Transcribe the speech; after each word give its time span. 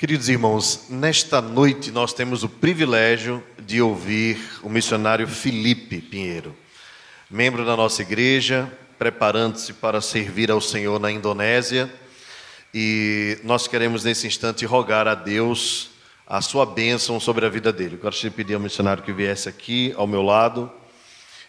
Queridos 0.00 0.30
irmãos, 0.30 0.86
nesta 0.88 1.42
noite 1.42 1.90
nós 1.90 2.14
temos 2.14 2.42
o 2.42 2.48
privilégio 2.48 3.44
de 3.58 3.82
ouvir 3.82 4.58
o 4.62 4.68
missionário 4.70 5.28
Felipe 5.28 6.00
Pinheiro, 6.00 6.56
membro 7.30 7.66
da 7.66 7.76
nossa 7.76 8.00
igreja, 8.00 8.72
preparando-se 8.98 9.74
para 9.74 10.00
servir 10.00 10.50
ao 10.50 10.58
Senhor 10.58 10.98
na 10.98 11.12
Indonésia. 11.12 11.92
E 12.72 13.38
nós 13.44 13.68
queremos 13.68 14.02
nesse 14.02 14.26
instante 14.26 14.64
rogar 14.64 15.06
a 15.06 15.14
Deus 15.14 15.90
a 16.26 16.40
sua 16.40 16.64
bênção 16.64 17.20
sobre 17.20 17.44
a 17.44 17.50
vida 17.50 17.70
dele. 17.70 17.98
Gostaria 17.98 18.30
de 18.30 18.36
pedir 18.36 18.54
ao 18.54 18.60
missionário 18.60 19.02
que 19.02 19.12
viesse 19.12 19.50
aqui 19.50 19.92
ao 19.98 20.06
meu 20.06 20.22
lado. 20.22 20.72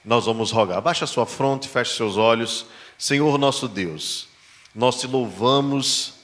Nós 0.04 0.26
vamos 0.26 0.52
rogar. 0.52 0.82
Baixe 0.82 1.06
a 1.06 1.08
sua 1.08 1.26
fronte, 1.26 1.70
feche 1.70 1.96
seus 1.96 2.18
olhos. 2.18 2.66
Senhor 2.98 3.38
nosso 3.38 3.70
Deus, 3.70 4.28
nós 4.76 5.00
te 5.00 5.08
louvamos 5.08 6.16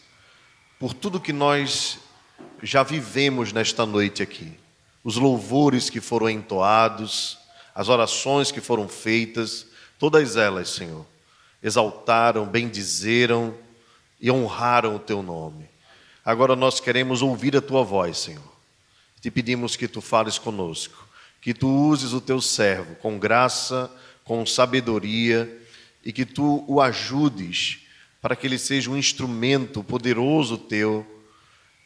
por 0.78 0.94
tudo 0.94 1.22
que 1.22 1.32
nós 1.32 2.06
já 2.62 2.84
vivemos 2.84 3.54
nesta 3.54 3.86
noite 3.86 4.24
aqui. 4.24 4.52
Os 5.04 5.18
louvores 5.18 5.90
que 5.90 6.02
foram 6.02 6.30
entoados, 6.30 7.38
as 7.74 7.90
orações 7.90 8.52
que 8.52 8.60
foram 8.60 8.88
feitas, 8.88 9.68
todas 10.00 10.36
elas, 10.36 10.70
Senhor, 10.70 11.06
exaltaram, 11.62 12.46
bendizeram 12.46 13.56
e 14.20 14.32
honraram 14.32 14.96
o 14.96 15.00
teu 15.00 15.22
nome. 15.22 15.70
Agora 16.26 16.56
nós 16.56 16.80
queremos 16.80 17.22
ouvir 17.22 17.56
a 17.56 17.62
tua 17.62 17.84
voz, 17.84 18.18
Senhor. 18.18 18.58
Te 19.22 19.32
pedimos 19.32 19.76
que 19.76 19.88
tu 19.88 20.02
fales 20.02 20.38
conosco, 20.38 21.08
que 21.42 21.54
tu 21.54 21.70
uses 21.70 22.14
o 22.14 22.22
teu 22.22 22.42
servo 22.42 22.96
com 22.96 23.18
graça, 23.18 23.90
com 24.24 24.46
sabedoria 24.46 25.50
e 26.04 26.12
que 26.12 26.26
tu 26.26 26.66
o 26.68 26.82
ajudes 26.82 27.80
para 28.22 28.36
que 28.36 28.46
ele 28.46 28.58
seja 28.58 28.90
um 28.90 28.98
instrumento 28.98 29.84
poderoso 29.84 30.58
teu 30.58 31.17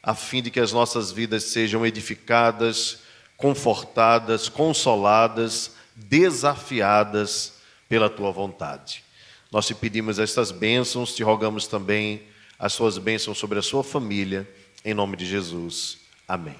a 0.04 0.16
fim 0.16 0.42
de 0.42 0.50
que 0.50 0.60
as 0.60 0.72
nossas 0.72 1.12
vidas 1.12 1.44
sejam 1.44 1.86
edificadas, 1.86 3.00
confortadas, 3.38 4.50
consoladas, 4.50 5.76
desafiadas 5.96 7.54
pela 7.88 8.10
tua 8.10 8.32
vontade. 8.32 9.04
Nós 9.52 9.68
te 9.68 9.76
pedimos 9.76 10.18
estas 10.18 10.52
bênçãos, 10.52 11.14
te 11.14 11.24
rogamos 11.24 11.68
também 11.68 12.24
as 12.58 12.74
suas 12.74 12.98
bênçãos 12.98 13.38
sobre 13.38 13.60
a 13.60 13.62
sua 13.62 13.84
família, 13.84 14.50
em 14.84 14.94
nome 14.94 15.18
de 15.18 15.26
Jesus. 15.26 16.00
Amém. 16.28 16.56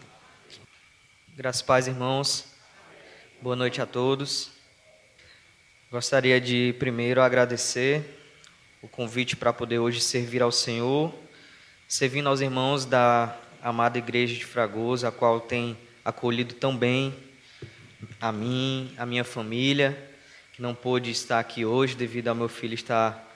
Graças 1.36 1.62
paz, 1.62 1.88
irmãos. 1.88 2.46
Boa 3.42 3.56
noite 3.56 3.82
a 3.82 3.86
todos. 3.86 4.52
Gostaria 5.90 6.40
de 6.40 6.76
primeiro 6.78 7.22
agradecer 7.22 8.20
o 8.82 8.88
convite 8.88 9.36
para 9.36 9.54
poder 9.54 9.80
hoje 9.80 10.00
servir 10.02 10.42
ao 10.42 10.52
Senhor 10.52 11.14
servindo 11.92 12.30
aos 12.30 12.40
irmãos 12.40 12.86
da 12.86 13.36
amada 13.62 13.98
igreja 13.98 14.34
de 14.34 14.46
Fragoso, 14.46 15.06
a 15.06 15.12
qual 15.12 15.42
tem 15.42 15.78
acolhido 16.06 16.54
tão 16.54 16.74
bem 16.74 17.14
a 18.22 18.32
mim, 18.32 18.94
a 18.98 19.06
minha 19.06 19.26
família, 19.26 20.10
que 20.54 20.62
não 20.62 20.74
pôde 20.74 21.12
estar 21.12 21.38
aqui 21.38 21.66
hoje 21.66 21.94
devido 21.94 22.30
ao 22.30 22.34
meu 22.34 22.48
filho 22.48 22.76
estar 22.76 23.30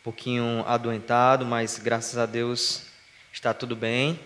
um 0.00 0.04
pouquinho 0.04 0.64
adoentado, 0.66 1.44
mas 1.44 1.78
graças 1.78 2.16
a 2.16 2.24
Deus 2.24 2.86
está 3.30 3.52
tudo 3.52 3.76
bem. 3.76 4.18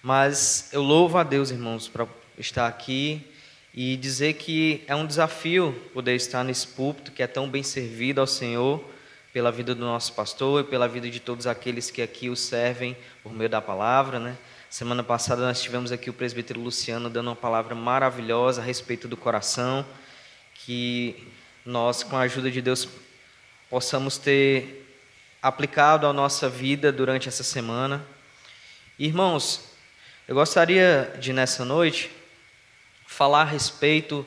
Mas 0.00 0.68
eu 0.72 0.82
louvo 0.84 1.18
a 1.18 1.24
Deus, 1.24 1.50
irmãos, 1.50 1.88
para 1.88 2.06
estar 2.38 2.68
aqui 2.68 3.28
e 3.74 3.96
dizer 3.96 4.34
que 4.34 4.84
é 4.86 4.94
um 4.94 5.04
desafio 5.04 5.72
poder 5.92 6.14
estar 6.14 6.44
nesse 6.44 6.68
púlpito 6.68 7.10
que 7.10 7.24
é 7.24 7.26
tão 7.26 7.50
bem 7.50 7.64
servido 7.64 8.20
ao 8.20 8.26
Senhor 8.28 8.91
pela 9.32 9.50
vida 9.50 9.74
do 9.74 9.84
nosso 9.84 10.12
pastor 10.12 10.60
e 10.60 10.64
pela 10.64 10.86
vida 10.86 11.08
de 11.08 11.18
todos 11.18 11.46
aqueles 11.46 11.90
que 11.90 12.02
aqui 12.02 12.28
o 12.28 12.36
servem 12.36 12.96
por 13.22 13.32
meio 13.32 13.48
da 13.48 13.62
palavra, 13.62 14.18
né? 14.18 14.36
Semana 14.68 15.02
passada 15.02 15.42
nós 15.42 15.62
tivemos 15.62 15.90
aqui 15.90 16.10
o 16.10 16.12
presbítero 16.12 16.60
Luciano 16.60 17.08
dando 17.08 17.28
uma 17.28 17.36
palavra 17.36 17.74
maravilhosa 17.74 18.60
a 18.60 18.64
respeito 18.64 19.08
do 19.08 19.16
coração, 19.16 19.86
que 20.54 21.28
nós, 21.64 22.02
com 22.02 22.16
a 22.16 22.20
ajuda 22.20 22.50
de 22.50 22.60
Deus, 22.60 22.88
possamos 23.70 24.18
ter 24.18 25.00
aplicado 25.40 26.06
à 26.06 26.12
nossa 26.12 26.48
vida 26.48 26.92
durante 26.92 27.28
essa 27.28 27.42
semana. 27.42 28.04
Irmãos, 28.98 29.64
eu 30.28 30.34
gostaria 30.34 31.16
de 31.18 31.32
nessa 31.32 31.64
noite 31.64 32.10
falar 33.06 33.42
a 33.42 33.44
respeito 33.44 34.26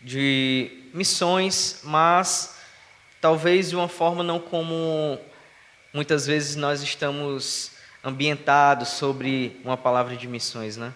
de 0.00 0.90
missões, 0.92 1.80
mas 1.84 2.53
talvez 3.24 3.70
de 3.70 3.76
uma 3.76 3.88
forma 3.88 4.22
não 4.22 4.38
como 4.38 5.18
muitas 5.94 6.26
vezes 6.26 6.56
nós 6.56 6.82
estamos 6.82 7.70
ambientados 8.04 8.90
sobre 8.90 9.58
uma 9.64 9.78
palavra 9.78 10.14
de 10.14 10.28
missões, 10.28 10.76
né? 10.76 10.92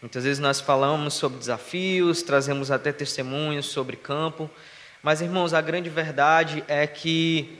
Muitas 0.00 0.24
vezes 0.24 0.38
nós 0.38 0.58
falamos 0.58 1.12
sobre 1.12 1.38
desafios, 1.38 2.22
trazemos 2.22 2.70
até 2.70 2.92
testemunhos 2.92 3.66
sobre 3.66 3.94
campo, 3.94 4.48
mas 5.02 5.20
irmãos, 5.20 5.52
a 5.52 5.60
grande 5.60 5.90
verdade 5.90 6.64
é 6.66 6.86
que 6.86 7.58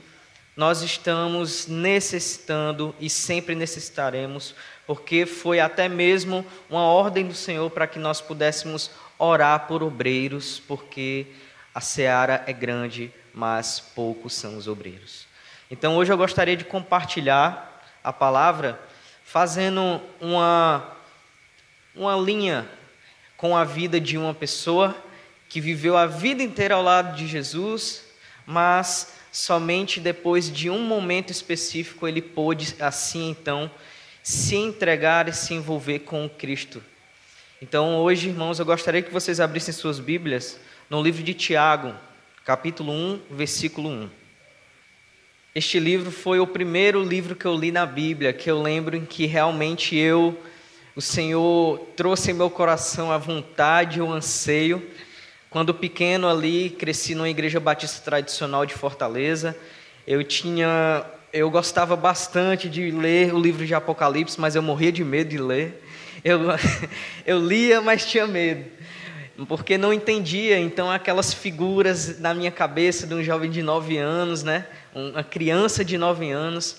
nós 0.55 0.81
estamos 0.81 1.67
necessitando 1.67 2.95
e 2.99 3.11
sempre 3.11 3.53
necessitaremos, 3.53 4.55
porque 4.87 5.27
foi 5.27 5.59
até 5.59 5.87
mesmo 5.87 6.43
uma 6.67 6.81
ordem 6.81 7.27
do 7.27 7.35
Senhor 7.35 7.69
para 7.69 7.85
que 7.85 7.99
nós 7.99 8.19
pudéssemos 8.19 8.89
orar 9.19 9.67
por 9.67 9.83
obreiros, 9.83 10.59
porque 10.67 11.27
a 11.71 11.79
seara 11.79 12.43
é 12.47 12.51
grande, 12.51 13.13
mas 13.37 13.79
poucos 13.79 14.33
são 14.33 14.57
os 14.57 14.67
obreiros. 14.67 15.27
Então 15.69 15.95
hoje 15.95 16.11
eu 16.11 16.17
gostaria 16.17 16.57
de 16.57 16.63
compartilhar 16.65 17.85
a 18.03 18.11
palavra 18.11 18.81
fazendo 19.23 20.01
uma, 20.19 20.91
uma 21.93 22.15
linha 22.15 22.67
com 23.35 23.55
a 23.55 23.63
vida 23.63 24.01
de 24.01 24.17
uma 24.17 24.33
pessoa 24.33 24.97
que 25.47 25.61
viveu 25.61 25.95
a 25.95 26.07
vida 26.07 26.41
inteira 26.41 26.73
ao 26.73 26.81
lado 26.81 27.15
de 27.15 27.27
Jesus, 27.27 28.05
mas 28.43 29.13
somente 29.31 29.99
depois 29.99 30.51
de 30.51 30.67
um 30.67 30.79
momento 30.79 31.31
específico 31.31 32.07
ele 32.07 32.23
pôde 32.23 32.75
assim 32.79 33.29
então 33.29 33.69
se 34.23 34.55
entregar 34.55 35.29
e 35.29 35.33
se 35.33 35.53
envolver 35.53 35.99
com 35.99 36.27
Cristo. 36.27 36.83
Então 37.61 37.97
hoje, 37.97 38.29
irmãos, 38.29 38.57
eu 38.57 38.65
gostaria 38.65 39.03
que 39.03 39.13
vocês 39.13 39.39
abrissem 39.39 39.75
suas 39.75 39.99
Bíblias 39.99 40.59
no 40.89 41.03
livro 41.03 41.21
de 41.21 41.35
Tiago, 41.35 41.93
capítulo 42.47 42.93
1, 42.93 43.19
versículo 43.31 43.89
1. 43.89 44.09
Este 45.53 45.81
livro 45.81 46.11
foi 46.11 46.39
o 46.39 46.47
primeiro 46.47 47.03
livro 47.03 47.35
que 47.35 47.43
eu 47.43 47.53
li 47.53 47.73
na 47.73 47.85
Bíblia, 47.85 48.31
que 48.31 48.49
eu 48.49 48.61
lembro 48.61 48.95
em 48.95 49.03
que 49.03 49.25
realmente 49.25 49.97
eu, 49.97 50.41
o 50.95 51.01
Senhor 51.01 51.77
trouxe 51.97 52.31
em 52.31 52.33
meu 52.33 52.49
coração 52.49 53.11
a 53.11 53.17
vontade, 53.17 54.01
o 54.01 54.09
anseio. 54.09 54.81
Quando 55.49 55.73
pequeno 55.73 56.25
ali, 56.25 56.69
cresci 56.69 57.13
numa 57.15 57.27
igreja 57.27 57.59
batista 57.59 58.01
tradicional 58.01 58.65
de 58.65 58.73
Fortaleza, 58.73 59.53
eu 60.07 60.23
tinha, 60.23 61.05
eu 61.33 61.51
gostava 61.51 61.97
bastante 61.97 62.69
de 62.69 62.91
ler 62.91 63.33
o 63.33 63.39
livro 63.41 63.65
de 63.65 63.75
Apocalipse, 63.75 64.39
mas 64.39 64.55
eu 64.55 64.61
morria 64.61 64.93
de 64.93 65.03
medo 65.03 65.31
de 65.31 65.37
ler. 65.37 65.83
Eu, 66.23 66.39
eu 67.27 67.45
lia, 67.45 67.81
mas 67.81 68.05
tinha 68.05 68.25
medo 68.25 68.77
porque 69.45 69.77
não 69.77 69.93
entendia, 69.93 70.59
então, 70.59 70.89
aquelas 70.89 71.33
figuras 71.33 72.19
na 72.19 72.33
minha 72.33 72.49
cabeça 72.49 73.05
de 73.05 73.13
um 73.13 73.23
jovem 73.23 73.51
de 73.51 73.61
nove 73.61 73.97
anos, 73.97 74.41
né? 74.43 74.65
uma 74.95 75.23
criança 75.23 75.85
de 75.85 75.97
nove 75.97 76.31
anos. 76.31 76.77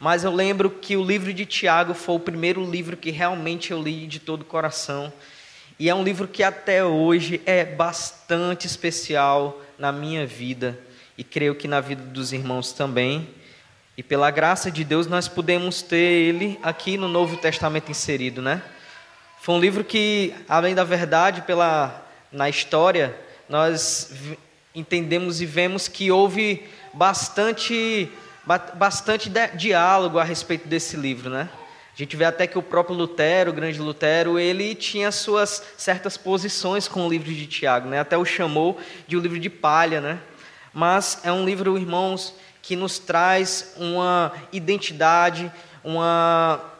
Mas 0.00 0.24
eu 0.24 0.34
lembro 0.34 0.68
que 0.68 0.96
o 0.96 1.04
livro 1.04 1.32
de 1.32 1.46
Tiago 1.46 1.94
foi 1.94 2.16
o 2.16 2.20
primeiro 2.20 2.68
livro 2.68 2.96
que 2.96 3.12
realmente 3.12 3.70
eu 3.70 3.80
li 3.80 4.06
de 4.08 4.18
todo 4.18 4.42
o 4.42 4.44
coração. 4.44 5.12
E 5.78 5.88
é 5.88 5.94
um 5.94 6.02
livro 6.02 6.26
que 6.26 6.42
até 6.42 6.84
hoje 6.84 7.40
é 7.46 7.64
bastante 7.64 8.66
especial 8.66 9.62
na 9.78 9.92
minha 9.92 10.26
vida 10.26 10.78
e 11.16 11.22
creio 11.22 11.54
que 11.54 11.68
na 11.68 11.80
vida 11.80 12.02
dos 12.02 12.32
irmãos 12.32 12.72
também. 12.72 13.28
E 13.96 14.02
pela 14.02 14.30
graça 14.30 14.70
de 14.70 14.82
Deus 14.82 15.06
nós 15.06 15.28
podemos 15.28 15.82
ter 15.82 15.96
ele 15.96 16.58
aqui 16.62 16.96
no 16.96 17.06
Novo 17.06 17.36
Testamento 17.36 17.90
inserido, 17.90 18.42
né? 18.42 18.60
Foi 19.42 19.56
um 19.56 19.58
livro 19.58 19.82
que, 19.82 20.32
além 20.48 20.72
da 20.72 20.84
verdade, 20.84 21.42
pela 21.42 22.06
na 22.30 22.48
história, 22.48 23.12
nós 23.48 24.12
entendemos 24.72 25.40
e 25.40 25.46
vemos 25.46 25.88
que 25.88 26.12
houve 26.12 26.62
bastante 26.94 28.08
bastante 28.74 29.28
diálogo 29.56 30.20
a 30.20 30.22
respeito 30.22 30.68
desse 30.68 30.96
livro, 30.96 31.28
né? 31.28 31.48
A 31.92 31.98
gente 31.98 32.16
vê 32.16 32.24
até 32.24 32.46
que 32.46 32.56
o 32.56 32.62
próprio 32.62 32.94
Lutero, 32.94 33.50
o 33.50 33.52
grande 33.52 33.80
Lutero, 33.80 34.38
ele 34.38 34.76
tinha 34.76 35.10
suas 35.10 35.60
certas 35.76 36.16
posições 36.16 36.86
com 36.86 37.04
o 37.04 37.10
livro 37.10 37.32
de 37.32 37.48
Tiago, 37.48 37.88
né? 37.88 37.98
Até 37.98 38.16
o 38.16 38.24
chamou 38.24 38.78
de 39.08 39.16
um 39.16 39.20
livro 39.20 39.40
de 39.40 39.50
palha, 39.50 40.00
né? 40.00 40.20
Mas 40.72 41.18
é 41.24 41.32
um 41.32 41.44
livro, 41.44 41.76
irmãos, 41.76 42.32
que 42.62 42.76
nos 42.76 43.00
traz 43.00 43.74
uma 43.76 44.32
identidade, 44.52 45.50
uma 45.82 46.71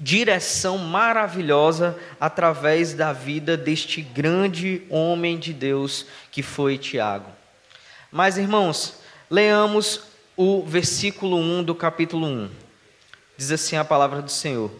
direção 0.00 0.78
maravilhosa 0.78 1.98
através 2.18 2.94
da 2.94 3.12
vida 3.12 3.54
deste 3.56 4.00
grande 4.00 4.82
homem 4.88 5.38
de 5.38 5.52
Deus 5.52 6.06
que 6.32 6.42
foi 6.42 6.78
Tiago. 6.78 7.30
Mas, 8.10 8.38
irmãos, 8.38 8.94
leamos 9.30 10.00
o 10.34 10.62
versículo 10.62 11.36
1 11.36 11.64
do 11.64 11.74
capítulo 11.74 12.26
1. 12.26 12.50
Diz 13.36 13.52
assim 13.52 13.76
a 13.76 13.84
palavra 13.84 14.22
do 14.22 14.30
Senhor: 14.30 14.70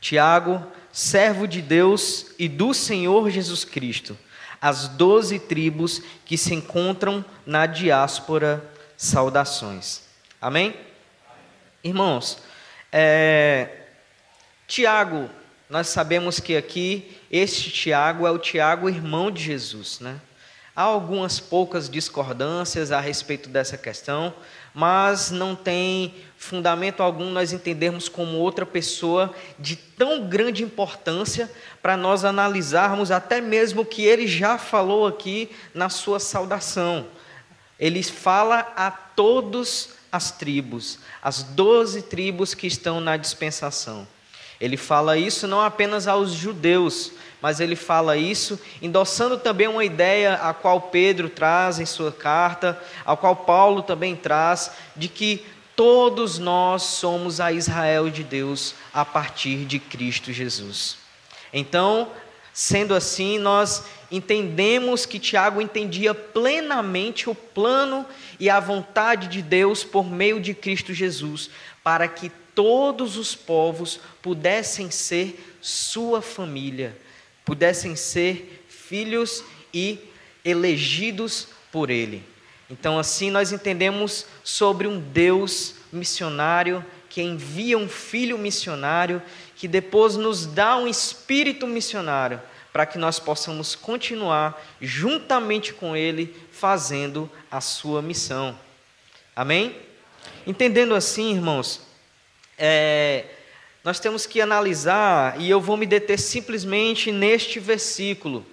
Tiago, 0.00 0.60
servo 0.92 1.46
de 1.46 1.62
Deus 1.62 2.34
e 2.36 2.48
do 2.48 2.74
Senhor 2.74 3.30
Jesus 3.30 3.64
Cristo, 3.64 4.18
as 4.60 4.88
doze 4.88 5.38
tribos 5.38 6.02
que 6.24 6.36
se 6.36 6.52
encontram 6.54 7.24
na 7.46 7.66
diáspora, 7.66 8.68
saudações. 8.96 10.02
Amém? 10.40 10.74
Irmãos, 11.84 12.38
é, 12.90 13.85
Tiago, 14.66 15.30
nós 15.70 15.88
sabemos 15.88 16.40
que 16.40 16.56
aqui, 16.56 17.16
este 17.30 17.70
Tiago 17.70 18.26
é 18.26 18.30
o 18.30 18.38
Tiago, 18.38 18.88
irmão 18.88 19.30
de 19.30 19.42
Jesus, 19.42 20.00
né? 20.00 20.20
Há 20.74 20.82
algumas 20.82 21.40
poucas 21.40 21.88
discordâncias 21.88 22.92
a 22.92 23.00
respeito 23.00 23.48
dessa 23.48 23.78
questão, 23.78 24.34
mas 24.74 25.30
não 25.30 25.54
tem 25.54 26.14
fundamento 26.36 27.02
algum 27.02 27.30
nós 27.30 27.52
entendermos 27.52 28.08
como 28.08 28.36
outra 28.38 28.66
pessoa 28.66 29.32
de 29.58 29.76
tão 29.76 30.28
grande 30.28 30.62
importância 30.62 31.50
para 31.80 31.96
nós 31.96 32.24
analisarmos 32.24 33.10
até 33.10 33.40
mesmo 33.40 33.82
o 33.82 33.86
que 33.86 34.04
ele 34.04 34.26
já 34.26 34.58
falou 34.58 35.06
aqui 35.06 35.48
na 35.72 35.88
sua 35.88 36.20
saudação. 36.20 37.06
Ele 37.78 38.02
fala 38.02 38.72
a 38.76 38.90
todos 38.90 39.90
as 40.12 40.30
tribos, 40.30 40.98
as 41.22 41.42
doze 41.42 42.02
tribos 42.02 42.52
que 42.52 42.66
estão 42.66 43.00
na 43.00 43.16
dispensação. 43.16 44.06
Ele 44.60 44.76
fala 44.76 45.18
isso 45.18 45.46
não 45.46 45.60
apenas 45.60 46.08
aos 46.08 46.32
judeus, 46.32 47.12
mas 47.42 47.60
ele 47.60 47.76
fala 47.76 48.16
isso 48.16 48.58
endossando 48.80 49.36
também 49.36 49.68
uma 49.68 49.84
ideia 49.84 50.34
a 50.34 50.54
qual 50.54 50.80
Pedro 50.80 51.28
traz 51.28 51.78
em 51.78 51.86
sua 51.86 52.10
carta, 52.10 52.80
a 53.04 53.14
qual 53.16 53.36
Paulo 53.36 53.82
também 53.82 54.16
traz, 54.16 54.70
de 54.96 55.08
que 55.08 55.44
todos 55.76 56.38
nós 56.38 56.82
somos 56.82 57.38
a 57.38 57.52
Israel 57.52 58.08
de 58.08 58.24
Deus 58.24 58.74
a 58.94 59.04
partir 59.04 59.66
de 59.66 59.78
Cristo 59.78 60.32
Jesus. 60.32 60.96
Então, 61.52 62.10
sendo 62.52 62.94
assim, 62.94 63.38
nós 63.38 63.84
entendemos 64.10 65.04
que 65.04 65.18
Tiago 65.18 65.60
entendia 65.60 66.14
plenamente 66.14 67.28
o 67.28 67.34
plano 67.34 68.06
e 68.40 68.48
a 68.48 68.58
vontade 68.58 69.28
de 69.28 69.42
Deus 69.42 69.84
por 69.84 70.10
meio 70.10 70.40
de 70.40 70.54
Cristo 70.54 70.94
Jesus, 70.94 71.50
para 71.84 72.08
que 72.08 72.32
todos 72.56 73.16
os 73.16 73.36
povos 73.36 74.00
pudessem 74.20 74.90
ser 74.90 75.56
sua 75.60 76.20
família 76.20 76.96
pudessem 77.46 77.94
ser 77.94 78.66
filhos 78.68 79.44
e 79.72 79.98
elegidos 80.44 81.48
por 81.70 81.88
Ele. 81.88 82.22
Então, 82.68 82.98
assim, 82.98 83.30
nós 83.30 83.52
entendemos 83.52 84.26
sobre 84.42 84.88
um 84.88 84.98
Deus 84.98 85.76
missionário 85.92 86.84
que 87.08 87.22
envia 87.22 87.78
um 87.78 87.88
filho 87.88 88.36
missionário, 88.36 89.22
que 89.54 89.68
depois 89.68 90.16
nos 90.16 90.44
dá 90.44 90.76
um 90.76 90.88
espírito 90.88 91.66
missionário, 91.66 92.42
para 92.72 92.84
que 92.84 92.98
nós 92.98 93.18
possamos 93.18 93.76
continuar 93.76 94.60
juntamente 94.80 95.72
com 95.72 95.96
Ele 95.96 96.34
fazendo 96.50 97.30
a 97.48 97.60
sua 97.60 98.02
missão. 98.02 98.58
Amém? 99.36 99.76
Entendendo 100.44 100.94
assim, 100.94 101.32
irmãos, 101.32 101.85
é, 102.58 103.24
nós 103.84 104.00
temos 104.00 104.26
que 104.26 104.40
analisar, 104.40 105.40
e 105.40 105.48
eu 105.48 105.60
vou 105.60 105.76
me 105.76 105.86
deter 105.86 106.18
simplesmente 106.18 107.12
neste 107.12 107.60
versículo, 107.60 108.44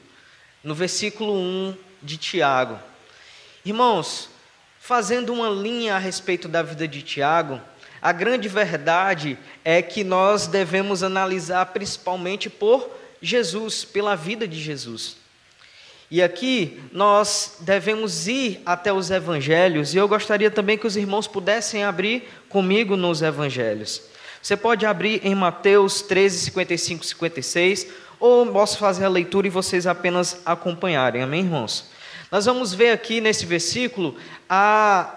no 0.64 0.76
versículo 0.76 1.34
1 1.34 1.78
de 2.02 2.18
Tiago. 2.18 2.80
Irmãos, 3.66 4.30
fazendo 4.80 5.34
uma 5.34 5.50
linha 5.50 5.96
a 5.96 6.00
respeito 6.00 6.48
da 6.48 6.62
vida 6.62 6.88
de 6.88 7.02
Tiago, 7.02 7.60
a 8.02 8.12
grande 8.12 8.50
verdade 8.50 9.38
é 9.64 9.82
que 9.82 10.04
nós 10.04 10.46
devemos 10.46 11.02
analisar 11.04 11.66
principalmente 11.68 12.50
por 12.50 12.90
Jesus, 13.22 13.86
pela 13.86 14.16
vida 14.16 14.46
de 14.46 14.62
Jesus. 14.62 15.23
E 16.14 16.22
aqui 16.22 16.80
nós 16.92 17.56
devemos 17.62 18.28
ir 18.28 18.62
até 18.68 18.94
os 18.94 19.10
evangelhos, 19.10 19.96
e 19.96 19.98
eu 19.98 20.08
gostaria 20.08 20.52
também 20.52 20.78
que 20.78 20.86
os 20.86 20.96
irmãos 20.96 21.26
pudessem 21.26 21.84
abrir 21.84 22.30
comigo 22.48 22.96
nos 22.96 23.24
evangelhos. 23.24 24.00
Você 24.40 24.56
pode 24.56 24.86
abrir 24.86 25.26
em 25.26 25.34
Mateus 25.34 26.04
13, 26.04 26.38
55, 26.38 27.04
56, 27.04 27.88
ou 28.20 28.46
posso 28.46 28.78
fazer 28.78 29.06
a 29.06 29.10
leitura 29.10 29.48
e 29.48 29.50
vocês 29.50 29.88
apenas 29.88 30.40
acompanharem, 30.46 31.24
amém, 31.24 31.46
irmãos? 31.46 31.86
Nós 32.32 32.46
vamos 32.46 32.76
ver 32.76 32.92
aqui 32.92 33.20
nesse 33.20 33.48
versículo 33.48 34.16
a, 34.48 35.16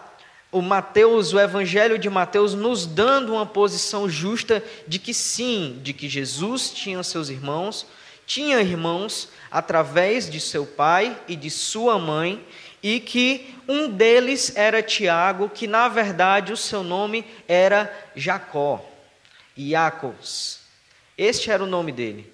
o 0.51 0.63
Mateus, 0.63 1.35
o 1.35 1.39
Evangelho 1.39 1.99
de 1.99 2.09
Mateus, 2.09 2.55
nos 2.55 2.87
dando 2.87 3.35
uma 3.35 3.45
posição 3.45 4.09
justa 4.09 4.65
de 4.89 4.99
que 4.99 5.13
sim, 5.13 5.79
de 5.83 5.93
que 5.93 6.09
Jesus 6.09 6.71
tinha 6.71 7.03
seus 7.03 7.29
irmãos, 7.29 7.87
tinha 8.27 8.61
irmãos 8.61 9.31
através 9.51 10.29
de 10.29 10.41
seu 10.41 10.67
pai 10.67 11.17
e 11.29 11.37
de 11.37 11.49
sua 11.49 11.99
mãe, 11.99 12.45
e 12.83 13.01
que 13.01 13.55
um 13.67 13.89
deles 13.89 14.55
era 14.55 14.83
Tiago, 14.83 15.49
que 15.49 15.67
na 15.67 15.89
verdade 15.89 16.53
o 16.53 16.57
seu 16.57 16.83
nome 16.83 17.25
era 17.49 17.91
Jacó. 18.15 18.85
Iacos. 19.57 20.61
Este 21.17 21.51
era 21.51 21.65
o 21.65 21.67
nome 21.67 21.91
dele. 21.91 22.31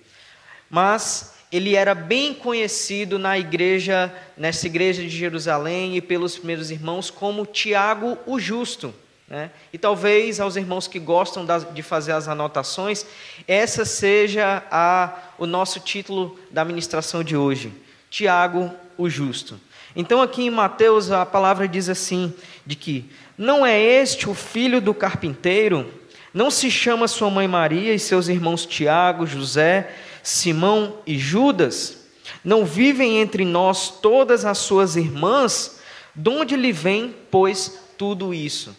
Mas 0.68 1.34
ele 1.52 1.76
era 1.76 1.94
bem 1.94 2.34
conhecido 2.34 3.18
na 3.18 3.38
igreja, 3.38 4.12
nessa 4.36 4.66
igreja 4.66 5.02
de 5.02 5.10
Jerusalém 5.10 5.96
e 5.96 6.00
pelos 6.00 6.36
primeiros 6.36 6.70
irmãos 6.70 7.10
como 7.10 7.46
Tiago 7.46 8.18
o 8.26 8.40
Justo. 8.40 8.92
Né? 9.28 9.50
E 9.72 9.78
talvez 9.78 10.40
aos 10.40 10.56
irmãos 10.56 10.86
que 10.86 10.98
gostam 10.98 11.46
de 11.72 11.82
fazer 11.82 12.12
as 12.12 12.28
anotações, 12.28 13.06
essa 13.46 13.84
seja 13.84 14.62
a, 14.70 15.16
o 15.38 15.46
nosso 15.46 15.80
título 15.80 16.38
da 16.50 16.64
ministração 16.64 17.24
de 17.24 17.36
hoje: 17.36 17.72
Tiago 18.10 18.70
o 18.98 19.08
Justo. 19.08 19.58
Então, 19.94 20.22
aqui 20.22 20.42
em 20.42 20.50
Mateus, 20.50 21.10
a 21.10 21.24
palavra 21.24 21.66
diz 21.68 21.88
assim: 21.88 22.34
de 22.64 22.76
que 22.76 23.10
não 23.36 23.64
é 23.64 23.80
este 23.80 24.28
o 24.28 24.34
filho 24.34 24.80
do 24.80 24.94
carpinteiro 24.94 25.92
não 26.32 26.50
se 26.50 26.70
chama 26.70 27.06
sua 27.06 27.30
mãe 27.30 27.46
Maria 27.46 27.92
e 27.92 27.98
seus 27.98 28.28
irmãos 28.28 28.64
Tiago, 28.64 29.26
José, 29.26 29.94
Simão 30.22 30.96
e 31.06 31.18
Judas? 31.18 32.06
Não 32.42 32.64
vivem 32.64 33.18
entre 33.18 33.44
nós 33.44 33.90
todas 34.00 34.44
as 34.44 34.58
suas 34.58 34.96
irmãs? 34.96 35.80
De 36.14 36.30
onde 36.30 36.56
lhe 36.56 36.72
vem, 36.72 37.14
pois, 37.30 37.80
tudo 37.98 38.32
isso? 38.32 38.74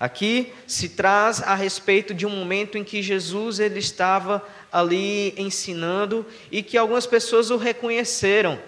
Aqui 0.00 0.52
se 0.66 0.90
traz 0.90 1.42
a 1.42 1.54
respeito 1.54 2.14
de 2.14 2.24
um 2.24 2.30
momento 2.30 2.78
em 2.78 2.84
que 2.84 3.02
Jesus 3.02 3.58
ele 3.58 3.80
estava 3.80 4.46
ali 4.70 5.34
ensinando 5.36 6.24
e 6.52 6.62
que 6.62 6.78
algumas 6.78 7.06
pessoas 7.06 7.50
o 7.50 7.56
reconheceram 7.56 8.58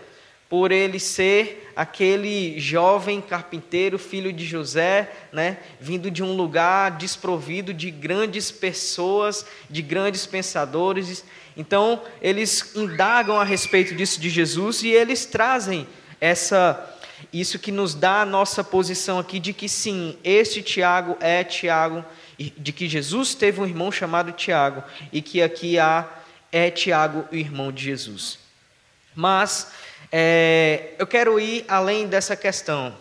por 0.49 0.72
ele 0.72 0.99
ser 0.99 1.70
aquele 1.76 2.58
jovem 2.58 3.20
carpinteiro, 3.20 3.96
filho 3.96 4.32
de 4.32 4.44
José, 4.44 5.08
né, 5.32 5.58
vindo 5.80 6.10
de 6.10 6.25
um 6.25 6.34
lugar 6.34 6.99
desprovido 6.99 7.72
de 7.72 7.88
grandes 7.88 8.50
pessoas, 8.50 9.46
de 9.70 9.80
grandes 9.80 10.26
pensadores. 10.26 11.25
Então, 11.56 12.02
eles 12.20 12.75
indagam 12.75 13.38
a 13.38 13.44
respeito 13.44 13.94
disso 13.94 14.20
de 14.20 14.28
Jesus 14.28 14.82
e 14.82 14.88
eles 14.88 15.25
trazem 15.25 15.87
essa 16.20 16.99
isso 17.32 17.58
que 17.58 17.70
nos 17.70 17.94
dá 17.94 18.22
a 18.22 18.26
nossa 18.26 18.64
posição 18.64 19.18
aqui 19.18 19.38
de 19.38 19.52
que 19.52 19.68
sim, 19.68 20.16
este 20.24 20.62
Tiago 20.62 21.16
é 21.20 21.44
Tiago, 21.44 22.04
de 22.38 22.72
que 22.72 22.88
Jesus 22.88 23.34
teve 23.34 23.60
um 23.60 23.66
irmão 23.66 23.92
chamado 23.92 24.32
Tiago 24.32 24.82
e 25.12 25.20
que 25.20 25.42
aqui 25.42 25.78
há 25.78 26.08
é 26.52 26.70
Tiago, 26.70 27.26
o 27.30 27.34
irmão 27.36 27.70
de 27.70 27.84
Jesus. 27.84 28.38
Mas 29.14 29.70
é, 30.10 30.94
eu 30.98 31.06
quero 31.06 31.38
ir 31.38 31.64
além 31.68 32.06
dessa 32.06 32.34
questão. 32.34 32.94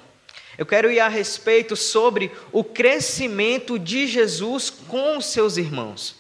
Eu 0.57 0.65
quero 0.65 0.91
ir 0.91 0.99
a 0.99 1.07
respeito 1.07 1.75
sobre 1.75 2.31
o 2.51 2.63
crescimento 2.63 3.79
de 3.79 4.05
Jesus 4.07 4.69
com 4.69 5.17
os 5.17 5.25
seus 5.27 5.57
irmãos. 5.57 6.17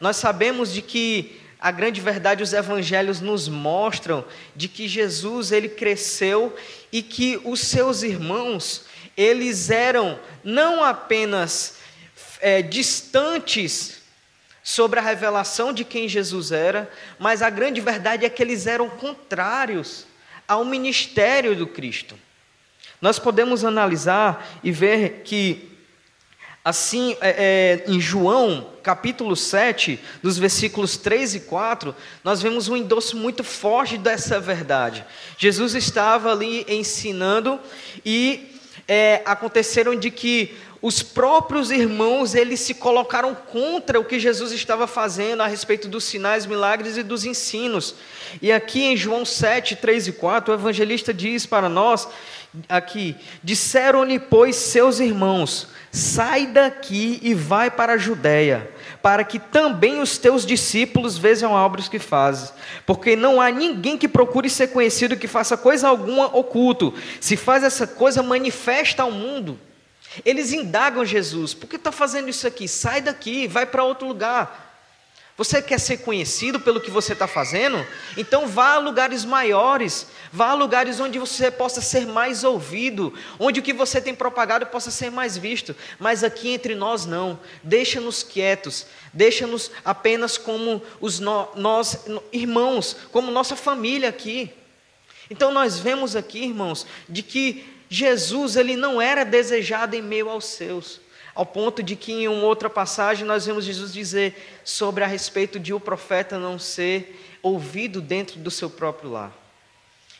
Nós 0.00 0.16
sabemos 0.16 0.72
de 0.72 0.80
que 0.80 1.40
a 1.60 1.70
grande 1.70 2.00
verdade 2.00 2.42
os 2.42 2.52
evangelhos 2.52 3.20
nos 3.20 3.48
mostram 3.48 4.24
de 4.54 4.68
que 4.68 4.86
Jesus 4.86 5.50
ele 5.52 5.68
cresceu 5.68 6.54
e 6.92 7.02
que 7.02 7.40
os 7.44 7.60
seus 7.60 8.02
irmãos 8.02 8.84
eles 9.16 9.68
eram 9.68 10.18
não 10.44 10.84
apenas 10.84 11.78
é, 12.40 12.62
distantes 12.62 13.98
sobre 14.62 15.00
a 15.00 15.02
revelação 15.02 15.72
de 15.72 15.82
quem 15.82 16.08
Jesus 16.08 16.52
era, 16.52 16.90
mas 17.18 17.42
a 17.42 17.50
grande 17.50 17.80
verdade 17.80 18.24
é 18.24 18.28
que 18.28 18.42
eles 18.42 18.66
eram 18.66 18.88
contrários 18.88 20.06
ao 20.46 20.64
ministério 20.64 21.56
do 21.56 21.66
Cristo. 21.66 22.14
Nós 23.00 23.18
podemos 23.18 23.64
analisar 23.64 24.46
e 24.62 24.70
ver 24.70 25.22
que, 25.24 25.77
assim, 26.68 27.16
é, 27.22 27.82
é, 27.86 27.90
em 27.90 27.98
João, 27.98 28.66
capítulo 28.82 29.34
7, 29.34 29.98
dos 30.22 30.36
versículos 30.36 30.98
3 30.98 31.36
e 31.36 31.40
4, 31.40 31.96
nós 32.22 32.42
vemos 32.42 32.68
um 32.68 32.76
endosso 32.76 33.16
muito 33.16 33.42
forte 33.42 33.96
dessa 33.96 34.38
verdade. 34.38 35.02
Jesus 35.38 35.74
estava 35.74 36.30
ali 36.30 36.66
ensinando 36.68 37.58
e 38.04 38.54
é, 38.86 39.22
aconteceram 39.24 39.96
de 39.96 40.10
que 40.10 40.54
os 40.80 41.02
próprios 41.02 41.70
irmãos, 41.70 42.34
eles 42.34 42.60
se 42.60 42.74
colocaram 42.74 43.34
contra 43.34 43.98
o 43.98 44.04
que 44.04 44.20
Jesus 44.20 44.52
estava 44.52 44.86
fazendo 44.86 45.42
a 45.42 45.46
respeito 45.46 45.88
dos 45.88 46.04
sinais, 46.04 46.44
milagres 46.44 46.98
e 46.98 47.02
dos 47.02 47.24
ensinos. 47.24 47.94
E 48.42 48.52
aqui 48.52 48.84
em 48.84 48.96
João 48.96 49.24
7, 49.24 49.74
3 49.74 50.08
e 50.08 50.12
4, 50.12 50.52
o 50.52 50.56
evangelista 50.56 51.14
diz 51.14 51.46
para 51.46 51.68
nós, 51.68 52.06
aqui, 52.68 53.16
disseram-lhe, 53.42 54.18
pois, 54.18 54.56
seus 54.56 55.00
irmãos, 55.00 55.68
sai 55.90 56.46
daqui 56.46 57.18
e 57.22 57.34
vai 57.34 57.70
para 57.70 57.94
a 57.94 57.98
Judéia, 57.98 58.70
para 59.02 59.24
que 59.24 59.38
também 59.38 60.00
os 60.00 60.18
teus 60.18 60.44
discípulos 60.44 61.18
vejam 61.18 61.52
obras 61.52 61.88
que 61.88 61.98
fazes. 61.98 62.52
Porque 62.86 63.16
não 63.16 63.40
há 63.40 63.50
ninguém 63.50 63.98
que 63.98 64.08
procure 64.08 64.48
ser 64.50 64.68
conhecido 64.68 65.16
que 65.16 65.28
faça 65.28 65.56
coisa 65.56 65.88
alguma 65.88 66.26
oculto. 66.26 66.94
Se 67.20 67.36
faz 67.36 67.62
essa 67.62 67.86
coisa, 67.86 68.22
manifesta 68.22 69.02
ao 69.02 69.10
mundo. 69.10 69.58
Eles 70.24 70.52
indagam 70.52 71.04
Jesus: 71.04 71.54
por 71.54 71.68
que 71.68 71.76
está 71.76 71.92
fazendo 71.92 72.28
isso 72.28 72.46
aqui? 72.46 72.66
Sai 72.66 73.00
daqui, 73.00 73.46
vai 73.46 73.66
para 73.66 73.84
outro 73.84 74.06
lugar. 74.06 74.67
Você 75.38 75.62
quer 75.62 75.78
ser 75.78 75.98
conhecido 75.98 76.58
pelo 76.58 76.80
que 76.80 76.90
você 76.90 77.12
está 77.12 77.28
fazendo? 77.28 77.86
Então 78.16 78.48
vá 78.48 78.74
a 78.74 78.78
lugares 78.78 79.24
maiores, 79.24 80.08
vá 80.32 80.48
a 80.48 80.54
lugares 80.54 80.98
onde 80.98 81.16
você 81.16 81.48
possa 81.48 81.80
ser 81.80 82.08
mais 82.08 82.42
ouvido, 82.42 83.14
onde 83.38 83.60
o 83.60 83.62
que 83.62 83.72
você 83.72 84.00
tem 84.00 84.16
propagado 84.16 84.66
possa 84.66 84.90
ser 84.90 85.12
mais 85.12 85.38
visto. 85.38 85.76
Mas 85.96 86.24
aqui 86.24 86.48
entre 86.48 86.74
nós 86.74 87.06
não. 87.06 87.38
Deixa-nos 87.62 88.24
quietos, 88.24 88.86
deixa-nos 89.12 89.70
apenas 89.84 90.36
como 90.36 90.82
os 91.00 91.20
no, 91.20 91.48
nós 91.54 92.04
irmãos, 92.32 92.96
como 93.12 93.30
nossa 93.30 93.54
família 93.54 94.08
aqui. 94.08 94.50
Então 95.30 95.52
nós 95.52 95.78
vemos 95.78 96.16
aqui, 96.16 96.42
irmãos, 96.46 96.84
de 97.08 97.22
que 97.22 97.64
Jesus 97.88 98.56
ele 98.56 98.74
não 98.74 99.00
era 99.00 99.24
desejado 99.24 99.94
em 99.94 100.02
meio 100.02 100.28
aos 100.28 100.46
seus, 100.46 101.00
ao 101.38 101.46
ponto 101.46 101.84
de 101.84 101.94
que 101.94 102.10
em 102.10 102.26
uma 102.26 102.42
outra 102.42 102.68
passagem 102.68 103.24
nós 103.24 103.46
vemos 103.46 103.64
Jesus 103.64 103.92
dizer 103.92 104.60
sobre 104.64 105.04
a 105.04 105.06
respeito 105.06 105.60
de 105.60 105.72
o 105.72 105.78
profeta 105.78 106.36
não 106.36 106.58
ser 106.58 107.38
ouvido 107.40 108.00
dentro 108.00 108.40
do 108.40 108.50
seu 108.50 108.68
próprio 108.68 109.12
lar. 109.12 109.32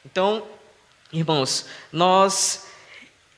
Então, 0.06 0.46
irmãos, 1.12 1.66
nós 1.90 2.68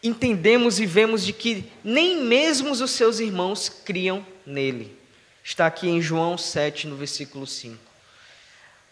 entendemos 0.02 0.78
e 0.78 0.84
vemos 0.84 1.24
de 1.24 1.32
que 1.32 1.72
nem 1.82 2.22
mesmo 2.22 2.70
os 2.70 2.90
seus 2.90 3.18
irmãos 3.18 3.70
criam 3.70 4.26
nele. 4.44 4.94
Está 5.42 5.66
aqui 5.66 5.88
em 5.88 6.02
João 6.02 6.36
7, 6.36 6.86
no 6.86 6.96
versículo 6.96 7.46
5. 7.46 7.78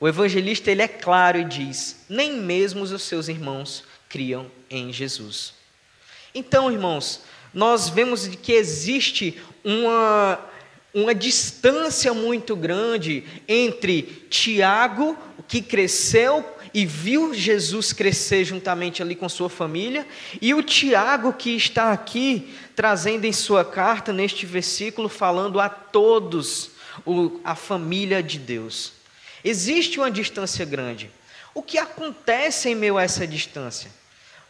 O 0.00 0.09
evangelista 0.09 0.71
ele 0.71 0.80
é 0.80 0.88
claro 0.88 1.38
e 1.38 1.45
diz: 1.45 2.07
nem 2.09 2.33
mesmo 2.33 2.85
os 2.85 3.02
seus 3.02 3.28
irmãos 3.28 3.85
criam 4.09 4.50
em 4.71 4.90
Jesus. 4.90 5.52
Então, 6.35 6.73
irmãos, 6.73 7.21
nós 7.59 7.88
vemos 7.88 8.29
que 8.29 8.53
existe 8.53 9.37
uma, 9.65 10.38
uma 10.95 11.12
distância 11.12 12.15
muito 12.15 12.55
grande 12.55 13.25
entre 13.49 14.03
Tiago, 14.31 15.19
que 15.49 15.61
cresceu 15.61 16.49
e 16.73 16.87
viu 16.87 17.35
Jesus 17.35 17.93
crescer 17.93 18.45
juntamente 18.45 19.03
ali 19.03 19.17
com 19.17 19.29
sua 19.29 19.50
família, 19.50 20.07
e 20.41 20.55
o 20.55 20.62
Tiago 20.62 21.33
que 21.33 21.50
está 21.50 21.91
aqui 21.91 22.55
trazendo 22.77 23.25
em 23.25 23.33
sua 23.33 23.65
carta, 23.65 24.12
neste 24.12 24.47
versículo, 24.47 25.09
falando 25.09 25.59
a 25.59 25.69
todos 25.69 26.71
o, 27.05 27.41
a 27.43 27.57
família 27.57 28.23
de 28.23 28.38
Deus. 28.38 28.93
Existe 29.43 29.99
uma 29.99 30.12
distância 30.12 30.65
grande. 30.65 31.11
O 31.53 31.61
que 31.61 31.77
acontece 31.77 32.69
em 32.69 32.77
meio 32.77 32.97
a 32.97 33.03
essa 33.03 33.27
distância? 33.27 33.91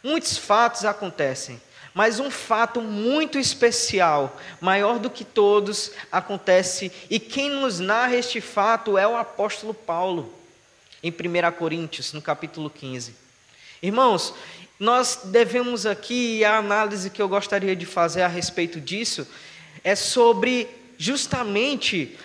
Muitos 0.03 0.37
fatos 0.37 0.85
acontecem, 0.85 1.59
mas 1.93 2.19
um 2.19 2.29
fato 2.29 2.81
muito 2.81 3.37
especial, 3.37 4.39
maior 4.61 4.99
do 4.99 5.09
que 5.09 5.23
todos, 5.23 5.91
acontece, 6.11 6.91
e 7.09 7.19
quem 7.19 7.49
nos 7.49 7.79
narra 7.79 8.15
este 8.15 8.39
fato 8.39 8.97
é 8.97 9.07
o 9.07 9.17
apóstolo 9.17 9.73
Paulo, 9.73 10.33
em 11.01 11.11
1 11.11 11.51
Coríntios, 11.57 12.13
no 12.13 12.21
capítulo 12.21 12.69
15. 12.69 13.15
Irmãos, 13.81 14.33
nós 14.79 15.21
devemos 15.25 15.85
aqui, 15.85 16.37
e 16.37 16.45
a 16.45 16.57
análise 16.57 17.09
que 17.09 17.21
eu 17.21 17.27
gostaria 17.27 17.75
de 17.75 17.85
fazer 17.85 18.21
a 18.21 18.27
respeito 18.27 18.79
disso, 18.79 19.27
é 19.83 19.95
sobre 19.95 20.67
justamente 20.97 22.17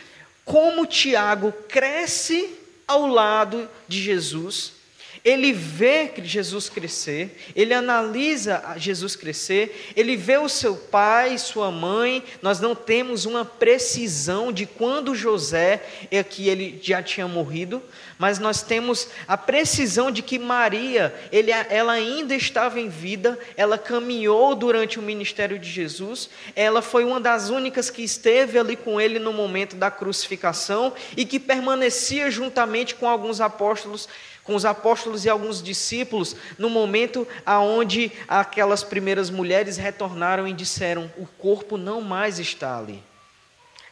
como 0.45 0.87
Tiago 0.87 1.53
cresce 1.69 2.59
ao 2.87 3.07
lado 3.07 3.69
de 3.89 4.03
Jesus 4.03 4.84
ele 5.25 5.55
vê 5.55 6.13
Jesus 6.23 6.69
crescer, 6.69 7.35
ele 7.57 7.73
analisa 7.73 8.63
Jesus 8.77 9.17
crescer, 9.17 9.93
ele 9.97 10.19
vê 10.19 10.37
o 10.37 10.51
seu 10.51 10.77
pai, 10.77 11.39
sua 11.39 11.71
mãe. 11.71 12.23
Nós 12.43 12.61
não 12.61 12.75
temos 12.75 13.25
uma 13.25 13.43
precisão 13.43 14.53
de 14.53 14.67
quando 14.67 15.15
José 15.15 15.83
é 16.11 16.23
que 16.23 16.47
ele 16.51 16.79
já 16.83 17.03
tinha 17.03 17.27
morrido, 17.27 17.83
mas 18.19 18.39
nós 18.39 18.61
temos 18.63 19.09
a 19.27 19.39
precisão 19.39 20.11
de 20.11 20.21
que 20.21 20.39
Maria, 20.39 21.15
ele, 21.33 21.51
ela 21.51 21.95
ainda 21.95 22.35
estava 22.35 22.79
em 22.79 22.91
vida, 22.91 23.39
ela 23.57 23.79
caminhou 23.79 24.55
durante 24.55 24.99
o 24.99 25.03
ministério 25.03 25.59
de 25.59 25.71
Jesus, 25.71 26.29
ela 26.55 26.83
foi 26.83 27.03
uma 27.03 27.19
das 27.19 27.49
únicas 27.49 27.89
que 27.89 28.03
esteve 28.03 28.59
ali 28.59 28.77
com 28.77 29.01
ele 29.01 29.19
no 29.19 29.33
momento 29.33 29.75
da 29.75 29.91
crucificação 29.91 30.93
e 31.17 31.25
que 31.25 31.41
permanecia 31.41 32.31
juntamente 32.31 32.95
com 32.95 33.09
alguns 33.09 33.41
apóstolos 33.41 34.07
com 34.45 34.55
os 34.55 34.65
apóstolos 34.65 35.25
e 35.25 35.29
alguns 35.29 35.63
discípulos, 35.63 36.37
no 36.59 36.69
momento 36.69 37.27
aonde 37.45 38.13
aquelas 38.29 38.85
primeiras 38.85 39.31
mulheres 39.31 39.79
retornaram 39.79 40.47
e 40.47 40.53
disseram: 40.53 41.11
"O 41.17 41.27
corpo 41.27 41.77
não 41.77 42.01
mais 42.01 42.39
está 42.39 42.79
ali". 42.79 43.03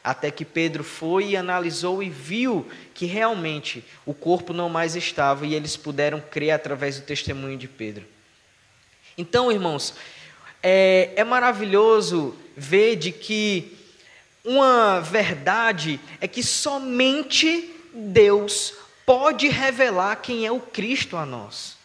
Até 0.04 0.30
que 0.30 0.44
Pedro 0.44 0.84
foi 0.84 1.30
e 1.30 1.36
analisou 1.36 2.02
e 2.02 2.10
viu 2.10 2.68
que 2.92 3.06
realmente 3.06 3.84
o 4.04 4.12
corpo 4.12 4.52
não 4.52 4.68
mais 4.68 4.96
estava 4.96 5.46
e 5.46 5.54
eles 5.54 5.76
puderam 5.76 6.20
crer 6.20 6.50
através 6.50 6.98
do 6.98 7.06
testemunho 7.06 7.56
de 7.56 7.68
Pedro. 7.68 8.04
Então, 9.16 9.52
irmãos, 9.52 9.94
é, 10.62 11.12
é 11.14 11.24
maravilhoso 11.24 12.36
ver 12.56 12.96
de 12.96 13.12
que 13.12 13.78
uma 14.44 14.98
verdade 15.00 16.00
é 16.20 16.26
que 16.26 16.42
somente 16.42 17.70
Deus 17.94 18.74
pode 19.04 19.48
revelar 19.48 20.16
quem 20.16 20.46
é 20.46 20.52
o 20.52 20.60
Cristo 20.60 21.16
a 21.16 21.26
nós. 21.26 21.76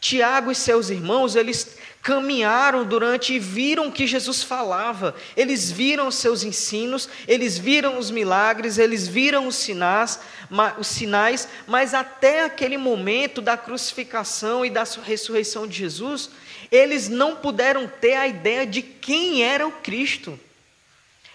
Tiago 0.00 0.52
e 0.52 0.54
seus 0.54 0.90
irmãos, 0.90 1.34
eles 1.34 1.78
caminharam 2.02 2.84
durante 2.84 3.34
e 3.34 3.38
viram 3.40 3.90
que 3.90 4.06
Jesus 4.06 4.40
falava, 4.40 5.16
eles 5.36 5.72
viram 5.72 6.06
os 6.06 6.14
seus 6.14 6.44
ensinos, 6.44 7.08
eles 7.26 7.58
viram 7.58 7.98
os 7.98 8.12
milagres, 8.12 8.78
eles 8.78 9.08
viram 9.08 9.48
os 9.48 9.56
sinais, 9.56 10.20
os 10.78 10.86
sinais, 10.86 11.48
mas 11.66 11.94
até 11.94 12.44
aquele 12.44 12.78
momento 12.78 13.42
da 13.42 13.56
crucificação 13.56 14.64
e 14.64 14.70
da 14.70 14.84
ressurreição 14.84 15.66
de 15.66 15.76
Jesus, 15.76 16.30
eles 16.70 17.08
não 17.08 17.34
puderam 17.34 17.88
ter 17.88 18.14
a 18.14 18.28
ideia 18.28 18.64
de 18.64 18.82
quem 18.82 19.42
era 19.42 19.66
o 19.66 19.72
Cristo. 19.72 20.38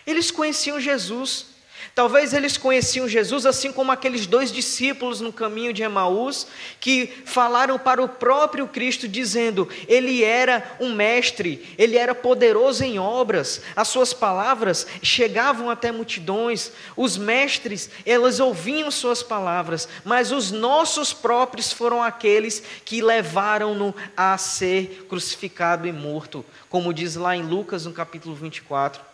Eles 0.07 0.31
conheciam 0.31 0.79
Jesus, 0.79 1.47
Talvez 1.93 2.33
eles 2.33 2.57
conheciam 2.57 3.07
Jesus 3.07 3.45
assim 3.45 3.71
como 3.71 3.91
aqueles 3.91 4.25
dois 4.25 4.49
discípulos 4.49 5.19
no 5.19 5.33
caminho 5.33 5.73
de 5.73 5.83
Emaús, 5.83 6.47
que 6.79 7.07
falaram 7.25 7.77
para 7.77 8.01
o 8.01 8.07
próprio 8.07 8.65
Cristo, 8.65 9.09
dizendo: 9.09 9.67
Ele 9.89 10.23
era 10.23 10.77
um 10.79 10.93
mestre, 10.93 11.67
ele 11.77 11.97
era 11.97 12.15
poderoso 12.15 12.83
em 12.85 12.97
obras, 12.97 13.61
as 13.75 13.89
suas 13.89 14.13
palavras 14.13 14.87
chegavam 15.03 15.69
até 15.69 15.91
multidões, 15.91 16.71
os 16.95 17.17
mestres, 17.17 17.89
elas 18.05 18.39
ouviam 18.39 18.89
suas 18.89 19.21
palavras, 19.21 19.89
mas 20.05 20.31
os 20.31 20.49
nossos 20.49 21.11
próprios 21.11 21.73
foram 21.73 22.01
aqueles 22.01 22.63
que 22.85 23.01
levaram-no 23.01 23.93
a 24.15 24.37
ser 24.37 25.05
crucificado 25.09 25.85
e 25.85 25.91
morto, 25.91 26.45
como 26.69 26.93
diz 26.93 27.17
lá 27.17 27.35
em 27.35 27.43
Lucas, 27.43 27.85
no 27.85 27.91
capítulo 27.91 28.33
24. 28.33 29.10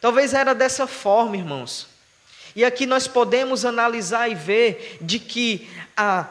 Talvez 0.00 0.34
era 0.34 0.54
dessa 0.54 0.86
forma, 0.86 1.36
irmãos. 1.36 1.88
E 2.54 2.64
aqui 2.64 2.86
nós 2.86 3.06
podemos 3.06 3.64
analisar 3.64 4.30
e 4.30 4.34
ver 4.34 4.98
de 5.00 5.18
que 5.18 5.68
a 5.96 6.26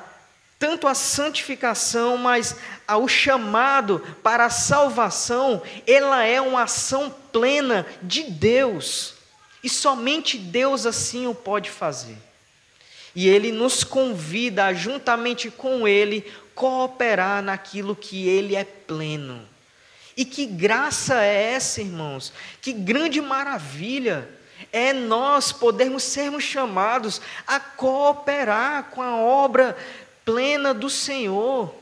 tanto 0.57 0.87
a 0.87 0.95
santificação, 0.95 2.17
mas 2.17 2.55
o 2.89 3.07
chamado 3.07 3.99
para 4.23 4.45
a 4.45 4.49
salvação, 4.49 5.61
ela 5.85 6.23
é 6.23 6.39
uma 6.39 6.63
ação 6.63 7.13
plena 7.31 7.85
de 8.01 8.23
Deus. 8.23 9.15
E 9.63 9.69
somente 9.69 10.37
Deus 10.37 10.85
assim 10.85 11.27
o 11.27 11.35
pode 11.35 11.69
fazer. 11.69 12.17
E 13.13 13.27
ele 13.27 13.51
nos 13.51 13.83
convida 13.83 14.65
a, 14.65 14.73
juntamente 14.73 15.49
com 15.49 15.87
ele, 15.87 16.25
cooperar 16.53 17.41
naquilo 17.41 17.95
que 17.95 18.27
ele 18.27 18.55
é 18.55 18.63
pleno. 18.63 19.47
E 20.17 20.23
que 20.23 20.45
graça 20.45 21.23
é 21.23 21.53
essa, 21.53 21.81
irmãos? 21.81 22.31
Que 22.61 22.71
grande 22.71 23.19
maravilha 23.19 24.29
é 24.71 24.93
nós 24.93 25.51
podermos 25.51 26.03
sermos 26.03 26.43
chamados 26.43 27.21
a 27.45 27.59
cooperar 27.59 28.85
com 28.91 29.01
a 29.01 29.17
obra 29.17 29.77
plena 30.23 30.73
do 30.73 30.89
Senhor. 30.89 31.73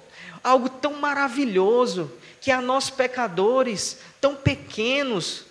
Algo 0.44 0.68
tão 0.68 0.94
maravilhoso 0.94 2.12
que 2.42 2.52
a 2.52 2.62
nós 2.62 2.90
pecadores, 2.90 4.00
tão 4.20 4.36
pequenos, 4.36 5.46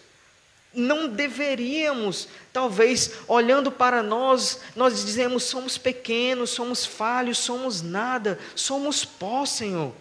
não 0.75 1.09
deveríamos, 1.09 2.29
talvez, 2.53 3.13
olhando 3.29 3.71
para 3.71 4.03
nós, 4.03 4.61
nós 4.75 5.05
dizemos: 5.05 5.45
somos 5.45 5.79
pequenos, 5.79 6.51
somos 6.51 6.85
falhos, 6.85 7.39
somos 7.39 7.81
nada, 7.81 8.39
somos 8.55 9.05
pó, 9.05 9.47
Senhor. 9.47 9.93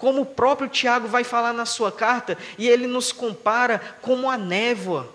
Como 0.00 0.22
o 0.22 0.26
próprio 0.26 0.66
Tiago 0.66 1.06
vai 1.06 1.22
falar 1.22 1.52
na 1.52 1.66
sua 1.66 1.92
carta, 1.92 2.38
e 2.56 2.66
ele 2.66 2.86
nos 2.86 3.12
compara 3.12 3.78
como 4.00 4.30
a 4.30 4.38
névoa, 4.38 5.14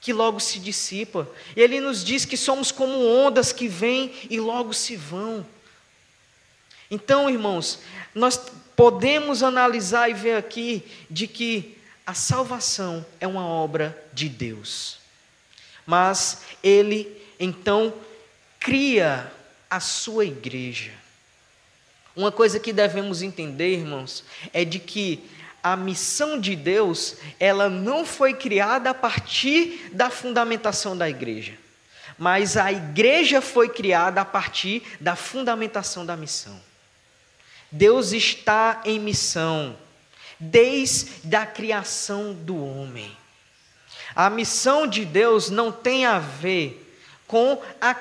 que 0.00 0.12
logo 0.12 0.38
se 0.38 0.60
dissipa. 0.60 1.28
Ele 1.56 1.80
nos 1.80 2.04
diz 2.04 2.24
que 2.24 2.36
somos 2.36 2.70
como 2.70 3.04
ondas 3.04 3.52
que 3.52 3.66
vêm 3.66 4.14
e 4.30 4.38
logo 4.38 4.72
se 4.72 4.94
vão. 4.94 5.44
Então, 6.88 7.28
irmãos, 7.28 7.80
nós 8.14 8.40
podemos 8.76 9.42
analisar 9.42 10.08
e 10.08 10.14
ver 10.14 10.36
aqui 10.36 10.84
de 11.10 11.26
que 11.26 11.76
a 12.06 12.14
salvação 12.14 13.04
é 13.18 13.26
uma 13.26 13.44
obra 13.44 14.00
de 14.12 14.28
Deus. 14.28 15.00
Mas 15.84 16.42
ele 16.62 17.20
então 17.40 17.92
cria 18.60 19.32
a 19.68 19.80
sua 19.80 20.24
igreja. 20.24 20.92
Uma 22.18 22.32
coisa 22.32 22.58
que 22.58 22.72
devemos 22.72 23.22
entender, 23.22 23.74
irmãos, 23.74 24.24
é 24.52 24.64
de 24.64 24.80
que 24.80 25.22
a 25.62 25.76
missão 25.76 26.36
de 26.36 26.56
Deus, 26.56 27.14
ela 27.38 27.70
não 27.70 28.04
foi 28.04 28.34
criada 28.34 28.90
a 28.90 28.94
partir 28.94 29.88
da 29.92 30.10
fundamentação 30.10 30.98
da 30.98 31.08
igreja, 31.08 31.56
mas 32.18 32.56
a 32.56 32.72
igreja 32.72 33.40
foi 33.40 33.68
criada 33.68 34.20
a 34.20 34.24
partir 34.24 34.82
da 34.98 35.14
fundamentação 35.14 36.04
da 36.04 36.16
missão. 36.16 36.60
Deus 37.70 38.10
está 38.10 38.82
em 38.84 38.98
missão 38.98 39.78
desde 40.40 41.36
a 41.36 41.46
criação 41.46 42.34
do 42.34 42.60
homem. 42.60 43.16
A 44.12 44.28
missão 44.28 44.88
de 44.88 45.04
Deus 45.04 45.50
não 45.50 45.70
tem 45.70 46.04
a 46.04 46.18
ver 46.18 46.84
com 47.28 47.62
a, 47.80 47.94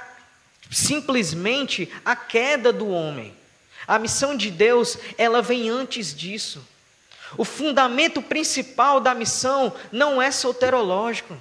simplesmente 0.71 1.87
a 2.03 2.15
queda 2.15 2.73
do 2.73 2.89
homem. 2.89 3.37
A 3.87 3.97
missão 3.97 4.35
de 4.35 4.51
Deus, 4.51 4.97
ela 5.17 5.41
vem 5.41 5.69
antes 5.69 6.13
disso. 6.13 6.61
O 7.37 7.45
fundamento 7.45 8.21
principal 8.21 8.99
da 8.99 9.13
missão 9.13 9.73
não 9.91 10.21
é 10.21 10.31
soterológico, 10.31 11.35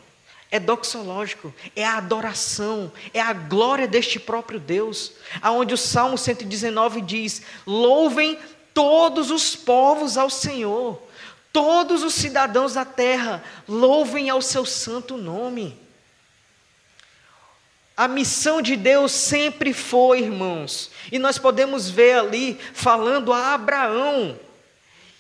é 0.51 0.59
doxológico, 0.59 1.53
é 1.75 1.85
a 1.85 1.97
adoração, 1.97 2.93
é 3.13 3.21
a 3.21 3.33
glória 3.33 3.87
deste 3.87 4.19
próprio 4.19 4.61
Deus. 4.61 5.13
Aonde 5.43 5.75
o 5.75 5.79
Salmo 5.79 6.17
119 6.17 7.01
diz: 7.01 7.43
"Louvem 7.67 8.39
todos 8.73 9.31
os 9.31 9.57
povos 9.57 10.17
ao 10.17 10.31
Senhor, 10.31 11.03
todos 11.53 12.03
os 12.03 12.15
cidadãos 12.15 12.75
da 12.75 12.85
terra, 12.85 13.43
louvem 13.67 14.31
ao 14.31 14.43
seu 14.43 14.65
santo 14.65 15.17
nome. 15.17 15.86
A 17.97 18.07
missão 18.07 18.61
de 18.61 18.77
Deus 18.77 19.11
sempre 19.13 19.73
foi, 19.73 20.21
irmãos, 20.21 20.91
e 21.11 21.19
nós 21.19 21.39
podemos 21.39 21.89
ver 21.89 22.19
ali 22.19 22.61
falando 22.75 23.33
a 23.33 23.55
Abraão. 23.55 24.39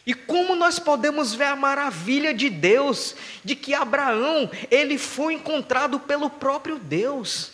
E 0.06 0.14
como 0.14 0.54
nós 0.54 0.78
podemos 0.78 1.34
ver 1.34 1.46
a 1.46 1.56
maravilha 1.56 2.34
de 2.34 2.50
Deus, 2.50 3.16
de 3.42 3.56
que 3.56 3.74
Abraão, 3.74 4.48
ele 4.70 4.98
foi 4.98 5.34
encontrado 5.34 5.98
pelo 5.98 6.28
próprio 6.28 6.78
Deus. 6.78 7.52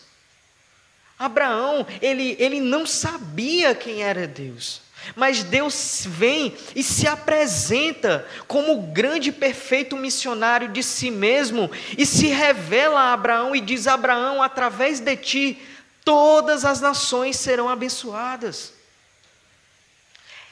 Abraão, 1.19 1.87
ele, 2.03 2.37
ele 2.39 2.61
não 2.61 2.85
sabia 2.85 3.75
quem 3.75 4.03
era 4.03 4.27
Deus. 4.27 4.83
Mas 5.17 5.43
Deus 5.43 6.05
vem 6.07 6.57
e 6.75 6.83
se 6.83 7.07
apresenta 7.07 8.27
como 8.47 8.75
o 8.75 8.83
grande 8.83 9.33
perfeito 9.33 9.97
missionário 9.97 10.69
de 10.69 10.83
si 10.83 11.11
mesmo 11.11 11.71
e 11.97 12.07
se 12.07 12.29
revela 12.29 13.01
a 13.01 13.13
Abraão 13.13 13.55
e 13.55 13.61
diz: 13.61 13.87
Abraão, 13.87 14.43
através 14.43 15.01
de 15.01 15.17
ti, 15.17 15.63
todas 16.05 16.65
as 16.65 16.81
nações 16.81 17.37
serão 17.37 17.69
abençoadas. 17.69 18.75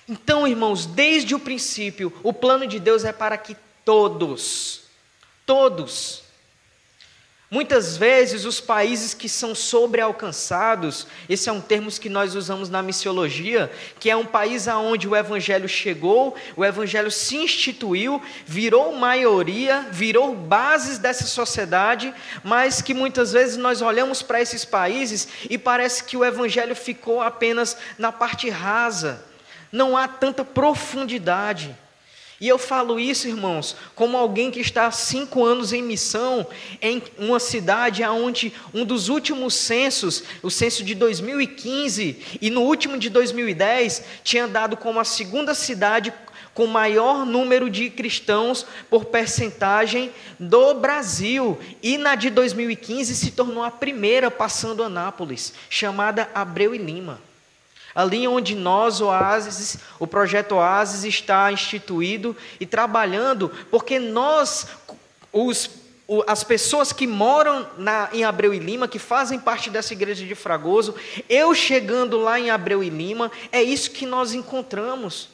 Então, 0.09 0.47
irmãos, 0.47 0.87
desde 0.87 1.35
o 1.35 1.39
princípio, 1.39 2.13
o 2.23 2.33
plano 2.33 2.67
de 2.67 2.81
Deus 2.81 3.05
é 3.05 3.13
para 3.13 3.39
que 3.39 3.57
todos, 3.85 4.83
todos, 5.47 6.25
Muitas 7.53 7.97
vezes 7.97 8.45
os 8.45 8.61
países 8.61 9.13
que 9.13 9.29
são 9.29 9.57
sobrealcançados, 9.57 11.05
esse 11.29 11.49
é 11.49 11.53
um 11.53 11.61
termo 11.61 11.91
que 11.91 12.09
nós 12.09 12.37
usamos 12.37 12.71
na 12.71 12.81
missiologia, 12.81 13.69
que 13.99 14.09
é 14.09 14.15
um 14.15 14.25
país 14.25 14.69
aonde 14.69 15.09
o 15.09 15.17
evangelho 15.17 15.69
chegou, 15.69 16.37
o 16.55 16.65
evangelho 16.65 17.11
se 17.11 17.37
instituiu, 17.37 18.23
virou 18.47 18.95
maioria, 18.95 19.89
virou 19.91 20.33
bases 20.33 20.97
dessa 20.97 21.25
sociedade, 21.25 22.15
mas 22.45 22.81
que 22.81 22.95
muitas 22.95 23.33
vezes 23.33 23.57
nós 23.57 23.83
olhamos 23.83 24.23
para 24.23 24.41
esses 24.41 24.65
países 24.65 25.27
e 25.51 25.59
parece 25.59 26.05
que 26.05 26.17
o 26.17 26.25
evangelho 26.25 26.77
ficou 26.77 27.21
apenas 27.21 27.77
na 27.99 28.13
parte 28.13 28.49
rasa. 28.49 29.25
Não 29.73 29.97
há 29.97 30.07
tanta 30.07 30.45
profundidade. 30.45 31.77
E 32.41 32.49
eu 32.49 32.57
falo 32.57 32.99
isso, 32.99 33.29
irmãos, 33.29 33.77
como 33.95 34.17
alguém 34.17 34.51
que 34.51 34.61
está 34.61 34.87
há 34.87 34.91
cinco 34.91 35.45
anos 35.45 35.75
em 35.75 35.83
missão 35.83 36.47
em 36.81 37.03
uma 37.19 37.39
cidade 37.39 38.03
onde 38.03 38.51
um 38.73 38.83
dos 38.83 39.11
últimos 39.11 39.55
censos, 39.55 40.25
o 40.43 40.51
censo 40.51 40.83
de 40.83 40.95
2015 40.95 42.39
e 42.41 42.49
no 42.49 42.63
último 42.63 42.97
de 42.97 43.11
2010, 43.11 44.05
tinha 44.25 44.49
dado 44.49 44.75
como 44.75 44.99
a 44.99 45.05
segunda 45.05 45.53
cidade 45.53 46.15
com 46.55 46.67
maior 46.67 47.27
número 47.27 47.69
de 47.69 47.91
cristãos 47.91 48.67
por 48.89 49.05
percentagem 49.05 50.11
do 50.39 50.73
Brasil. 50.73 51.59
E 51.83 51.99
na 51.99 52.15
de 52.15 52.31
2015 52.31 53.15
se 53.15 53.33
tornou 53.33 53.63
a 53.63 53.71
primeira, 53.71 54.31
passando 54.31 54.83
Anápolis, 54.83 55.53
chamada 55.69 56.31
Abreu 56.35 56.75
e 56.75 56.79
Lima. 56.79 57.30
Ali 57.95 58.27
onde 58.29 58.55
nós, 58.55 59.01
Oasis, 59.01 59.79
o 59.99 60.07
projeto 60.07 60.57
Oasis 60.57 61.05
está 61.05 61.51
instituído 61.51 62.37
e 62.61 62.67
trabalhando, 62.67 63.51
porque 63.71 63.99
nós, 63.99 64.69
os, 65.33 65.71
as 66.27 66.45
pessoas 66.45 66.93
que 66.93 67.07
moram 67.07 67.69
na, 67.77 68.09
em 68.13 68.25
Abreu 68.25 68.55
e 68.55 68.59
Lima, 68.59 68.89
que 68.89 68.99
fazem 68.99 69.39
parte 69.39 69.71
dessa 69.71 69.93
igreja 69.93 70.25
de 70.25 70.35
Fragoso, 70.35 70.95
eu 71.29 71.55
chegando 71.55 72.19
lá 72.19 72.39
em 72.39 72.51
Abreu 72.51 72.83
e 72.83 72.91
Lima, 72.91 73.31
é 73.51 73.63
isso 73.63 73.91
que 73.91 74.07
nós 74.07 74.35
encontramos. 74.35 75.29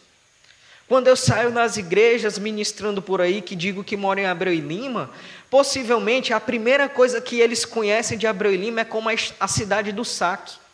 Quando 0.88 1.08
eu 1.08 1.16
saio 1.16 1.50
nas 1.50 1.76
igrejas 1.76 2.38
ministrando 2.38 3.02
por 3.02 3.20
aí, 3.20 3.42
que 3.42 3.56
digo 3.56 3.82
que 3.82 3.96
moro 3.96 4.20
em 4.20 4.26
Abreu 4.26 4.54
e 4.54 4.60
Lima, 4.60 5.10
possivelmente 5.50 6.32
a 6.32 6.38
primeira 6.38 6.88
coisa 6.88 7.20
que 7.20 7.40
eles 7.40 7.64
conhecem 7.64 8.16
de 8.16 8.26
Abreu 8.26 8.54
e 8.54 8.56
Lima 8.56 8.82
é 8.82 8.84
como 8.84 9.08
a 9.10 9.48
cidade 9.48 9.90
do 9.90 10.04
saque. 10.04 10.65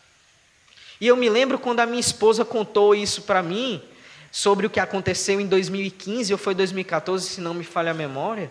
E 1.03 1.09
eu 1.09 1.17
me 1.17 1.29
lembro 1.29 1.59
quando 1.59 1.81
a 1.81 1.85
minha 1.85 1.99
esposa 1.99 2.45
contou 2.45 2.95
isso 2.95 3.23
para 3.23 3.43
mim, 3.43 3.83
sobre 4.31 4.69
o 4.69 4.71
que 4.71 4.79
aconteceu 4.79 5.41
em 5.41 5.47
2015 5.49 6.33
ou 6.33 6.39
foi 6.39 6.55
2014, 6.55 7.29
se 7.29 7.41
não 7.41 7.53
me 7.53 7.65
falha 7.65 7.91
a 7.91 7.95
memória. 7.95 8.49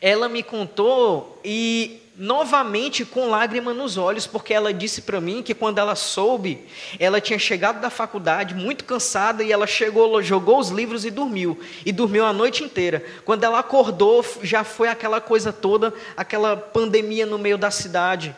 Ela 0.00 0.28
me 0.28 0.40
contou 0.44 1.40
e 1.44 2.00
novamente 2.16 3.04
com 3.04 3.28
lágrima 3.28 3.74
nos 3.74 3.96
olhos, 3.96 4.24
porque 4.24 4.54
ela 4.54 4.72
disse 4.72 5.02
para 5.02 5.20
mim 5.20 5.42
que 5.42 5.52
quando 5.52 5.78
ela 5.78 5.96
soube, 5.96 6.64
ela 6.96 7.20
tinha 7.20 7.40
chegado 7.40 7.80
da 7.80 7.90
faculdade 7.90 8.54
muito 8.54 8.84
cansada 8.84 9.42
e 9.42 9.50
ela 9.50 9.66
chegou, 9.66 10.22
jogou 10.22 10.60
os 10.60 10.68
livros 10.68 11.04
e 11.04 11.10
dormiu, 11.10 11.58
e 11.84 11.90
dormiu 11.90 12.24
a 12.24 12.32
noite 12.32 12.62
inteira. 12.62 13.04
Quando 13.24 13.42
ela 13.42 13.58
acordou, 13.58 14.24
já 14.44 14.62
foi 14.62 14.86
aquela 14.86 15.20
coisa 15.20 15.52
toda, 15.52 15.92
aquela 16.16 16.56
pandemia 16.56 17.26
no 17.26 17.36
meio 17.36 17.58
da 17.58 17.72
cidade. 17.72 18.32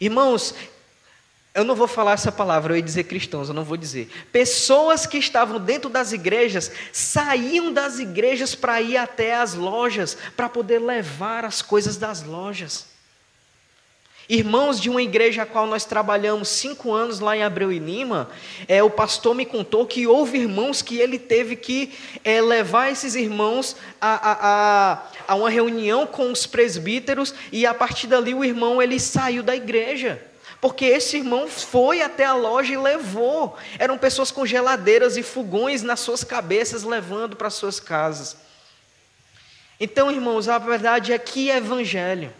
Irmãos, 0.00 0.54
eu 1.54 1.64
não 1.64 1.74
vou 1.74 1.86
falar 1.86 2.12
essa 2.12 2.32
palavra, 2.32 2.72
eu 2.72 2.76
ia 2.78 2.82
dizer 2.82 3.04
cristãos, 3.04 3.48
eu 3.48 3.54
não 3.54 3.64
vou 3.64 3.76
dizer. 3.76 4.08
Pessoas 4.32 5.04
que 5.04 5.18
estavam 5.18 5.60
dentro 5.60 5.90
das 5.90 6.10
igrejas 6.10 6.72
saíam 6.92 7.70
das 7.70 7.98
igrejas 7.98 8.54
para 8.54 8.80
ir 8.80 8.96
até 8.96 9.34
as 9.34 9.52
lojas, 9.52 10.16
para 10.34 10.48
poder 10.48 10.78
levar 10.78 11.44
as 11.44 11.60
coisas 11.60 11.98
das 11.98 12.22
lojas. 12.22 12.90
Irmãos 14.30 14.80
de 14.80 14.88
uma 14.88 15.02
igreja 15.02 15.42
a 15.42 15.46
qual 15.46 15.66
nós 15.66 15.84
trabalhamos 15.84 16.48
cinco 16.48 16.90
anos 16.90 17.20
lá 17.20 17.36
em 17.36 17.42
Abreu 17.42 17.70
e 17.70 17.78
Lima, 17.78 18.30
é, 18.66 18.82
o 18.82 18.88
pastor 18.88 19.34
me 19.34 19.44
contou 19.44 19.84
que 19.84 20.06
houve 20.06 20.38
irmãos 20.38 20.80
que 20.80 20.96
ele 20.96 21.18
teve 21.18 21.54
que 21.54 21.92
é, 22.24 22.40
levar 22.40 22.90
esses 22.90 23.14
irmãos 23.14 23.76
a, 24.00 24.14
a, 24.14 24.92
a, 24.92 25.02
a 25.28 25.34
uma 25.34 25.50
reunião 25.50 26.06
com 26.06 26.32
os 26.32 26.46
presbíteros 26.46 27.34
e 27.50 27.66
a 27.66 27.74
partir 27.74 28.06
dali 28.06 28.32
o 28.32 28.42
irmão 28.42 28.80
ele 28.80 28.98
saiu 28.98 29.42
da 29.42 29.54
igreja. 29.54 30.31
Porque 30.62 30.84
esse 30.84 31.16
irmão 31.16 31.48
foi 31.48 32.02
até 32.02 32.24
a 32.24 32.34
loja 32.34 32.72
e 32.72 32.76
levou. 32.76 33.58
Eram 33.80 33.98
pessoas 33.98 34.30
com 34.30 34.46
geladeiras 34.46 35.16
e 35.16 35.22
fogões 35.24 35.82
nas 35.82 35.98
suas 35.98 36.22
cabeças, 36.22 36.84
levando 36.84 37.34
para 37.34 37.50
suas 37.50 37.80
casas. 37.80 38.36
Então, 39.80 40.08
irmãos, 40.08 40.48
a 40.48 40.58
verdade 40.58 41.12
é 41.12 41.18
que 41.18 41.50
é 41.50 41.56
evangelho. 41.56 42.32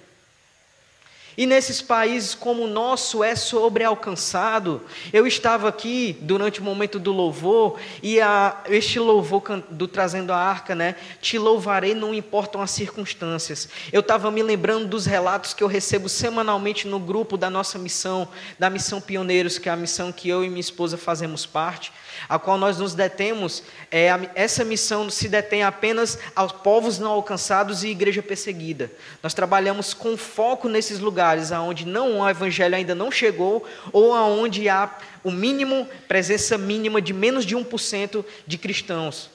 E 1.36 1.46
nesses 1.46 1.80
países 1.80 2.34
como 2.34 2.64
o 2.64 2.66
nosso 2.66 3.24
é 3.24 3.34
sobre 3.34 3.84
alcançado. 3.84 4.82
Eu 5.12 5.26
estava 5.26 5.68
aqui 5.68 6.16
durante 6.20 6.60
o 6.60 6.64
momento 6.64 6.98
do 6.98 7.12
louvor 7.12 7.78
e 8.02 8.20
a, 8.20 8.62
este 8.68 8.98
louvor 8.98 9.42
do 9.70 9.88
trazendo 9.88 10.32
a 10.32 10.36
arca, 10.36 10.74
né? 10.74 10.96
Te 11.20 11.38
louvarei, 11.38 11.94
não 11.94 12.12
importam 12.12 12.60
as 12.60 12.70
circunstâncias. 12.70 13.68
Eu 13.92 14.00
estava 14.00 14.30
me 14.30 14.42
lembrando 14.42 14.86
dos 14.86 15.06
relatos 15.06 15.54
que 15.54 15.62
eu 15.64 15.68
recebo 15.68 16.08
semanalmente 16.08 16.86
no 16.86 16.98
grupo 16.98 17.36
da 17.36 17.48
nossa 17.48 17.78
missão, 17.78 18.28
da 18.58 18.68
missão 18.68 19.00
Pioneiros, 19.00 19.58
que 19.58 19.68
é 19.68 19.72
a 19.72 19.76
missão 19.76 20.12
que 20.12 20.28
eu 20.28 20.44
e 20.44 20.48
minha 20.48 20.60
esposa 20.60 20.96
fazemos 20.96 21.46
parte 21.46 21.92
a 22.28 22.38
qual 22.38 22.58
nós 22.58 22.78
nos 22.78 22.94
detemos, 22.94 23.62
é, 23.90 24.08
essa 24.34 24.64
missão 24.64 25.08
se 25.10 25.28
detém 25.28 25.62
apenas 25.62 26.18
aos 26.34 26.52
povos 26.52 26.98
não 26.98 27.10
alcançados 27.10 27.82
e 27.82 27.88
igreja 27.88 28.22
perseguida. 28.22 28.90
Nós 29.22 29.34
trabalhamos 29.34 29.94
com 29.94 30.16
foco 30.16 30.68
nesses 30.68 30.98
lugares 30.98 31.52
aonde 31.52 31.86
não 31.86 32.20
o 32.20 32.28
evangelho 32.28 32.74
ainda 32.74 32.94
não 32.94 33.10
chegou 33.10 33.64
ou 33.92 34.14
aonde 34.14 34.68
há 34.68 34.96
o 35.24 35.30
mínimo, 35.30 35.88
presença 36.08 36.58
mínima 36.58 37.00
de 37.00 37.12
menos 37.12 37.44
de 37.44 37.56
1% 37.56 38.24
de 38.46 38.58
cristãos. 38.58 39.30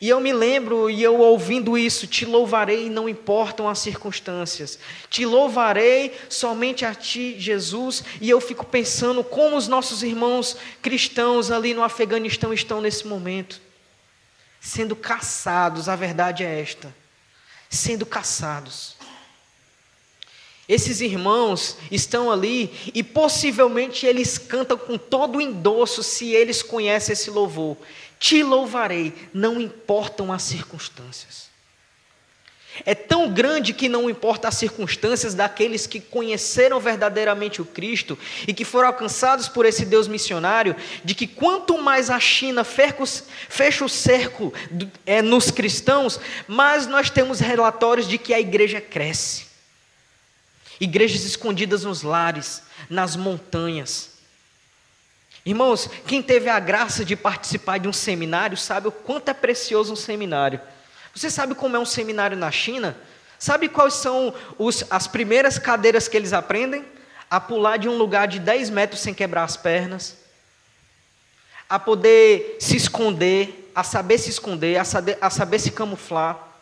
E 0.00 0.08
eu 0.08 0.20
me 0.20 0.32
lembro, 0.32 0.90
e 0.90 1.02
eu 1.02 1.18
ouvindo 1.20 1.78
isso, 1.78 2.06
te 2.06 2.24
louvarei, 2.24 2.90
não 2.90 3.08
importam 3.08 3.68
as 3.68 3.78
circunstâncias. 3.78 4.78
Te 5.08 5.24
louvarei 5.24 6.12
somente 6.28 6.84
a 6.84 6.94
ti, 6.94 7.36
Jesus. 7.38 8.02
E 8.20 8.28
eu 8.28 8.40
fico 8.40 8.66
pensando 8.66 9.22
como 9.22 9.56
os 9.56 9.68
nossos 9.68 10.02
irmãos 10.02 10.56
cristãos 10.82 11.50
ali 11.50 11.74
no 11.74 11.82
Afeganistão 11.82 12.52
estão 12.52 12.80
nesse 12.80 13.06
momento. 13.06 13.60
Sendo 14.60 14.96
caçados, 14.96 15.88
a 15.88 15.94
verdade 15.94 16.42
é 16.42 16.60
esta. 16.60 16.94
Sendo 17.70 18.04
caçados. 18.04 18.96
Esses 20.66 21.02
irmãos 21.02 21.76
estão 21.90 22.30
ali 22.30 22.72
e 22.94 23.02
possivelmente 23.02 24.06
eles 24.06 24.38
cantam 24.38 24.78
com 24.78 24.96
todo 24.96 25.36
o 25.36 25.40
endosso 25.40 26.02
se 26.02 26.32
eles 26.32 26.62
conhecem 26.62 27.12
esse 27.12 27.30
louvor. 27.30 27.76
Te 28.18 28.42
louvarei, 28.42 29.12
não 29.32 29.60
importam 29.60 30.32
as 30.32 30.42
circunstâncias. 30.42 31.44
É 32.84 32.94
tão 32.94 33.32
grande 33.32 33.72
que 33.72 33.88
não 33.88 34.10
importa 34.10 34.48
as 34.48 34.56
circunstâncias 34.56 35.32
daqueles 35.32 35.86
que 35.86 36.00
conheceram 36.00 36.80
verdadeiramente 36.80 37.62
o 37.62 37.64
Cristo 37.64 38.18
e 38.48 38.54
que 38.54 38.64
foram 38.64 38.88
alcançados 38.88 39.48
por 39.48 39.64
esse 39.64 39.84
Deus 39.84 40.08
missionário, 40.08 40.74
de 41.04 41.14
que 41.14 41.26
quanto 41.26 41.80
mais 41.80 42.10
a 42.10 42.18
China 42.18 42.64
fecha 42.64 43.84
o 43.84 43.88
cerco 43.88 44.52
é, 45.06 45.22
nos 45.22 45.52
cristãos, 45.52 46.18
mais 46.48 46.88
nós 46.88 47.10
temos 47.10 47.38
relatórios 47.38 48.08
de 48.08 48.18
que 48.18 48.34
a 48.34 48.40
igreja 48.40 48.80
cresce. 48.80 49.46
Igrejas 50.80 51.24
escondidas 51.24 51.84
nos 51.84 52.02
lares, 52.02 52.62
nas 52.90 53.14
montanhas 53.14 54.13
Irmãos, 55.44 55.90
quem 56.06 56.22
teve 56.22 56.48
a 56.48 56.58
graça 56.58 57.04
de 57.04 57.14
participar 57.14 57.78
de 57.78 57.86
um 57.86 57.92
seminário 57.92 58.56
sabe 58.56 58.88
o 58.88 58.92
quanto 58.92 59.28
é 59.28 59.34
precioso 59.34 59.92
um 59.92 59.96
seminário. 59.96 60.58
Você 61.14 61.28
sabe 61.28 61.54
como 61.54 61.76
é 61.76 61.78
um 61.78 61.84
seminário 61.84 62.36
na 62.36 62.50
China? 62.50 62.96
Sabe 63.38 63.68
quais 63.68 63.94
são 63.94 64.34
os, 64.56 64.84
as 64.90 65.06
primeiras 65.06 65.58
cadeiras 65.58 66.08
que 66.08 66.16
eles 66.16 66.32
aprendem? 66.32 66.84
A 67.30 67.38
pular 67.38 67.76
de 67.76 67.88
um 67.88 67.96
lugar 67.98 68.26
de 68.26 68.38
10 68.38 68.70
metros 68.70 69.00
sem 69.00 69.12
quebrar 69.12 69.44
as 69.44 69.56
pernas, 69.56 70.16
a 71.68 71.78
poder 71.78 72.56
se 72.58 72.76
esconder, 72.76 73.70
a 73.74 73.82
saber 73.82 74.18
se 74.18 74.30
esconder, 74.30 74.78
a 74.78 74.84
saber, 74.84 75.18
a 75.20 75.28
saber 75.28 75.58
se 75.58 75.70
camuflar 75.72 76.53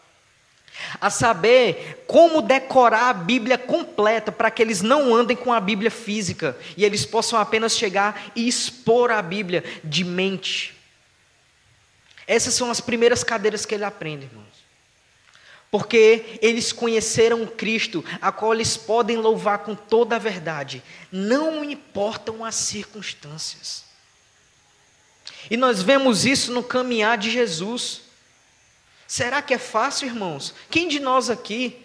a 1.00 1.10
saber 1.10 2.04
como 2.06 2.42
decorar 2.42 3.10
a 3.10 3.12
Bíblia 3.12 3.56
completa 3.58 4.30
para 4.30 4.50
que 4.50 4.62
eles 4.62 4.82
não 4.82 5.14
andem 5.14 5.36
com 5.36 5.52
a 5.52 5.60
Bíblia 5.60 5.90
física 5.90 6.56
e 6.76 6.84
eles 6.84 7.04
possam 7.04 7.38
apenas 7.38 7.76
chegar 7.76 8.32
e 8.34 8.46
expor 8.46 9.10
a 9.10 9.20
Bíblia 9.22 9.64
de 9.82 10.04
mente. 10.04 10.74
Essas 12.26 12.54
são 12.54 12.70
as 12.70 12.80
primeiras 12.80 13.24
cadeiras 13.24 13.66
que 13.66 13.74
ele 13.74 13.84
aprende, 13.84 14.26
irmãos. 14.26 14.62
Porque 15.70 16.38
eles 16.42 16.70
conheceram 16.70 17.46
Cristo, 17.46 18.04
a 18.20 18.30
qual 18.30 18.52
eles 18.52 18.76
podem 18.76 19.16
louvar 19.16 19.60
com 19.60 19.74
toda 19.74 20.16
a 20.16 20.18
verdade, 20.18 20.82
não 21.10 21.64
importam 21.64 22.44
as 22.44 22.54
circunstâncias. 22.54 23.84
E 25.50 25.56
nós 25.56 25.82
vemos 25.82 26.26
isso 26.26 26.52
no 26.52 26.62
caminhar 26.62 27.16
de 27.16 27.30
Jesus. 27.30 28.01
Será 29.12 29.42
que 29.42 29.52
é 29.52 29.58
fácil, 29.58 30.06
irmãos? 30.06 30.54
Quem 30.70 30.88
de 30.88 30.98
nós 30.98 31.28
aqui, 31.28 31.84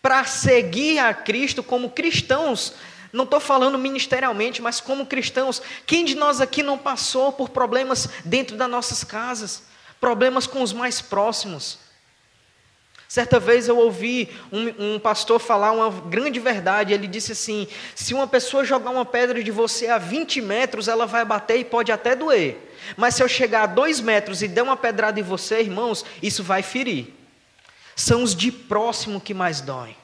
para 0.00 0.22
seguir 0.24 1.00
a 1.00 1.12
Cristo 1.12 1.60
como 1.60 1.90
cristãos, 1.90 2.74
não 3.12 3.24
estou 3.24 3.40
falando 3.40 3.76
ministerialmente, 3.76 4.62
mas 4.62 4.80
como 4.80 5.04
cristãos, 5.04 5.60
quem 5.84 6.04
de 6.04 6.14
nós 6.14 6.40
aqui 6.40 6.62
não 6.62 6.78
passou 6.78 7.32
por 7.32 7.48
problemas 7.48 8.08
dentro 8.24 8.56
das 8.56 8.70
nossas 8.70 9.02
casas, 9.02 9.64
problemas 10.00 10.46
com 10.46 10.62
os 10.62 10.72
mais 10.72 11.00
próximos? 11.00 11.80
Certa 13.12 13.38
vez 13.38 13.68
eu 13.68 13.76
ouvi 13.76 14.26
um, 14.50 14.94
um, 14.94 14.98
pastor 14.98 15.38
falar 15.38 15.70
uma 15.72 15.90
grande 15.90 16.40
verdade. 16.40 16.94
Ele 16.94 17.06
disse 17.06 17.32
assim: 17.32 17.68
se 17.94 18.14
uma 18.14 18.26
pessoa 18.26 18.64
jogar 18.64 18.88
uma 18.88 19.04
pedra 19.04 19.44
de 19.44 19.50
você 19.50 19.88
a 19.88 19.98
20 19.98 20.40
metros, 20.40 20.88
ela 20.88 21.04
vai 21.04 21.22
bater 21.22 21.58
e 21.58 21.64
pode 21.66 21.92
até 21.92 22.16
doer. 22.16 22.56
Mas 22.96 23.14
se 23.14 23.22
eu 23.22 23.28
chegar 23.28 23.64
a 23.64 23.66
dois 23.66 24.00
metros 24.00 24.40
e 24.40 24.48
der 24.48 24.62
uma 24.62 24.78
pedrada 24.78 25.20
em 25.20 25.22
você, 25.22 25.60
irmãos, 25.60 26.06
isso 26.22 26.42
vai 26.42 26.62
ferir. 26.62 27.12
São 27.94 28.22
os 28.22 28.34
de 28.34 28.50
próximo 28.50 29.20
que 29.20 29.34
mais 29.34 29.60
doem. 29.60 29.94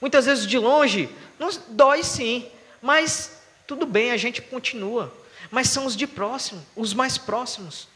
Muitas 0.00 0.26
vezes 0.26 0.48
de 0.48 0.58
longe, 0.58 1.08
nos 1.38 1.58
dói 1.68 2.02
sim, 2.02 2.44
mas 2.82 3.40
tudo 3.68 3.86
bem, 3.86 4.10
a 4.10 4.16
gente 4.16 4.42
continua. 4.42 5.14
Mas 5.48 5.68
são 5.68 5.86
os 5.86 5.94
de 5.94 6.08
próximo, 6.08 6.60
os 6.74 6.92
mais 6.92 7.16
próximos. 7.16 7.86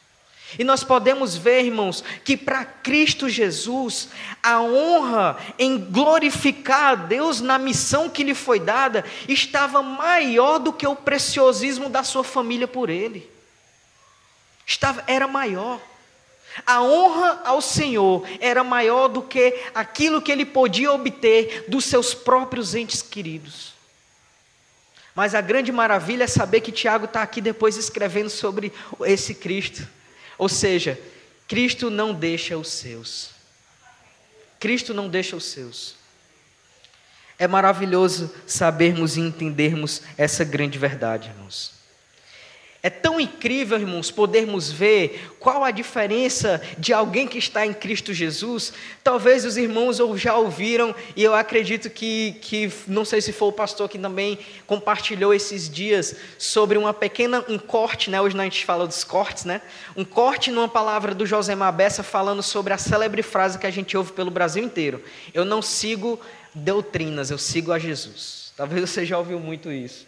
E 0.59 0.63
nós 0.63 0.85
podemos 0.85 1.37
ver, 1.37 1.65
irmãos, 1.65 2.05
que 2.25 2.37
para 2.37 2.65
Cristo 2.65 3.29
Jesus, 3.29 4.09
a 4.43 4.61
honra 4.63 5.37
em 5.59 5.77
glorificar 5.77 6.93
a 6.93 6.95
Deus 6.95 7.41
na 7.41 7.59
missão 7.59 8.09
que 8.09 8.23
lhe 8.23 8.35
foi 8.35 8.61
dada, 8.61 9.05
estava 9.29 9.83
maior 9.83 10.59
do 10.59 10.73
que 10.73 10.87
o 10.87 10.95
preciosismo 10.95 11.89
da 11.89 12.05
sua 12.05 12.23
família 12.23 12.69
por 12.69 12.89
ele. 12.89 13.29
Estava, 14.65 15.03
era 15.09 15.27
maior. 15.27 15.81
A 16.65 16.81
honra 16.81 17.43
ao 17.45 17.61
Senhor 17.61 18.27
era 18.41 18.63
maior 18.63 19.09
do 19.09 19.23
que 19.23 19.63
aquilo 19.75 20.23
que 20.23 20.31
ele 20.31 20.47
podia 20.47 20.93
obter 20.93 21.65
dos 21.69 21.85
seus 21.85 22.15
próprios 22.15 22.75
entes 22.75 23.03
queridos. 23.03 23.75
Mas 25.15 25.35
a 25.35 25.41
grande 25.41 25.73
maravilha 25.73 26.25
é 26.25 26.29
saber 26.29 26.61
que 26.61 26.71
Tiago 26.71 27.07
está 27.07 27.23
aqui 27.23 27.41
depois 27.41 27.77
escrevendo 27.77 28.31
sobre 28.31 28.73
esse 29.01 29.35
Cristo. 29.35 29.96
Ou 30.39 30.49
seja, 30.49 31.01
Cristo 31.47 31.91
não 31.91 32.13
deixa 32.13 32.57
os 32.57 32.69
seus. 32.69 33.31
Cristo 34.59 34.93
não 34.93 35.09
deixa 35.09 35.37
os 35.37 35.45
seus. 35.45 35.97
É 37.39 37.47
maravilhoso 37.47 38.35
sabermos 38.47 39.17
e 39.17 39.21
entendermos 39.21 40.03
essa 40.17 40.45
grande 40.45 40.79
verdade, 40.79 41.29
irmãos. 41.29 41.76
É 42.87 42.91
tão 42.91 43.19
incrível, 43.19 43.77
irmãos, 43.77 44.13
podermos 44.13 44.71
ver 44.71 45.35
qual 45.41 45.65
a 45.65 45.73
diferença 45.73 46.63
de 46.79 46.93
alguém 46.93 47.27
que 47.27 47.37
está 47.37 47.67
em 47.67 47.75
Cristo 47.75 48.15
Jesus. 48.15 48.73
Talvez 49.03 49.45
os 49.45 49.57
irmãos 49.57 49.97
já 50.15 50.37
ouviram, 50.37 50.95
e 51.17 51.25
eu 51.25 51.35
acredito 51.35 51.91
que, 51.91 52.37
que 52.41 52.73
não 52.87 53.05
sei 53.05 53.21
se 53.21 53.33
foi 53.33 53.49
o 53.49 53.53
pastor 53.53 53.89
que 53.89 53.99
também 53.99 54.39
compartilhou 54.69 55.35
esses 55.35 55.69
dias 55.69 56.15
sobre 56.39 56.79
uma 56.79 56.95
pequena, 56.95 57.45
um 57.49 57.59
corte, 57.59 58.09
né? 58.09 58.21
Hoje 58.21 58.39
a 58.39 58.45
gente 58.45 58.65
fala 58.65 58.87
dos 58.87 59.03
cortes, 59.03 59.45
né? 59.45 59.63
Um 59.97 60.05
corte 60.05 60.53
numa 60.53 60.69
palavra 60.69 61.13
do 61.13 61.27
José 61.27 61.57
Mabessa 61.57 62.05
falando 62.05 62.41
sobre 62.41 62.73
a 62.73 62.79
célebre 62.79 63.25
frase 63.25 63.59
que 63.59 63.67
a 63.67 63.71
gente 63.73 63.97
ouve 63.97 64.13
pelo 64.13 64.31
Brasil 64.31 64.63
inteiro. 64.63 65.03
Eu 65.35 65.45
não 65.45 65.61
sigo 65.61 66.21
doutrinas, 66.55 67.33
eu 67.33 67.39
sigo 67.39 67.73
a 67.73 67.81
Jesus. 67.81 68.53
Talvez 68.57 68.89
você 68.89 69.05
já 69.05 69.19
ouviu 69.19 69.41
muito 69.41 69.73
isso. 69.73 70.07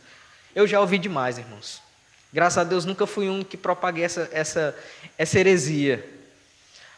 Eu 0.55 0.65
já 0.65 0.81
ouvi 0.81 0.97
demais, 0.97 1.39
irmãos. 1.39 1.88
Graças 2.33 2.59
a 2.59 2.65
Deus 2.65 2.85
nunca 2.85 3.07
fui 3.07 3.29
um 3.29 3.43
que 3.43 3.57
propaguei 3.57 4.05
essa, 4.05 4.29
essa, 4.33 4.77
essa 5.17 5.39
heresia. 5.39 6.07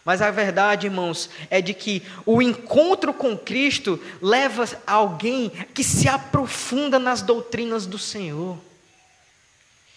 Mas 0.04 0.22
a 0.22 0.30
verdade, 0.30 0.86
irmãos, 0.86 1.30
é 1.50 1.60
de 1.60 1.72
que 1.72 2.02
o 2.26 2.42
encontro 2.42 3.12
com 3.12 3.36
Cristo 3.36 4.00
leva 4.20 4.66
alguém 4.86 5.50
que 5.72 5.84
se 5.84 6.08
aprofunda 6.08 6.98
nas 6.98 7.22
doutrinas 7.22 7.86
do 7.86 7.98
Senhor. 7.98 8.58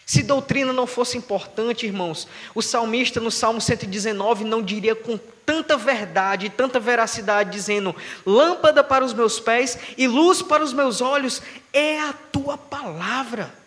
Se 0.06 0.22
doutrina 0.22 0.74
não 0.74 0.86
fosse 0.86 1.18
importante, 1.18 1.88
irmãos, 1.88 2.28
o 2.54 2.62
salmista 2.62 3.22
no 3.22 3.32
Salmo 3.32 3.62
119 3.62 4.44
não 4.44 4.62
diria 4.62 4.94
com 4.94 5.18
tanta 5.46 5.78
verdade 5.78 6.50
tanta 6.50 6.80
veracidade, 6.80 7.52
dizendo: 7.52 7.96
Lâmpada 8.26 8.84
para 8.84 9.04
os 9.04 9.14
meus 9.14 9.40
pés 9.40 9.80
e 9.98 10.06
luz 10.06 10.42
para 10.42 10.64
os 10.64 10.74
meus 10.74 11.00
olhos 11.00 11.42
é 11.72 12.02
a 12.02 12.14
tua 12.14 12.58
palavra 12.58 13.63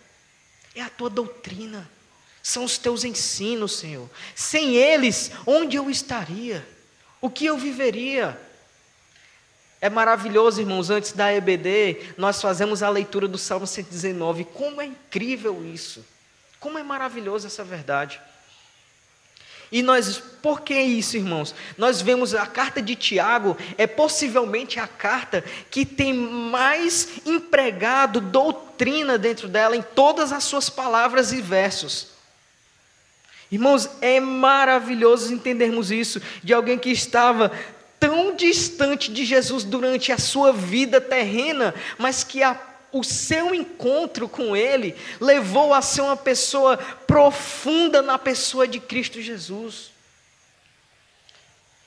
é 0.76 0.82
a 0.82 0.90
tua 0.90 1.10
doutrina, 1.10 1.90
são 2.42 2.64
os 2.64 2.78
teus 2.78 3.02
ensinos, 3.02 3.76
Senhor. 3.76 4.08
Sem 4.34 4.76
eles, 4.76 5.32
onde 5.44 5.76
eu 5.76 5.90
estaria? 5.90 6.66
O 7.20 7.28
que 7.28 7.44
eu 7.44 7.58
viveria? 7.58 8.40
É 9.80 9.90
maravilhoso, 9.90 10.60
irmãos, 10.60 10.88
antes 10.88 11.12
da 11.12 11.32
EBD, 11.32 12.14
nós 12.16 12.40
fazemos 12.40 12.82
a 12.82 12.88
leitura 12.88 13.26
do 13.26 13.36
Salmo 13.36 13.66
119. 13.66 14.44
Como 14.44 14.80
é 14.80 14.86
incrível 14.86 15.64
isso! 15.64 16.04
Como 16.60 16.78
é 16.78 16.82
maravilhoso 16.82 17.46
essa 17.46 17.64
verdade. 17.64 18.20
E 19.70 19.82
nós, 19.82 20.22
por 20.40 20.60
que 20.60 20.78
isso, 20.80 21.16
irmãos? 21.16 21.54
Nós 21.76 22.00
vemos 22.00 22.34
a 22.34 22.46
carta 22.46 22.80
de 22.80 22.94
Tiago 22.94 23.56
é 23.76 23.86
possivelmente 23.86 24.78
a 24.78 24.86
carta 24.86 25.44
que 25.70 25.84
tem 25.84 26.12
mais 26.14 27.20
empregado 27.26 28.20
doutrina 28.20 29.18
dentro 29.18 29.48
dela 29.48 29.76
em 29.76 29.82
todas 29.82 30.32
as 30.32 30.44
suas 30.44 30.70
palavras 30.70 31.32
e 31.32 31.40
versos. 31.40 32.08
Irmãos, 33.50 33.88
é 34.00 34.18
maravilhoso 34.18 35.32
entendermos 35.32 35.90
isso 35.90 36.20
de 36.42 36.52
alguém 36.52 36.78
que 36.78 36.90
estava 36.90 37.52
tão 37.98 38.34
distante 38.36 39.10
de 39.10 39.24
Jesus 39.24 39.64
durante 39.64 40.12
a 40.12 40.18
sua 40.18 40.52
vida 40.52 41.00
terrena, 41.00 41.74
mas 41.98 42.22
que 42.22 42.42
a 42.42 42.54
o 42.92 43.02
seu 43.02 43.54
encontro 43.54 44.28
com 44.28 44.56
Ele 44.56 44.96
levou 45.20 45.74
a 45.74 45.82
ser 45.82 46.02
uma 46.02 46.16
pessoa 46.16 46.76
profunda 46.76 48.00
na 48.02 48.18
pessoa 48.18 48.66
de 48.66 48.80
Cristo 48.80 49.20
Jesus. 49.20 49.90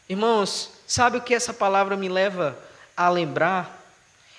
Irmãos, 0.07 0.71
sabe 0.87 1.17
o 1.17 1.21
que 1.21 1.33
essa 1.33 1.53
palavra 1.53 1.95
me 1.95 2.09
leva 2.09 2.57
a 2.95 3.09
lembrar? 3.09 3.77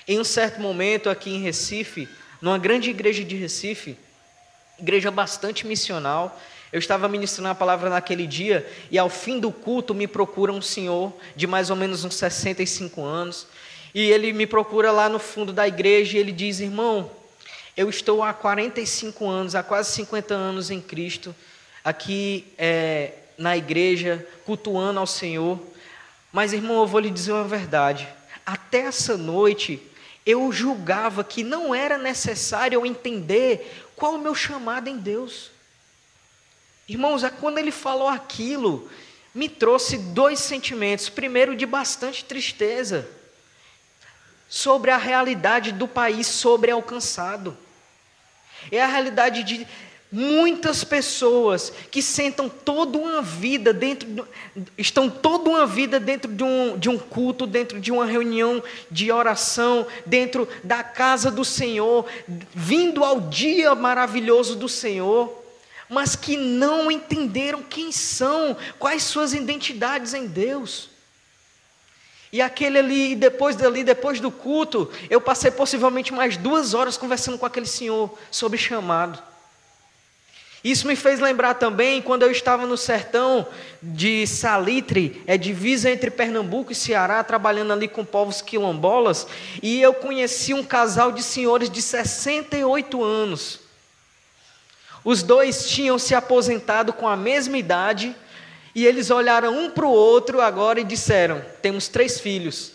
Em 0.07 0.19
um 0.19 0.25
certo 0.25 0.61
momento 0.61 1.09
aqui 1.09 1.31
em 1.31 1.41
Recife, 1.41 2.09
numa 2.41 2.59
grande 2.59 2.91
igreja 2.91 3.25
de 3.25 3.37
Recife, 3.37 3.97
igreja 4.79 5.11
bastante 5.11 5.67
missional, 5.67 6.39
eu 6.73 6.79
estava 6.79 7.09
ministrando 7.09 7.51
a 7.51 7.55
palavra 7.55 7.91
naquele 7.91 8.27
dia 8.27 8.69
e 8.91 8.99
ao 8.99 9.09
fim 9.09 9.39
do 9.41 9.51
culto 9.51 9.95
me 9.95 10.07
procura 10.07 10.53
um 10.53 10.63
senhor 10.63 11.13
de 11.35 11.47
mais 11.47 11.69
ou 11.69 11.77
menos 11.77 12.05
uns 12.05 12.15
65 12.15 13.05
anos 13.05 13.47
e 13.95 14.11
ele 14.11 14.33
me 14.33 14.47
procura 14.47 14.93
lá 14.93 15.09
no 15.09 15.19
fundo 15.19 15.53
da 15.53 15.67
igreja 15.67 16.17
e 16.17 16.21
ele 16.21 16.33
diz: 16.33 16.61
Irmão, 16.61 17.11
eu 17.77 17.89
estou 17.89 18.23
há 18.23 18.33
45 18.33 19.29
anos, 19.29 19.55
há 19.55 19.63
quase 19.63 19.93
50 19.93 20.35
anos 20.35 20.71
em 20.71 20.81
Cristo, 20.81 21.35
aqui 21.85 22.47
é, 22.57 23.13
na 23.37 23.57
igreja, 23.57 24.27
cultuando 24.45 25.01
ao 25.01 25.07
Senhor. 25.07 25.59
Mas, 26.33 26.53
irmão, 26.53 26.81
eu 26.81 26.87
vou 26.87 27.01
lhe 27.01 27.11
dizer 27.11 27.33
uma 27.33 27.45
verdade. 27.45 28.09
Até 28.47 28.83
essa 28.83 29.17
noite, 29.17 29.83
eu 30.25 30.53
julgava 30.53 31.25
que 31.25 31.43
não 31.43 31.75
era 31.75 31.99
necessário 31.99 32.77
eu 32.77 32.87
entender 32.87 33.85
qual 33.97 34.15
o 34.15 34.21
meu 34.21 34.35
chamado 34.35 34.89
em 34.89 34.97
Deus. 34.97 35.51
Irmãos, 36.89 37.25
é 37.25 37.31
quando 37.31 37.59
ele 37.59 37.73
falou 37.73 38.09
aquilo, 38.09 38.89
me 39.35 39.49
trouxe 39.49 39.97
dois 39.97 40.39
sentimentos. 40.39 41.09
Primeiro, 41.09 41.57
de 41.57 41.67
bastante 41.67 42.25
tristeza 42.25 43.09
sobre 44.51 44.91
a 44.91 44.97
realidade 44.97 45.71
do 45.71 45.87
país 45.87 46.27
sobre 46.27 46.73
alcançado. 46.73 47.57
É 48.71 48.83
a 48.83 48.87
realidade 48.89 49.45
de 49.45 49.67
muitas 50.13 50.83
pessoas 50.83 51.73
que 51.89 52.03
sentam 52.03 52.49
toda 52.49 52.99
uma 52.99 53.23
vida 53.23 53.73
dentro, 53.73 54.27
estão 54.77 55.09
toda 55.09 55.49
uma 55.49 55.65
vida 55.65 56.01
dentro 56.01 56.33
de 56.33 56.43
um, 56.43 56.77
de 56.77 56.89
um 56.89 56.99
culto, 56.99 57.47
dentro 57.47 57.81
de 57.81 57.93
uma 57.93 58.05
reunião 58.05 58.61
de 58.91 59.13
oração, 59.13 59.87
dentro 60.05 60.49
da 60.65 60.83
casa 60.83 61.31
do 61.31 61.45
Senhor, 61.45 62.05
vindo 62.27 63.05
ao 63.05 63.21
dia 63.21 63.75
maravilhoso 63.77 64.57
do 64.57 64.69
Senhor, 64.69 65.33
mas 65.89 66.17
que 66.17 66.37
não 66.37 66.91
entenderam 66.91 67.63
quem 67.63 67.93
são, 67.93 68.57
quais 68.81 69.05
suas 69.05 69.33
identidades 69.33 70.13
em 70.13 70.27
Deus. 70.27 70.90
E 72.33 72.41
aquele 72.41 72.79
ali, 72.79 73.17
depois 73.17 73.57
dali, 73.57 73.83
depois 73.83 74.21
do 74.21 74.31
culto, 74.31 74.91
eu 75.09 75.21
passei 75.21 75.51
possivelmente 75.51 76.13
mais 76.13 76.37
duas 76.37 76.75
horas 76.75 76.97
conversando 76.97 77.37
com 77.39 77.47
aquele 77.47 77.67
senhor 77.67 78.17
sobre 78.31 78.57
chamado. 78.57 79.21
Isso 80.63 80.87
me 80.87 80.95
fez 80.95 81.19
lembrar 81.19 81.55
também 81.55 82.03
quando 82.03 82.23
eu 82.23 82.31
estava 82.31 82.67
no 82.67 82.77
sertão 82.77 83.47
de 83.83 84.27
Salitre, 84.27 85.23
é 85.27 85.39
divisa 85.39 85.91
entre 85.91 86.11
Pernambuco 86.11 86.71
e 86.71 86.75
Ceará, 86.75 87.25
trabalhando 87.25 87.73
ali 87.73 87.89
com 87.89 88.05
povos 88.05 88.43
quilombolas, 88.43 89.27
e 89.63 89.81
eu 89.81 89.95
conheci 89.95 90.53
um 90.53 90.63
casal 90.63 91.13
de 91.13 91.23
senhores 91.23 91.71
de 91.71 91.81
68 91.81 93.03
anos. 93.03 93.61
Os 95.03 95.23
dois 95.23 95.67
tinham 95.67 95.99
se 95.99 96.15
aposentado 96.15 96.93
com 96.93 97.09
a 97.09 97.17
mesma 97.17 97.57
idade, 97.57 98.15
e 98.75 98.87
eles 98.87 99.11
olharam 99.11 99.57
um 99.57 99.71
para 99.71 99.87
o 99.87 99.91
outro 99.91 100.41
agora 100.41 100.81
e 100.81 100.85
disseram: 100.85 101.45
temos 101.61 101.89
três 101.89 102.21
filhos, 102.21 102.73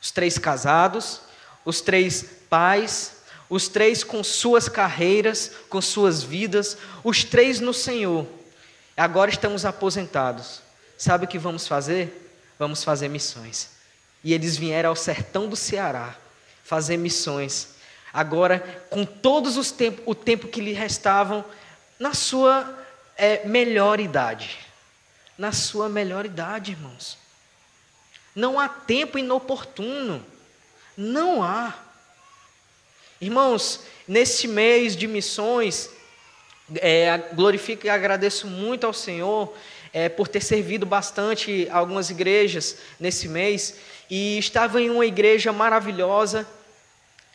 os 0.00 0.10
três 0.10 0.38
casados, 0.38 1.20
os 1.64 1.80
três 1.80 2.24
pais, 2.50 3.22
os 3.48 3.68
três 3.68 4.04
com 4.04 4.22
suas 4.22 4.68
carreiras, 4.68 5.52
com 5.68 5.80
suas 5.80 6.22
vidas, 6.22 6.76
os 7.02 7.24
três 7.24 7.60
no 7.60 7.72
Senhor. 7.72 8.26
Agora 8.96 9.30
estamos 9.30 9.64
aposentados. 9.64 10.60
Sabe 10.96 11.24
o 11.24 11.28
que 11.28 11.38
vamos 11.38 11.66
fazer? 11.66 12.30
Vamos 12.58 12.82
fazer 12.82 13.08
missões. 13.08 13.70
E 14.24 14.34
eles 14.34 14.56
vieram 14.56 14.90
ao 14.90 14.96
sertão 14.96 15.48
do 15.48 15.54
Ceará 15.54 16.16
fazer 16.64 16.96
missões. 16.96 17.68
Agora, 18.12 18.58
com 18.90 19.04
todos 19.04 19.56
os 19.56 19.70
tempos, 19.70 20.02
o 20.04 20.14
tempo 20.14 20.48
que 20.48 20.60
lhe 20.60 20.72
restavam, 20.72 21.44
na 22.00 22.12
sua 22.14 22.76
é, 23.16 23.46
melhor 23.46 24.00
idade 24.00 24.67
na 25.38 25.52
sua 25.52 25.88
melhor 25.88 26.26
idade, 26.26 26.72
irmãos. 26.72 27.16
Não 28.34 28.58
há 28.58 28.68
tempo 28.68 29.16
inoportuno. 29.18 30.24
Não 30.96 31.42
há. 31.42 31.72
Irmãos, 33.20 33.80
nesse 34.06 34.48
mês 34.48 34.96
de 34.96 35.06
missões, 35.06 35.90
é, 36.76 37.16
glorifico 37.32 37.86
e 37.86 37.88
agradeço 37.88 38.48
muito 38.48 38.84
ao 38.84 38.92
Senhor 38.92 39.54
é, 39.92 40.08
por 40.08 40.26
ter 40.26 40.42
servido 40.42 40.84
bastante 40.84 41.68
algumas 41.70 42.10
igrejas 42.10 42.78
nesse 42.98 43.28
mês. 43.28 43.76
E 44.10 44.38
estava 44.38 44.80
em 44.80 44.90
uma 44.90 45.06
igreja 45.06 45.52
maravilhosa 45.52 46.46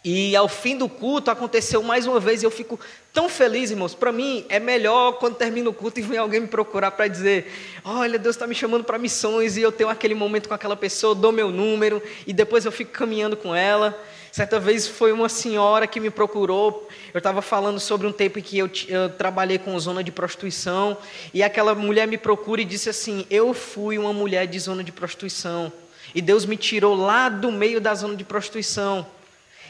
e 0.04 0.36
ao 0.36 0.50
fim 0.50 0.78
do 0.78 0.90
culto 0.90 1.32
aconteceu 1.32 1.82
mais 1.82 2.06
uma 2.06 2.20
vez, 2.20 2.44
e 2.44 2.46
eu 2.46 2.52
fico 2.52 2.78
tão 3.14 3.30
feliz, 3.30 3.72
irmãos. 3.72 3.96
Para 3.96 4.12
mim 4.12 4.46
é 4.50 4.60
melhor 4.60 5.14
quando 5.14 5.36
termina 5.36 5.70
o 5.70 5.74
culto 5.74 6.00
e 6.00 6.04
vem 6.04 6.18
alguém 6.18 6.42
me 6.42 6.48
procurar 6.48 6.92
para 6.92 7.08
dizer: 7.08 7.50
Olha, 7.86 8.20
Deus 8.20 8.36
está 8.36 8.46
me 8.46 8.54
chamando 8.54 8.84
para 8.84 8.98
missões, 8.98 9.56
e 9.56 9.62
eu 9.62 9.72
tenho 9.72 9.90
aquele 9.90 10.14
momento 10.14 10.50
com 10.50 10.54
aquela 10.54 10.76
pessoa, 10.76 11.16
dou 11.16 11.32
meu 11.32 11.50
número, 11.50 12.04
e 12.28 12.34
depois 12.34 12.66
eu 12.66 12.72
fico 12.72 12.92
caminhando 12.92 13.38
com 13.38 13.56
ela. 13.56 13.98
Certa 14.30 14.60
vez 14.60 14.88
foi 14.88 15.14
uma 15.14 15.30
senhora 15.30 15.88
que 15.88 16.00
me 16.00 16.10
procurou. 16.10 16.90
Eu 17.14 17.20
estava 17.20 17.42
falando 17.42 17.80
sobre 17.80 18.06
um 18.06 18.12
tempo 18.12 18.40
em 18.40 18.42
que 18.42 18.58
eu, 18.58 18.70
eu, 18.90 19.10
trabalhei 19.10 19.58
com 19.58 19.80
zona 19.80 20.04
de 20.04 20.12
prostituição, 20.12 20.98
e 21.34 21.42
aquela 21.42 21.74
mulher 21.74 22.10
me 22.10 22.18
procura 22.18 22.62
e 22.62 22.66
disse 22.66 22.90
assim: 22.90 23.26
Eu 23.30 23.54
fui 23.54 23.98
uma 23.98 24.12
mulher 24.12 24.48
de 24.48 24.60
zona 24.60 24.84
de 24.84 24.92
prostituição, 24.92 25.72
e 26.14 26.22
Deus 26.22 26.46
me 26.46 26.58
tirou 26.58 26.94
lá 26.94 27.30
do 27.30 27.54
meio 27.54 27.80
da 27.80 27.96
zona 27.96 28.18
de 28.18 28.26
prostituição. 28.26 29.08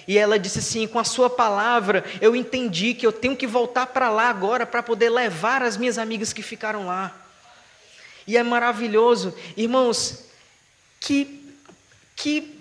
E 0.08 0.18
ela 0.18 0.38
disse 0.38 0.60
assim: 0.60 0.88
com 0.88 1.00
a 1.00 1.04
sua 1.04 1.30
palavra, 1.30 2.04
eu 2.22 2.36
entendi 2.36 2.94
que 2.94 3.06
eu 3.06 3.12
tenho 3.12 3.36
que 3.36 3.48
voltar 3.48 3.88
para 3.88 4.10
lá 4.10 4.30
agora 4.30 4.66
para 4.66 4.84
poder 4.84 5.10
levar 5.10 5.62
as 5.62 5.78
minhas 5.78 5.98
amigas 5.98 6.34
que 6.34 6.42
ficaram 6.42 6.88
lá. 6.88 7.16
E 8.26 8.38
é 8.38 8.44
maravilhoso, 8.44 9.36
irmãos, 9.58 10.26
que, 11.00 11.54
que, 12.16 12.60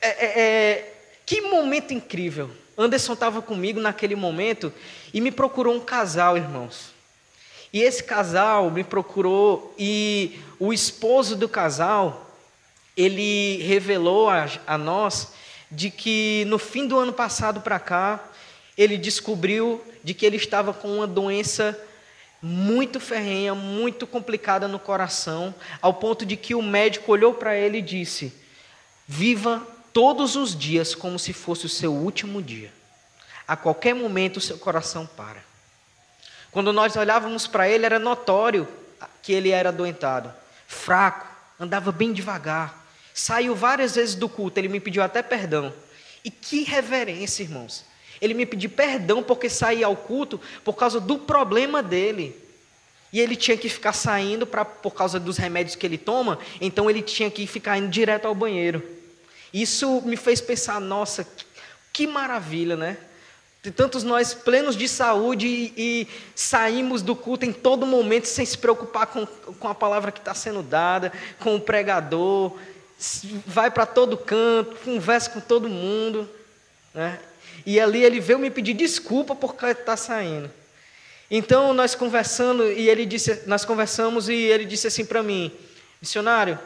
é, 0.00 0.08
é, 0.08 0.40
é 0.40 0.94
que 1.26 1.40
momento 1.42 1.92
incrível. 1.92 2.50
Anderson 2.76 3.12
estava 3.12 3.42
comigo 3.42 3.78
naquele 3.78 4.16
momento 4.16 4.72
e 5.12 5.20
me 5.20 5.30
procurou 5.30 5.74
um 5.74 5.80
casal, 5.80 6.36
irmãos. 6.36 6.92
E 7.72 7.82
esse 7.82 8.02
casal 8.02 8.70
me 8.70 8.84
procurou 8.84 9.74
e 9.78 10.38
o 10.58 10.72
esposo 10.72 11.36
do 11.36 11.48
casal, 11.48 12.36
ele 12.96 13.62
revelou 13.62 14.28
a, 14.28 14.48
a 14.66 14.76
nós 14.76 15.32
de 15.72 15.90
que 15.90 16.44
no 16.48 16.58
fim 16.58 16.86
do 16.86 16.98
ano 16.98 17.14
passado 17.14 17.62
para 17.62 17.80
cá, 17.80 18.22
ele 18.76 18.98
descobriu 18.98 19.82
de 20.04 20.12
que 20.12 20.26
ele 20.26 20.36
estava 20.36 20.74
com 20.74 20.96
uma 20.96 21.06
doença 21.06 21.78
muito 22.42 23.00
ferrenha, 23.00 23.54
muito 23.54 24.06
complicada 24.06 24.68
no 24.68 24.78
coração, 24.78 25.54
ao 25.80 25.94
ponto 25.94 26.26
de 26.26 26.36
que 26.36 26.54
o 26.54 26.60
médico 26.60 27.10
olhou 27.10 27.32
para 27.32 27.56
ele 27.56 27.78
e 27.78 27.82
disse: 27.82 28.34
Viva 29.08 29.66
todos 29.94 30.36
os 30.36 30.54
dias 30.54 30.94
como 30.94 31.18
se 31.18 31.32
fosse 31.32 31.64
o 31.64 31.70
seu 31.70 31.92
último 31.92 32.42
dia. 32.42 32.72
A 33.48 33.56
qualquer 33.56 33.94
momento 33.94 34.36
o 34.36 34.40
seu 34.40 34.58
coração 34.58 35.06
para. 35.06 35.42
Quando 36.50 36.70
nós 36.70 36.96
olhávamos 36.96 37.46
para 37.46 37.66
ele, 37.66 37.86
era 37.86 37.98
notório 37.98 38.68
que 39.22 39.32
ele 39.32 39.50
era 39.50 39.70
adoentado, 39.70 40.32
fraco, 40.66 41.26
andava 41.58 41.90
bem 41.90 42.12
devagar. 42.12 42.81
Saiu 43.14 43.54
várias 43.54 43.94
vezes 43.94 44.14
do 44.14 44.28
culto, 44.28 44.58
ele 44.58 44.68
me 44.68 44.80
pediu 44.80 45.02
até 45.02 45.22
perdão. 45.22 45.72
E 46.24 46.30
que 46.30 46.62
reverência, 46.62 47.42
irmãos. 47.42 47.84
Ele 48.20 48.34
me 48.34 48.46
pediu 48.46 48.70
perdão 48.70 49.22
porque 49.22 49.50
saía 49.50 49.86
ao 49.86 49.96
culto 49.96 50.40
por 50.64 50.74
causa 50.74 51.00
do 51.00 51.18
problema 51.18 51.82
dele. 51.82 52.36
E 53.12 53.20
ele 53.20 53.36
tinha 53.36 53.56
que 53.56 53.68
ficar 53.68 53.92
saindo 53.92 54.46
pra, 54.46 54.64
por 54.64 54.94
causa 54.94 55.20
dos 55.20 55.36
remédios 55.36 55.76
que 55.76 55.84
ele 55.84 55.98
toma, 55.98 56.38
então 56.60 56.88
ele 56.88 57.02
tinha 57.02 57.30
que 57.30 57.46
ficar 57.46 57.76
indo 57.76 57.88
direto 57.88 58.26
ao 58.26 58.34
banheiro. 58.34 58.82
Isso 59.52 60.00
me 60.02 60.16
fez 60.16 60.40
pensar, 60.40 60.80
nossa, 60.80 61.26
que 61.92 62.06
maravilha, 62.06 62.76
né? 62.76 62.96
Tantos 63.76 64.02
nós 64.02 64.34
plenos 64.34 64.76
de 64.76 64.88
saúde 64.88 65.46
e, 65.46 65.72
e, 65.76 66.08
saímos 66.34 67.00
do 67.00 67.14
culto 67.14 67.44
em 67.44 67.52
todo 67.52 67.86
momento 67.86 68.24
sem 68.24 68.44
se 68.44 68.58
preocupar 68.58 69.06
com, 69.06 69.24
com 69.26 69.68
a 69.68 69.74
palavra 69.74 70.10
que 70.10 70.18
está 70.18 70.34
sendo 70.34 70.64
dada, 70.64 71.12
com 71.38 71.54
o 71.54 71.60
pregador, 71.60 72.56
vai 73.46 73.70
para 73.70 73.86
todo 73.86 74.16
canto, 74.16 74.76
conversa 74.84 75.30
com 75.30 75.40
todo 75.40 75.68
mundo. 75.68 76.28
Né? 76.94 77.18
E 77.66 77.80
ali 77.80 78.04
ele 78.04 78.20
veio 78.20 78.38
me 78.38 78.50
pedir 78.50 78.74
desculpa 78.74 79.34
porque 79.34 79.66
está 79.66 79.96
saindo. 79.96 80.50
Então 81.30 81.72
nós 81.72 81.94
conversando 81.94 82.70
e 82.70 82.88
ele 82.88 83.06
disse, 83.06 83.42
nós 83.46 83.64
conversamos 83.64 84.28
e 84.28 84.34
ele 84.34 84.64
disse 84.64 84.86
assim 84.86 85.04
para 85.04 85.22
mim, 85.22 85.50
missionário, 86.00 86.58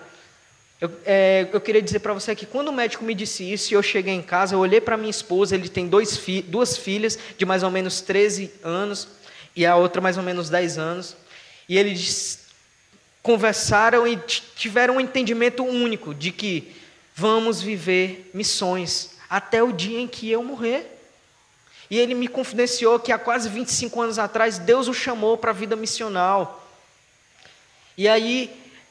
eu, 0.81 0.90
é, 1.07 1.49
eu 1.53 1.61
queria 1.61 1.81
dizer 1.81 2.01
para 2.01 2.12
você 2.12 2.35
que 2.35 2.44
quando 2.44 2.68
o 2.68 2.72
médico 2.72 3.03
me 3.05 3.14
disse 3.14 3.51
isso, 3.51 3.72
eu 3.72 3.83
cheguei 3.83 4.12
em 4.12 4.22
casa, 4.22 4.55
eu 4.55 4.59
olhei 4.59 4.81
para 4.81 4.96
minha 4.96 5.11
esposa, 5.11 5.55
ele 5.55 5.68
tem 5.68 5.88
dois 5.88 6.16
fi, 6.16 6.42
duas 6.42 6.77
filhas 6.77 7.18
de 7.38 7.46
mais 7.46 7.62
ou 7.62 7.70
menos 7.70 8.01
13 8.03 8.53
anos, 8.62 9.09
e 9.55 9.64
a 9.64 9.75
outra 9.75 10.03
mais 10.03 10.18
ou 10.18 10.22
menos 10.22 10.51
10 10.51 10.77
anos, 10.77 11.16
e 11.66 11.79
eles 11.79 12.46
conversaram 13.27 14.07
e 14.07 14.17
tiveram 14.55 14.99
um 14.99 15.01
entendimento 15.01 15.65
único 15.65 16.15
de 16.15 16.31
que 16.31 16.73
vamos 17.12 17.61
viver 17.61 18.31
missões 18.33 19.17
até 19.29 19.61
o 19.61 19.73
dia 19.73 19.99
em 19.99 20.07
que 20.07 20.31
eu 20.31 20.45
morrer. 20.45 20.97
E 21.91 21.99
ele 21.99 22.15
me 22.15 22.29
confidenciou 22.29 23.01
que 23.01 23.11
há 23.11 23.19
quase 23.19 23.49
25 23.49 24.01
anos 24.01 24.21
atrás 24.21 24.59
Deus 24.59 24.87
o 24.87 24.95
chamou 24.95 25.37
para 25.37 25.51
a 25.51 25.55
vida 25.55 25.75
missional. 25.75 26.65
E 27.99 28.07
aí 28.07 28.49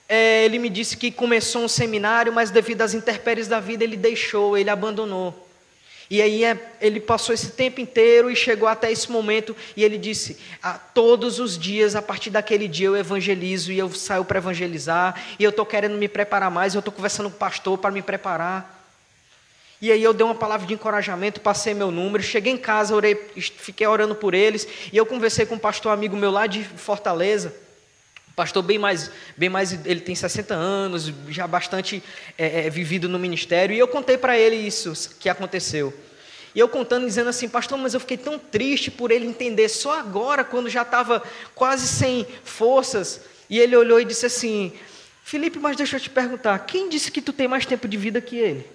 é, 0.10 0.44
ele 0.44 0.60
me 0.60 0.68
disse 0.70 0.98
que 0.98 1.12
começou 1.12 1.64
um 1.64 1.70
seminário, 1.70 2.34
mas 2.34 2.52
devido 2.52 2.82
às 2.82 2.94
intempéries 2.94 3.48
da 3.48 3.62
vida 3.62 3.86
ele 3.86 3.96
deixou, 3.96 4.58
ele 4.58 4.70
abandonou. 4.70 5.45
E 6.10 6.22
aí 6.22 6.44
é, 6.44 6.74
ele 6.80 7.00
passou 7.00 7.34
esse 7.34 7.52
tempo 7.52 7.82
inteiro 7.82 8.30
e 8.30 8.36
chegou 8.36 8.68
até 8.68 8.92
esse 8.92 9.12
momento 9.12 9.56
e 9.76 9.84
ele 9.84 9.98
disse: 9.98 10.38
ah, 10.62 10.74
todos 10.74 11.40
os 11.40 11.58
dias, 11.58 11.96
a 11.96 12.02
partir 12.02 12.30
daquele 12.30 12.68
dia 12.68 12.88
eu 12.88 12.96
evangelizo 12.96 13.72
e 13.72 13.80
eu 13.80 13.92
saio 13.92 14.24
para 14.24 14.38
evangelizar 14.38 15.20
e 15.40 15.44
eu 15.44 15.50
estou 15.50 15.66
querendo 15.66 15.98
me 15.98 16.08
preparar 16.08 16.52
mais, 16.52 16.76
eu 16.76 16.80
estou 16.80 16.94
conversando 16.94 17.30
com 17.30 17.36
o 17.36 17.40
pastor 17.40 17.78
para 17.78 17.92
me 17.92 18.02
preparar. 18.02 18.74
E 19.82 19.92
aí 19.92 20.02
eu 20.02 20.14
dei 20.14 20.26
uma 20.26 20.36
palavra 20.36 20.66
de 20.66 20.74
encorajamento, 20.74 21.42
passei 21.42 21.74
meu 21.74 21.92
número, 21.92 22.24
cheguei 22.24 22.54
em 22.54 22.58
casa, 22.58 22.96
orei, 22.96 23.16
fiquei 23.36 23.86
orando 23.86 24.16
por 24.16 24.34
eles 24.34 24.68
e 24.92 24.98
eu 24.98 25.06
conversei 25.06 25.46
com 25.46 25.56
um 25.56 25.60
pastor 25.60 25.92
amigo 25.92 26.16
meu 26.16 26.32
lá 26.32 26.48
de 26.48 26.64
Fortaleza. 26.64 27.65
Pastor 28.36 28.62
bem 28.62 28.78
mais, 28.78 29.10
bem 29.38 29.48
mais, 29.48 29.72
ele 29.86 30.02
tem 30.02 30.14
60 30.14 30.54
anos, 30.54 31.12
já 31.30 31.48
bastante 31.48 32.04
é, 32.38 32.66
é, 32.66 32.70
vivido 32.70 33.08
no 33.08 33.18
ministério, 33.18 33.74
e 33.74 33.80
eu 33.80 33.88
contei 33.88 34.18
para 34.18 34.38
ele 34.38 34.58
isso 34.58 35.16
que 35.18 35.30
aconteceu. 35.30 35.94
E 36.54 36.60
eu 36.60 36.68
contando, 36.68 37.06
dizendo 37.06 37.30
assim, 37.30 37.48
pastor, 37.48 37.78
mas 37.78 37.94
eu 37.94 38.00
fiquei 38.00 38.18
tão 38.18 38.38
triste 38.38 38.92
por 38.92 39.12
ele 39.12 39.26
entender 39.26 39.70
só 39.70 39.98
agora, 40.00 40.44
quando 40.44 40.70
já 40.70 40.82
estava 40.82 41.24
quase 41.54 41.88
sem 41.88 42.26
forças. 42.44 43.22
E 43.50 43.60
ele 43.60 43.76
olhou 43.76 44.00
e 44.00 44.06
disse 44.06 44.26
assim: 44.26 44.74
Felipe, 45.24 45.60
mas 45.60 45.76
deixa 45.76 45.98
eu 45.98 46.00
te 46.00 46.10
perguntar, 46.10 46.58
quem 46.60 46.90
disse 46.90 47.12
que 47.12 47.22
tu 47.22 47.34
tem 47.34 47.48
mais 47.48 47.66
tempo 47.66 47.88
de 47.88 47.98
vida 47.98 48.22
que 48.22 48.38
ele? 48.38 48.66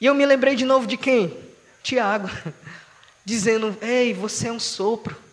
E 0.00 0.06
eu 0.06 0.14
me 0.14 0.24
lembrei 0.24 0.54
de 0.54 0.64
novo 0.64 0.86
de 0.86 0.96
quem? 0.96 1.36
Tiago, 1.82 2.30
dizendo: 3.24 3.76
Ei, 3.80 4.14
você 4.14 4.48
é 4.48 4.52
um 4.52 4.60
sopro. 4.60 5.25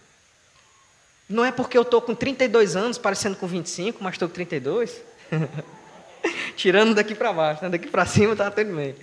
Não 1.27 1.43
é 1.43 1.51
porque 1.51 1.77
eu 1.77 1.83
estou 1.83 2.01
com 2.01 2.13
32 2.13 2.75
anos, 2.75 2.97
parecendo 2.97 3.35
com 3.37 3.47
25, 3.47 4.03
mas 4.03 4.15
estou 4.15 4.27
com 4.27 4.33
32. 4.33 5.01
Tirando 6.55 6.93
daqui 6.93 7.15
para 7.15 7.33
baixo, 7.33 7.63
né? 7.63 7.69
daqui 7.69 7.87
para 7.87 8.05
cima 8.05 8.33
está 8.33 8.51
tudo 8.51 8.75
bem. 8.75 8.95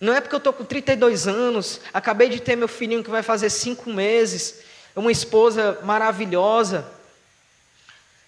Não 0.00 0.14
é 0.14 0.20
porque 0.20 0.34
eu 0.34 0.38
estou 0.38 0.52
com 0.52 0.64
32 0.64 1.26
anos, 1.26 1.80
acabei 1.92 2.28
de 2.28 2.40
ter 2.40 2.56
meu 2.56 2.68
filhinho 2.68 3.02
que 3.02 3.10
vai 3.10 3.22
fazer 3.22 3.48
cinco 3.50 3.90
meses, 3.90 4.60
uma 4.94 5.10
esposa 5.10 5.78
maravilhosa. 5.82 6.86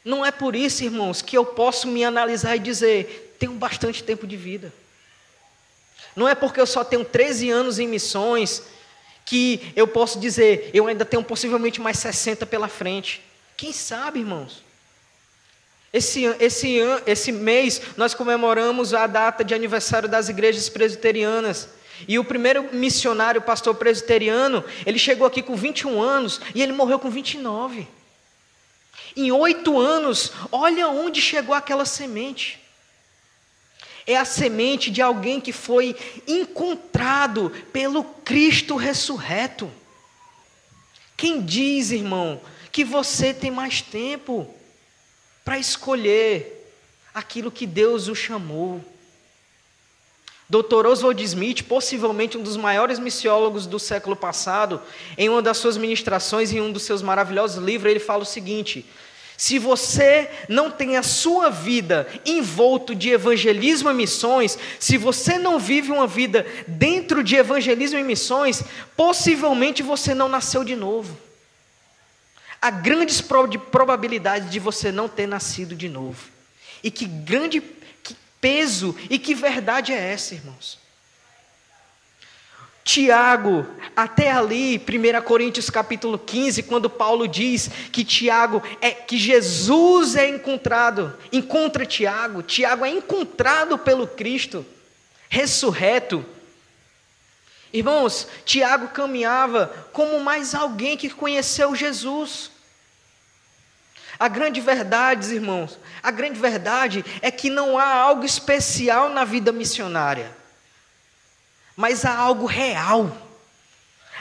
Não 0.05 0.25
é 0.25 0.31
por 0.31 0.57
isso, 0.57 0.85
irmãos, 0.85 1.21
que 1.21 1.37
eu 1.37 1.45
posso 1.45 1.89
me 1.89 2.05
analisar 2.05 2.57
e 2.57 2.61
dizer, 2.61 3.35
tenho 3.39 3.53
bastante 3.53 4.03
tempo 4.03 4.27
de 4.27 4.37
vida. 4.37 4.73
Não 6.15 6.27
é 6.29 6.35
porque 6.35 6.61
eu 6.61 6.67
só 6.67 6.83
tenho 6.83 7.05
13 7.05 7.51
anos 7.51 7.79
em 7.79 7.87
missões, 7.87 8.63
que 9.27 9.73
eu 9.75 9.89
posso 9.89 10.21
dizer, 10.21 10.71
eu 10.73 10.87
ainda 10.87 11.05
tenho 11.05 11.23
possivelmente 11.23 11.81
mais 11.81 11.99
60 11.99 12.47
pela 12.47 12.69
frente. 12.69 13.21
Quem 13.57 13.73
sabe, 13.73 14.21
irmãos? 14.21 14.65
Esse, 15.93 16.25
esse, 16.39 16.79
esse 17.07 17.33
mês 17.33 17.83
nós 17.97 18.15
comemoramos 18.15 18.95
a 18.95 19.07
data 19.07 19.43
de 19.43 19.53
aniversário 19.53 20.09
das 20.09 20.29
igrejas 20.29 20.69
presbiterianas. 20.69 21.69
E 22.07 22.19
o 22.19 22.25
primeiro 22.25 22.75
missionário, 22.75 23.43
pastor 23.43 23.75
presbiteriano, 23.75 24.65
ele 24.85 24.99
chegou 24.99 25.27
aqui 25.27 25.43
com 25.43 25.57
21 25.57 26.01
anos 26.01 26.41
e 26.55 26.63
ele 26.63 26.73
morreu 26.73 26.99
com 26.99 27.11
29. 27.11 27.89
Em 29.17 29.33
oito 29.33 29.79
anos, 29.79 30.33
olha 30.53 30.89
onde 30.89 31.21
chegou 31.21 31.55
aquela 31.55 31.85
semente 31.85 32.66
é 34.07 34.17
a 34.17 34.25
semente 34.25 34.91
de 34.91 35.03
alguém 35.03 35.41
que 35.41 35.53
foi 35.53 35.97
encontrado 36.27 37.51
pelo 37.73 38.05
Cristo 38.05 38.77
ressurreto. 38.77 39.71
Quem 41.17 41.41
diz, 41.41 41.91
irmão, 41.91 42.41
que 42.71 42.85
você 42.85 43.35
tem 43.35 43.51
mais 43.51 43.81
tempo 43.81 44.47
para 45.45 45.59
escolher 45.59 46.71
aquilo 47.15 47.51
que 47.51 47.67
Deus 47.67 48.07
o 48.07 48.15
chamou? 48.15 48.85
Dr. 50.49 50.87
Oswald 50.87 51.21
Smith, 51.25 51.65
possivelmente 51.65 52.39
um 52.39 52.43
dos 52.43 52.57
maiores 52.57 53.01
missiólogos 53.01 53.67
do 53.67 53.81
século 53.81 54.15
passado, 54.15 54.81
em 55.19 55.29
uma 55.29 55.43
das 55.43 55.57
suas 55.57 55.77
ministrações, 55.77 56.53
em 56.53 56.61
um 56.61 56.71
dos 56.71 56.85
seus 56.85 57.03
maravilhosos 57.03 57.63
livros, 57.65 57.91
ele 57.91 57.99
fala 57.99 58.23
o 58.23 58.27
seguinte: 58.27 58.87
se 59.37 59.59
você 59.59 60.31
não 60.49 60.71
tem 60.71 60.97
a 60.97 61.03
sua 61.03 61.51
vida 61.51 62.09
envolto 62.25 62.95
de 62.95 63.11
evangelismo 63.11 63.91
e 63.91 63.95
missões, 63.95 64.59
se 64.81 64.97
você 64.97 65.39
não 65.39 65.59
vive 65.59 65.93
uma 65.93 66.07
vida 66.07 66.47
dentro 66.67 67.23
de 67.23 67.37
evangelismo 67.37 67.99
e 67.99 68.05
missões, 68.05 68.63
possivelmente 68.97 69.83
você 69.83 70.15
não 70.15 70.29
nasceu 70.29 70.65
de 70.65 70.75
novo. 70.75 71.17
Há 72.61 72.71
grandes 72.71 73.21
probabilidades 73.21 74.51
de 74.51 74.59
você 74.59 74.91
não 74.91 75.09
ter 75.09 75.27
nascido 75.27 75.75
de 75.75 75.89
novo. 75.89 76.29
E 76.83 76.91
que 76.91 77.05
grande 77.05 77.61
que 78.03 78.17
peso 78.41 78.97
e 79.11 79.19
que 79.19 79.35
verdade 79.35 79.93
é 79.93 80.13
essa, 80.13 80.35
irmãos? 80.35 80.79
Tiago, 82.87 83.67
até 83.97 84.31
ali, 84.31 84.79
1 84.79 85.21
Coríntios 85.23 85.69
capítulo 85.69 86.17
15, 86.17 86.63
quando 86.63 86.89
Paulo 86.89 87.27
diz 87.27 87.69
que 87.91 88.05
Tiago 88.05 88.63
é 88.81 88.93
que 88.93 89.19
Jesus 89.19 90.15
é 90.15 90.29
encontrado, 90.29 91.13
encontra 91.33 91.85
Tiago, 91.85 92.45
Tiago 92.45 92.85
é 92.85 92.91
encontrado 92.91 93.77
pelo 93.77 94.07
Cristo 94.07 94.65
ressurreto. 95.29 96.25
Irmãos, 97.73 98.29
Tiago 98.45 98.87
caminhava 98.91 99.89
como 99.93 100.21
mais 100.21 100.55
alguém 100.55 100.97
que 100.97 101.11
conheceu 101.11 101.75
Jesus. 101.75 102.53
A 104.17 104.29
grande 104.29 104.61
verdade, 104.61 105.35
irmãos, 105.35 105.77
a 106.01 106.13
grande 106.13 106.39
verdade 106.39 107.05
é 107.21 107.33
que 107.33 107.51
não 107.51 107.77
há 107.77 107.93
algo 107.93 108.25
especial 108.25 109.09
na 109.09 109.25
vida 109.25 109.51
missionária 109.51 110.46
mas 111.77 112.05
há 112.05 112.17
algo 112.17 112.47
real. 112.47 113.15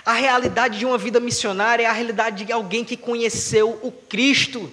A 0.06 0.14
realidade 0.14 0.78
de 0.78 0.86
uma 0.86 0.98
vida 0.98 1.20
missionária 1.20 1.84
é 1.84 1.86
a 1.88 1.94
realidade 1.94 2.44
de 2.44 2.52
alguém 2.52 2.84
que 2.84 2.98
conheceu 2.98 3.80
o 3.82 3.92
Cristo, 3.92 4.72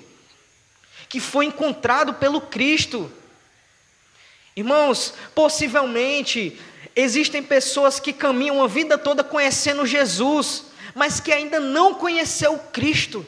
que 1.08 1.20
foi 1.20 1.46
encontrado 1.46 2.14
pelo 2.14 2.40
Cristo. 2.40 3.10
Irmãos, 4.56 5.14
possivelmente 5.34 6.60
existem 6.94 7.42
pessoas 7.42 7.98
que 8.00 8.12
caminham 8.12 8.62
a 8.62 8.66
vida 8.66 8.98
toda 8.98 9.24
conhecendo 9.24 9.86
Jesus, 9.86 10.66
mas 10.94 11.20
que 11.20 11.32
ainda 11.32 11.58
não 11.60 11.94
conheceu 11.94 12.54
o 12.54 12.58
Cristo. 12.58 13.26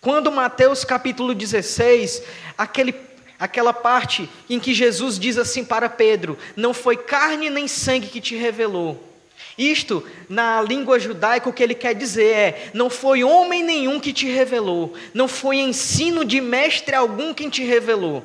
Quando 0.00 0.30
Mateus 0.30 0.84
capítulo 0.84 1.34
16, 1.34 2.22
aquele 2.56 2.92
aquela 3.38 3.72
parte 3.72 4.28
em 4.48 4.58
que 4.60 4.74
Jesus 4.74 5.18
diz 5.18 5.38
assim 5.38 5.64
para 5.64 5.88
Pedro: 5.88 6.38
Não 6.56 6.72
foi 6.72 6.96
carne 6.96 7.50
nem 7.50 7.68
sangue 7.68 8.08
que 8.08 8.20
te 8.20 8.36
revelou. 8.36 9.12
Isto, 9.56 10.06
na 10.28 10.60
língua 10.60 10.98
judaica, 10.98 11.48
o 11.48 11.52
que 11.52 11.62
ele 11.62 11.74
quer 11.74 11.94
dizer 11.94 12.34
é: 12.34 12.70
não 12.74 12.90
foi 12.90 13.22
homem 13.22 13.62
nenhum 13.62 14.00
que 14.00 14.12
te 14.12 14.26
revelou, 14.26 14.94
não 15.12 15.28
foi 15.28 15.56
ensino 15.56 16.24
de 16.24 16.40
mestre 16.40 16.94
algum 16.94 17.32
quem 17.32 17.48
te 17.48 17.62
revelou, 17.62 18.24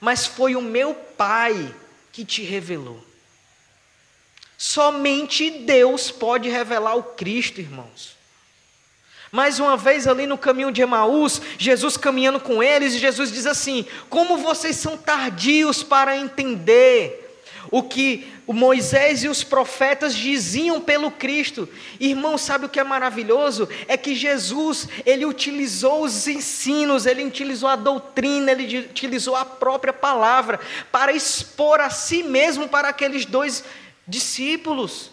mas 0.00 0.26
foi 0.26 0.54
o 0.54 0.62
meu 0.62 0.94
Pai 0.94 1.74
que 2.12 2.24
te 2.24 2.42
revelou. 2.42 3.02
Somente 4.56 5.50
Deus 5.50 6.10
pode 6.10 6.48
revelar 6.48 6.94
o 6.94 7.02
Cristo, 7.02 7.60
irmãos. 7.60 8.17
Mais 9.30 9.58
uma 9.58 9.76
vez 9.76 10.06
ali 10.06 10.26
no 10.26 10.38
caminho 10.38 10.72
de 10.72 10.82
Emaús, 10.82 11.40
Jesus 11.58 11.96
caminhando 11.96 12.40
com 12.40 12.62
eles, 12.62 12.94
e 12.94 12.98
Jesus 12.98 13.30
diz 13.30 13.46
assim: 13.46 13.86
Como 14.08 14.38
vocês 14.38 14.76
são 14.76 14.96
tardios 14.96 15.82
para 15.82 16.16
entender 16.16 17.26
o 17.70 17.82
que 17.82 18.26
Moisés 18.46 19.24
e 19.24 19.28
os 19.28 19.44
profetas 19.44 20.14
diziam 20.14 20.80
pelo 20.80 21.10
Cristo. 21.10 21.68
Irmão, 22.00 22.38
sabe 22.38 22.64
o 22.64 22.68
que 22.68 22.80
é 22.80 22.84
maravilhoso? 22.84 23.68
É 23.86 23.96
que 23.96 24.14
Jesus, 24.14 24.88
ele 25.04 25.26
utilizou 25.26 26.02
os 26.02 26.26
ensinos, 26.26 27.04
ele 27.04 27.24
utilizou 27.24 27.68
a 27.68 27.76
doutrina, 27.76 28.52
ele 28.52 28.78
utilizou 28.78 29.36
a 29.36 29.44
própria 29.44 29.92
palavra 29.92 30.58
para 30.90 31.12
expor 31.12 31.80
a 31.80 31.90
si 31.90 32.22
mesmo 32.22 32.68
para 32.68 32.88
aqueles 32.88 33.26
dois 33.26 33.64
discípulos. 34.06 35.10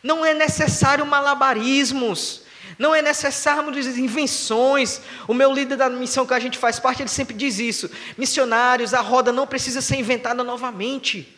Não 0.00 0.24
é 0.24 0.32
necessário 0.32 1.04
malabarismos, 1.04 2.42
não 2.78 2.94
é 2.94 3.00
necessário 3.00 3.78
invenções. 3.96 5.00
O 5.26 5.34
meu 5.34 5.52
líder 5.52 5.76
da 5.76 5.88
missão 5.88 6.26
que 6.26 6.34
a 6.34 6.40
gente 6.40 6.58
faz 6.58 6.78
parte, 6.78 7.02
ele 7.02 7.08
sempre 7.08 7.34
diz 7.34 7.58
isso: 7.58 7.90
missionários, 8.16 8.94
a 8.94 9.00
roda 9.00 9.32
não 9.32 9.46
precisa 9.46 9.80
ser 9.80 9.96
inventada 9.96 10.42
novamente. 10.42 11.36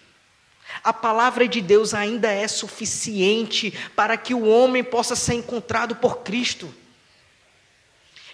A 0.83 0.93
palavra 0.93 1.49
de 1.49 1.61
Deus 1.61 1.93
ainda 1.95 2.31
é 2.31 2.47
suficiente 2.47 3.73
para 3.95 4.17
que 4.17 4.33
o 4.33 4.47
homem 4.47 4.85
possa 4.85 5.17
ser 5.17 5.35
encontrado 5.35 5.97
por 5.97 6.19
Cristo. 6.19 6.73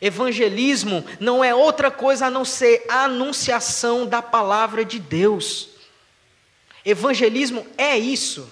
Evangelismo 0.00 1.04
não 1.18 1.42
é 1.42 1.54
outra 1.54 1.90
coisa 1.90 2.26
a 2.26 2.30
não 2.30 2.44
ser 2.44 2.84
a 2.88 3.04
anunciação 3.04 4.06
da 4.06 4.20
palavra 4.20 4.84
de 4.84 4.98
Deus. 4.98 5.70
Evangelismo 6.84 7.66
é 7.78 7.98
isso. 7.98 8.48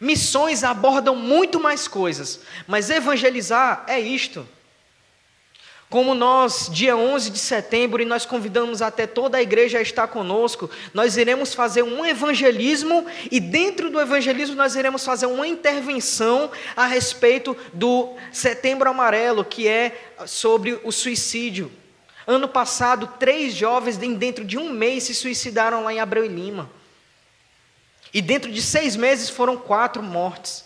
Missões 0.00 0.62
abordam 0.62 1.16
muito 1.16 1.58
mais 1.58 1.88
coisas, 1.88 2.40
mas 2.66 2.90
evangelizar 2.90 3.84
é 3.86 3.98
isto. 3.98 4.46
Como 5.88 6.16
nós, 6.16 6.68
dia 6.70 6.96
11 6.96 7.30
de 7.30 7.38
setembro, 7.38 8.02
e 8.02 8.04
nós 8.04 8.26
convidamos 8.26 8.82
até 8.82 9.06
toda 9.06 9.38
a 9.38 9.42
igreja 9.42 9.78
a 9.78 9.82
estar 9.82 10.08
conosco, 10.08 10.68
nós 10.92 11.16
iremos 11.16 11.54
fazer 11.54 11.84
um 11.84 12.04
evangelismo, 12.04 13.06
e 13.30 13.38
dentro 13.38 13.88
do 13.88 14.00
evangelismo 14.00 14.56
nós 14.56 14.74
iremos 14.74 15.04
fazer 15.04 15.26
uma 15.26 15.46
intervenção 15.46 16.50
a 16.76 16.86
respeito 16.86 17.56
do 17.72 18.14
Setembro 18.32 18.90
Amarelo, 18.90 19.44
que 19.44 19.68
é 19.68 19.96
sobre 20.26 20.78
o 20.82 20.90
suicídio. 20.90 21.70
Ano 22.26 22.48
passado, 22.48 23.08
três 23.20 23.54
jovens, 23.54 23.96
dentro 23.96 24.44
de 24.44 24.58
um 24.58 24.70
mês, 24.70 25.04
se 25.04 25.14
suicidaram 25.14 25.84
lá 25.84 25.94
em 25.94 26.00
Abreu 26.00 26.24
e 26.24 26.28
Lima. 26.28 26.68
E 28.16 28.22
dentro 28.22 28.50
de 28.50 28.62
seis 28.62 28.96
meses 28.96 29.28
foram 29.28 29.58
quatro 29.58 30.02
mortes. 30.02 30.64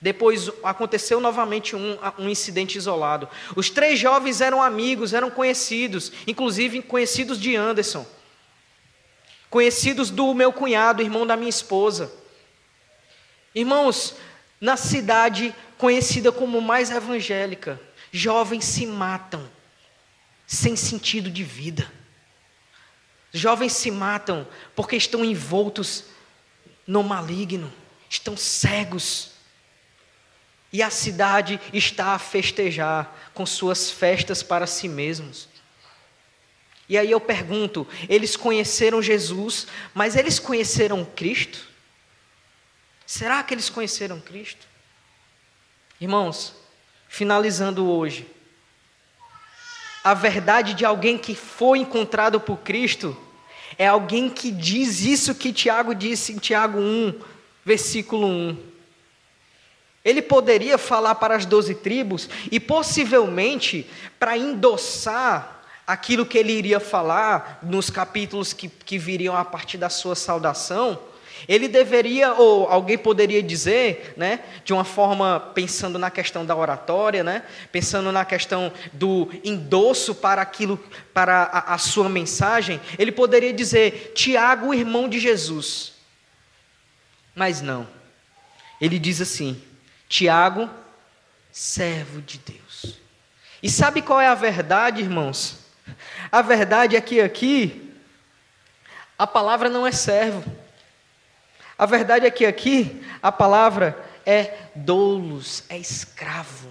Depois 0.00 0.50
aconteceu 0.64 1.20
novamente 1.20 1.76
um, 1.76 1.96
um, 2.18 2.28
incidente 2.28 2.76
isolado. 2.76 3.28
Os 3.54 3.70
três 3.70 4.00
jovens 4.00 4.40
eram 4.40 4.60
amigos, 4.60 5.14
eram 5.14 5.30
conhecidos, 5.30 6.10
inclusive 6.26 6.82
conhecidos 6.82 7.38
de 7.38 7.54
Anderson, 7.54 8.04
conhecidos 9.48 10.10
do 10.10 10.34
meu 10.34 10.52
cunhado, 10.52 11.00
irmão 11.00 11.24
da 11.24 11.36
minha 11.36 11.48
esposa. 11.48 12.12
Irmãos, 13.54 14.16
na 14.60 14.76
cidade 14.76 15.54
conhecida 15.76 16.32
como 16.32 16.60
mais 16.60 16.90
evangélica, 16.90 17.80
jovens 18.10 18.64
se 18.64 18.84
matam 18.84 19.48
sem 20.48 20.74
sentido 20.74 21.30
de 21.30 21.44
vida. 21.44 21.92
Jovens 23.32 23.74
se 23.74 23.88
matam 23.88 24.44
porque 24.74 24.96
estão 24.96 25.24
envoltos 25.24 26.17
no 26.88 27.02
maligno, 27.02 27.70
estão 28.08 28.34
cegos. 28.34 29.32
E 30.72 30.82
a 30.82 30.88
cidade 30.88 31.60
está 31.72 32.14
a 32.14 32.18
festejar 32.18 33.30
com 33.34 33.44
suas 33.44 33.90
festas 33.90 34.42
para 34.42 34.66
si 34.66 34.88
mesmos. 34.88 35.48
E 36.88 36.96
aí 36.96 37.10
eu 37.10 37.20
pergunto: 37.20 37.86
eles 38.08 38.36
conheceram 38.36 39.02
Jesus, 39.02 39.66
mas 39.94 40.16
eles 40.16 40.38
conheceram 40.38 41.04
Cristo? 41.04 41.68
Será 43.06 43.42
que 43.42 43.52
eles 43.52 43.68
conheceram 43.68 44.20
Cristo? 44.20 44.66
Irmãos, 46.00 46.54
finalizando 47.08 47.86
hoje, 47.90 48.26
a 50.04 50.14
verdade 50.14 50.74
de 50.74 50.84
alguém 50.84 51.18
que 51.18 51.34
foi 51.34 51.78
encontrado 51.78 52.40
por 52.40 52.58
Cristo 52.58 53.16
é 53.76 53.86
alguém 53.86 54.30
que 54.30 54.50
diz 54.50 55.00
isso 55.00 55.34
que 55.34 55.52
Tiago 55.52 55.94
disse 55.94 56.32
em 56.32 56.38
Tiago 56.38 56.78
1, 56.78 57.14
versículo 57.64 58.26
1. 58.26 58.56
Ele 60.04 60.22
poderia 60.22 60.78
falar 60.78 61.16
para 61.16 61.36
as 61.36 61.44
doze 61.44 61.74
tribos 61.74 62.28
e 62.50 62.58
possivelmente 62.58 63.86
para 64.18 64.38
endossar 64.38 65.62
aquilo 65.86 66.24
que 66.24 66.38
ele 66.38 66.52
iria 66.52 66.78
falar 66.78 67.58
nos 67.62 67.90
capítulos 67.90 68.52
que, 68.52 68.68
que 68.68 68.98
viriam 68.98 69.36
a 69.36 69.44
partir 69.44 69.78
da 69.78 69.88
sua 69.88 70.14
saudação, 70.14 70.98
ele 71.46 71.68
deveria, 71.68 72.32
ou 72.32 72.66
alguém 72.66 72.96
poderia 72.96 73.42
dizer, 73.42 74.14
né, 74.16 74.40
de 74.64 74.72
uma 74.72 74.84
forma 74.84 75.38
pensando 75.54 75.98
na 75.98 76.10
questão 76.10 76.44
da 76.44 76.56
oratória, 76.56 77.22
né, 77.22 77.42
pensando 77.70 78.10
na 78.10 78.24
questão 78.24 78.72
do 78.92 79.28
endosso 79.44 80.14
para 80.14 80.40
aquilo, 80.40 80.82
para 81.12 81.44
a, 81.44 81.74
a 81.74 81.78
sua 81.78 82.08
mensagem, 82.08 82.80
ele 82.98 83.12
poderia 83.12 83.52
dizer 83.52 84.12
Tiago, 84.14 84.74
irmão 84.74 85.08
de 85.08 85.18
Jesus. 85.18 85.92
Mas 87.34 87.60
não. 87.60 87.86
Ele 88.80 88.98
diz 88.98 89.20
assim: 89.20 89.62
Tiago, 90.08 90.68
servo 91.52 92.20
de 92.22 92.38
Deus. 92.38 92.98
E 93.62 93.68
sabe 93.70 94.02
qual 94.02 94.20
é 94.20 94.28
a 94.28 94.34
verdade, 94.34 95.02
irmãos? 95.02 95.58
A 96.30 96.42
verdade 96.42 96.96
é 96.96 97.00
que 97.00 97.20
aqui 97.20 97.92
a 99.18 99.26
palavra 99.26 99.68
não 99.68 99.86
é 99.86 99.92
servo. 99.92 100.44
A 101.78 101.86
verdade 101.86 102.26
é 102.26 102.30
que 102.30 102.44
aqui 102.44 103.00
a 103.22 103.30
palavra 103.30 103.96
é 104.26 104.52
doulos, 104.74 105.62
é 105.68 105.78
escravo. 105.78 106.68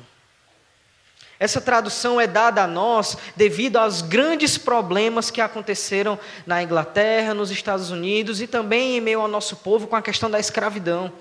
Essa 1.39 1.62
tradução 1.62 2.20
é 2.20 2.26
dada 2.26 2.64
a 2.64 2.68
nós 2.68 3.16
devido 3.36 3.78
aos 3.78 4.01
grandes 4.01 4.58
problemas 4.58 5.30
que 5.30 5.39
aconteceram 5.39 6.20
na 6.45 6.64
Inglaterra, 6.64 7.34
nos 7.34 7.51
Estados 7.51 7.91
Unidos 7.91 8.41
e 8.41 8.47
também 8.47 8.97
em 8.97 9.01
meio 9.01 9.22
ao 9.22 9.28
nosso 9.28 9.55
povo 9.58 9.88
com 9.88 9.95
a 9.95 10.01
questão 10.01 10.30
da 10.30 10.39
escravidão. 10.39 11.14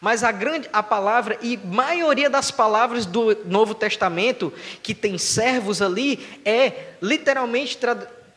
Mas 0.00 0.24
a 0.24 0.32
grande 0.32 0.68
a 0.72 0.82
palavra 0.82 1.38
e 1.40 1.56
maioria 1.56 2.28
das 2.28 2.50
palavras 2.50 3.06
do 3.06 3.38
Novo 3.44 3.74
Testamento 3.74 4.52
que 4.82 4.94
tem 4.94 5.16
servos 5.16 5.80
ali 5.80 6.40
é 6.44 6.94
literalmente 7.00 7.78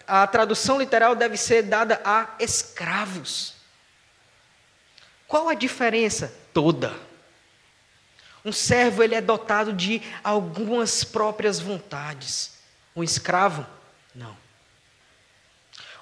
a 0.07 0.27
tradução 0.27 0.77
literal 0.77 1.15
deve 1.15 1.35
ser 1.35 1.63
dada 1.63 1.99
a 2.05 2.35
escravos. 2.39 3.55
Qual 5.35 5.49
a 5.49 5.53
diferença? 5.53 6.33
Toda. 6.53 6.95
Um 8.45 8.53
servo 8.53 9.03
ele 9.03 9.15
é 9.15 9.19
dotado 9.19 9.73
de 9.73 10.01
algumas 10.23 11.03
próprias 11.03 11.59
vontades. 11.59 12.53
Um 12.95 13.03
escravo, 13.03 13.67
não. 14.15 14.37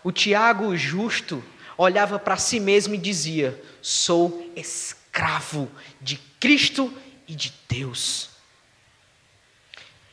O 0.04 0.12
Tiago 0.12 0.78
justo 0.78 1.44
olhava 1.76 2.20
para 2.20 2.38
si 2.38 2.60
mesmo 2.60 2.94
e 2.94 2.98
dizia: 3.00 3.60
Sou 3.82 4.52
escravo 4.56 5.68
de 6.00 6.18
Cristo 6.40 6.96
e 7.28 7.34
de 7.34 7.52
Deus. 7.68 8.30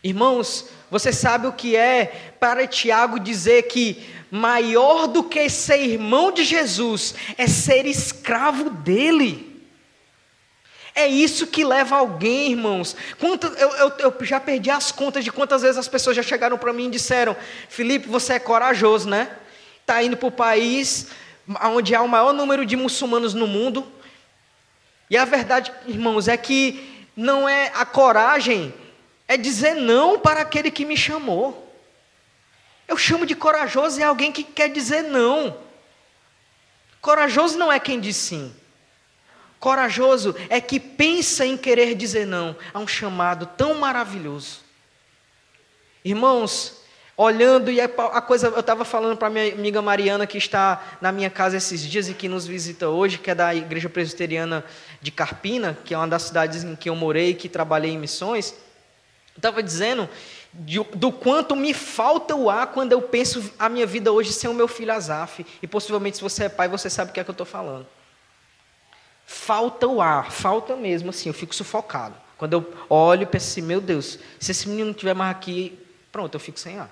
Irmãos, 0.02 0.66
você 0.90 1.12
sabe 1.12 1.46
o 1.46 1.52
que 1.52 1.76
é 1.76 2.32
para 2.40 2.66
Tiago 2.66 3.20
dizer 3.20 3.64
que 3.64 4.02
maior 4.30 5.06
do 5.06 5.24
que 5.24 5.48
ser 5.48 5.78
irmão 5.78 6.32
de 6.32 6.44
Jesus 6.44 7.14
é 7.36 7.46
ser 7.46 7.86
escravo 7.86 8.70
dele. 8.70 9.50
É 10.94 11.06
isso 11.06 11.46
que 11.46 11.64
leva 11.64 11.96
alguém, 11.96 12.50
irmãos. 12.52 12.96
Quanto, 13.18 13.46
eu, 13.46 13.70
eu, 13.70 13.92
eu, 13.98 14.14
já 14.22 14.40
perdi 14.40 14.70
as 14.70 14.90
contas 14.90 15.24
de 15.24 15.30
quantas 15.30 15.62
vezes 15.62 15.78
as 15.78 15.88
pessoas 15.88 16.16
já 16.16 16.22
chegaram 16.22 16.58
para 16.58 16.72
mim 16.72 16.86
e 16.86 16.90
disseram: 16.90 17.36
Felipe, 17.68 18.08
você 18.08 18.34
é 18.34 18.38
corajoso, 18.38 19.08
né? 19.08 19.30
Está 19.80 20.02
indo 20.02 20.16
para 20.16 20.28
o 20.28 20.32
país 20.32 21.08
onde 21.62 21.94
há 21.94 22.02
o 22.02 22.08
maior 22.08 22.32
número 22.32 22.64
de 22.66 22.76
muçulmanos 22.76 23.34
no 23.34 23.46
mundo. 23.46 23.86
E 25.08 25.16
a 25.16 25.24
verdade, 25.24 25.72
irmãos, 25.86 26.28
é 26.28 26.36
que 26.36 27.06
não 27.16 27.48
é 27.48 27.72
a 27.74 27.84
coragem, 27.84 28.72
é 29.30 29.36
dizer 29.36 29.76
não 29.76 30.18
para 30.18 30.40
aquele 30.40 30.72
que 30.72 30.84
me 30.84 30.96
chamou. 30.96 31.72
Eu 32.88 32.96
chamo 32.96 33.24
de 33.24 33.36
corajoso 33.36 34.00
é 34.00 34.02
alguém 34.02 34.32
que 34.32 34.42
quer 34.42 34.68
dizer 34.68 35.02
não. 35.02 35.56
Corajoso 37.00 37.56
não 37.56 37.70
é 37.70 37.78
quem 37.78 38.00
diz 38.00 38.16
sim. 38.16 38.52
Corajoso 39.60 40.34
é 40.48 40.60
que 40.60 40.80
pensa 40.80 41.46
em 41.46 41.56
querer 41.56 41.94
dizer 41.94 42.26
não 42.26 42.56
a 42.74 42.80
um 42.80 42.88
chamado 42.88 43.46
tão 43.46 43.74
maravilhoso. 43.74 44.62
Irmãos, 46.04 46.82
olhando, 47.16 47.70
e 47.70 47.80
a 47.80 47.88
coisa, 47.88 48.48
eu 48.48 48.58
estava 48.58 48.84
falando 48.84 49.16
para 49.16 49.30
minha 49.30 49.52
amiga 49.52 49.80
Mariana, 49.80 50.26
que 50.26 50.38
está 50.38 50.96
na 51.00 51.12
minha 51.12 51.30
casa 51.30 51.56
esses 51.56 51.80
dias 51.82 52.08
e 52.08 52.14
que 52.14 52.28
nos 52.28 52.48
visita 52.48 52.88
hoje, 52.88 53.16
que 53.16 53.30
é 53.30 53.34
da 53.36 53.54
Igreja 53.54 53.88
Presbiteriana 53.88 54.64
de 55.00 55.12
Carpina, 55.12 55.78
que 55.84 55.94
é 55.94 55.96
uma 55.96 56.08
das 56.08 56.22
cidades 56.22 56.64
em 56.64 56.74
que 56.74 56.88
eu 56.88 56.96
morei 56.96 57.32
que 57.32 57.48
trabalhei 57.48 57.92
em 57.92 57.98
missões. 57.98 58.56
Estava 59.36 59.62
dizendo 59.62 60.08
de, 60.52 60.82
do 60.94 61.12
quanto 61.12 61.54
me 61.54 61.72
falta 61.72 62.34
o 62.34 62.50
ar 62.50 62.68
quando 62.68 62.92
eu 62.92 63.00
penso 63.00 63.52
a 63.58 63.68
minha 63.68 63.86
vida 63.86 64.12
hoje 64.12 64.32
sem 64.32 64.50
o 64.50 64.54
meu 64.54 64.68
filho 64.68 64.92
Azaf. 64.92 65.46
E 65.62 65.66
possivelmente, 65.66 66.16
se 66.16 66.22
você 66.22 66.44
é 66.44 66.48
pai, 66.48 66.68
você 66.68 66.90
sabe 66.90 67.10
o 67.10 67.14
que 67.14 67.20
é 67.20 67.24
que 67.24 67.30
eu 67.30 67.32
estou 67.32 67.46
falando. 67.46 67.86
Falta 69.24 69.86
o 69.86 70.02
ar, 70.02 70.32
falta 70.32 70.74
mesmo 70.74 71.10
assim, 71.10 71.28
eu 71.28 71.34
fico 71.34 71.54
sufocado. 71.54 72.14
Quando 72.36 72.54
eu 72.54 72.74
olho 72.88 73.22
e 73.22 73.26
penso 73.26 73.46
assim, 73.48 73.62
meu 73.62 73.80
Deus, 73.80 74.18
se 74.40 74.50
esse 74.50 74.68
menino 74.68 74.86
não 74.86 74.92
estiver 74.92 75.14
mais 75.14 75.30
aqui, 75.30 75.78
pronto, 76.10 76.34
eu 76.34 76.40
fico 76.40 76.58
sem 76.58 76.78
ar. 76.78 76.90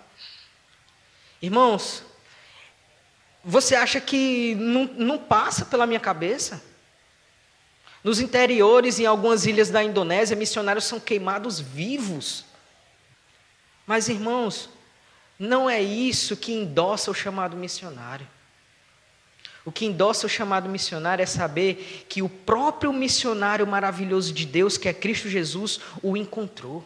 Irmãos, 1.42 2.04
você 3.44 3.74
acha 3.74 4.00
que 4.00 4.54
não, 4.56 4.84
não 4.84 5.18
passa 5.18 5.64
pela 5.64 5.86
minha 5.86 5.98
cabeça? 5.98 6.62
Nos 8.02 8.20
interiores, 8.20 8.98
em 8.98 9.06
algumas 9.06 9.46
ilhas 9.46 9.70
da 9.70 9.82
Indonésia, 9.82 10.36
missionários 10.36 10.84
são 10.84 11.00
queimados 11.00 11.60
vivos. 11.60 12.44
Mas, 13.86 14.08
irmãos, 14.08 14.70
não 15.38 15.68
é 15.68 15.80
isso 15.80 16.36
que 16.36 16.52
endossa 16.52 17.10
o 17.10 17.14
chamado 17.14 17.56
missionário. 17.56 18.26
O 19.64 19.72
que 19.72 19.84
endossa 19.84 20.26
o 20.26 20.30
chamado 20.30 20.68
missionário 20.68 21.22
é 21.22 21.26
saber 21.26 22.06
que 22.08 22.22
o 22.22 22.28
próprio 22.28 22.92
missionário 22.92 23.66
maravilhoso 23.66 24.32
de 24.32 24.46
Deus, 24.46 24.78
que 24.78 24.88
é 24.88 24.94
Cristo 24.94 25.28
Jesus, 25.28 25.80
o 26.02 26.16
encontrou. 26.16 26.84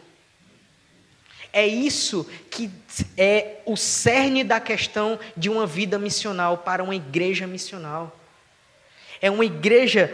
É 1.53 1.65
isso 1.65 2.27
que 2.49 2.69
é 3.15 3.61
o 3.65 3.77
cerne 3.77 4.43
da 4.43 4.59
questão 4.59 5.19
de 5.37 5.49
uma 5.49 5.67
vida 5.67 5.99
missional 5.99 6.57
para 6.57 6.83
uma 6.83 6.95
igreja 6.95 7.45
missional. 7.45 8.19
É 9.21 9.31
uma 9.31 9.45
igreja 9.45 10.11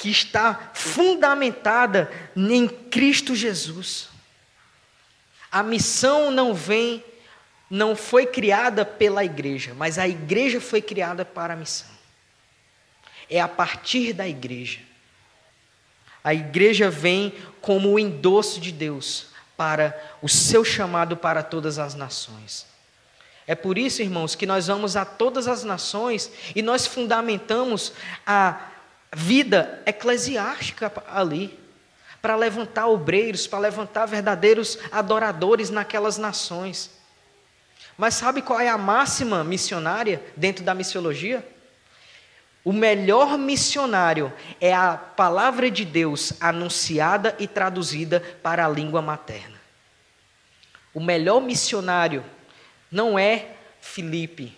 que 0.00 0.08
está 0.08 0.70
fundamentada 0.72 2.10
em 2.34 2.66
Cristo 2.66 3.36
Jesus. 3.36 4.08
A 5.52 5.62
missão 5.62 6.30
não 6.30 6.54
vem, 6.54 7.04
não 7.68 7.94
foi 7.94 8.24
criada 8.24 8.82
pela 8.82 9.22
igreja, 9.22 9.74
mas 9.76 9.98
a 9.98 10.08
igreja 10.08 10.58
foi 10.58 10.80
criada 10.80 11.22
para 11.22 11.52
a 11.52 11.56
missão. 11.56 11.90
É 13.28 13.42
a 13.42 13.46
partir 13.46 14.14
da 14.14 14.26
igreja. 14.26 14.80
A 16.24 16.32
igreja 16.32 16.88
vem 16.88 17.34
como 17.60 17.90
o 17.90 17.98
endosso 17.98 18.58
de 18.58 18.72
Deus 18.72 19.26
para 19.54 20.02
o 20.22 20.30
seu 20.30 20.64
chamado 20.64 21.14
para 21.14 21.42
todas 21.42 21.78
as 21.78 21.94
nações. 21.94 22.66
É 23.46 23.54
por 23.54 23.76
isso, 23.76 24.00
irmãos, 24.00 24.34
que 24.34 24.46
nós 24.46 24.68
vamos 24.68 24.96
a 24.96 25.04
todas 25.04 25.46
as 25.46 25.62
nações 25.62 26.32
e 26.56 26.62
nós 26.62 26.86
fundamentamos 26.86 27.92
a 28.26 28.70
vida 29.12 29.82
eclesiástica 29.86 30.92
ali, 31.08 31.58
para 32.22 32.36
levantar 32.36 32.86
obreiros, 32.86 33.46
para 33.46 33.58
levantar 33.58 34.06
verdadeiros 34.06 34.78
adoradores 34.92 35.70
naquelas 35.70 36.18
nações. 36.18 36.90
Mas 37.96 38.14
sabe 38.14 38.42
qual 38.42 38.60
é 38.60 38.68
a 38.68 38.78
máxima 38.78 39.42
missionária 39.42 40.22
dentro 40.36 40.64
da 40.64 40.74
missiologia? 40.74 41.46
O 42.62 42.72
melhor 42.72 43.38
missionário 43.38 44.32
é 44.60 44.74
a 44.74 44.96
palavra 44.96 45.70
de 45.70 45.84
Deus 45.84 46.34
anunciada 46.40 47.34
e 47.38 47.46
traduzida 47.46 48.20
para 48.42 48.66
a 48.66 48.68
língua 48.68 49.00
materna. 49.00 49.58
O 50.92 51.00
melhor 51.00 51.40
missionário 51.40 52.24
não 52.90 53.18
é 53.18 53.52
Felipe, 53.80 54.54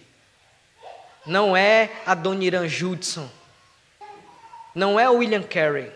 não 1.25 1.57
é 1.57 1.91
Adoniran 2.05 2.67
Judson, 2.67 3.31
não 4.75 4.99
é 4.99 5.09
William 5.09 5.43
Carey. 5.43 5.93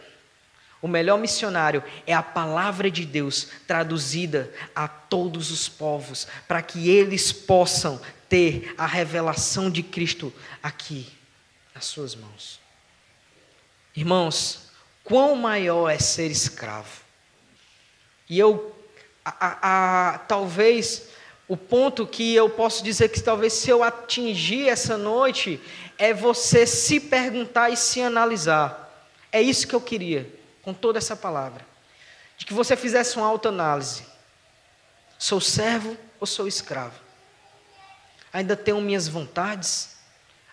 O 0.80 0.88
melhor 0.88 1.18
missionário 1.18 1.82
é 2.06 2.12
a 2.12 2.22
palavra 2.22 2.90
de 2.90 3.04
Deus 3.04 3.48
traduzida 3.66 4.52
a 4.74 4.86
todos 4.86 5.50
os 5.50 5.68
povos, 5.68 6.28
para 6.46 6.62
que 6.62 6.88
eles 6.90 7.32
possam 7.32 8.00
ter 8.28 8.74
a 8.76 8.86
revelação 8.86 9.70
de 9.70 9.82
Cristo 9.82 10.32
aqui 10.62 11.12
nas 11.74 11.86
suas 11.86 12.14
mãos. 12.14 12.60
Irmãos, 13.94 14.70
quão 15.02 15.34
maior 15.36 15.88
é 15.88 15.98
ser 15.98 16.30
escravo. 16.30 17.00
E 18.28 18.38
eu, 18.38 18.76
a, 19.24 19.46
a, 19.46 20.14
a, 20.14 20.18
talvez, 20.18 21.08
o 21.49 21.57
ponto 21.57 22.07
que 22.07 22.34
eu 22.34 22.51
posso 22.51 22.82
dizer 22.82 23.09
que 23.09 23.20
talvez 23.20 23.53
se 23.53 23.70
eu 23.70 23.82
atingir 23.82 24.68
essa 24.68 24.97
noite, 24.97 25.61
é 25.97 26.12
você 26.12 26.66
se 26.66 26.99
perguntar 26.99 27.70
e 27.70 27.76
se 27.76 28.03
analisar. 28.03 29.09
É 29.30 29.40
isso 29.40 29.66
que 29.66 29.74
eu 29.74 29.80
queria, 29.80 30.32
com 30.62 30.74
toda 30.74 30.99
essa 30.99 31.14
palavra. 31.14 31.64
De 32.36 32.44
que 32.44 32.53
você 32.53 32.76
fizesse 32.76 33.16
uma 33.16 33.26
autoanálise. 33.26 34.05
Sou 35.18 35.40
servo 35.40 35.97
ou 36.20 36.26
sou 36.26 36.47
escravo? 36.49 37.01
Ainda 38.32 38.57
tenho 38.57 38.80
minhas 38.80 39.09
vontades? 39.09 39.97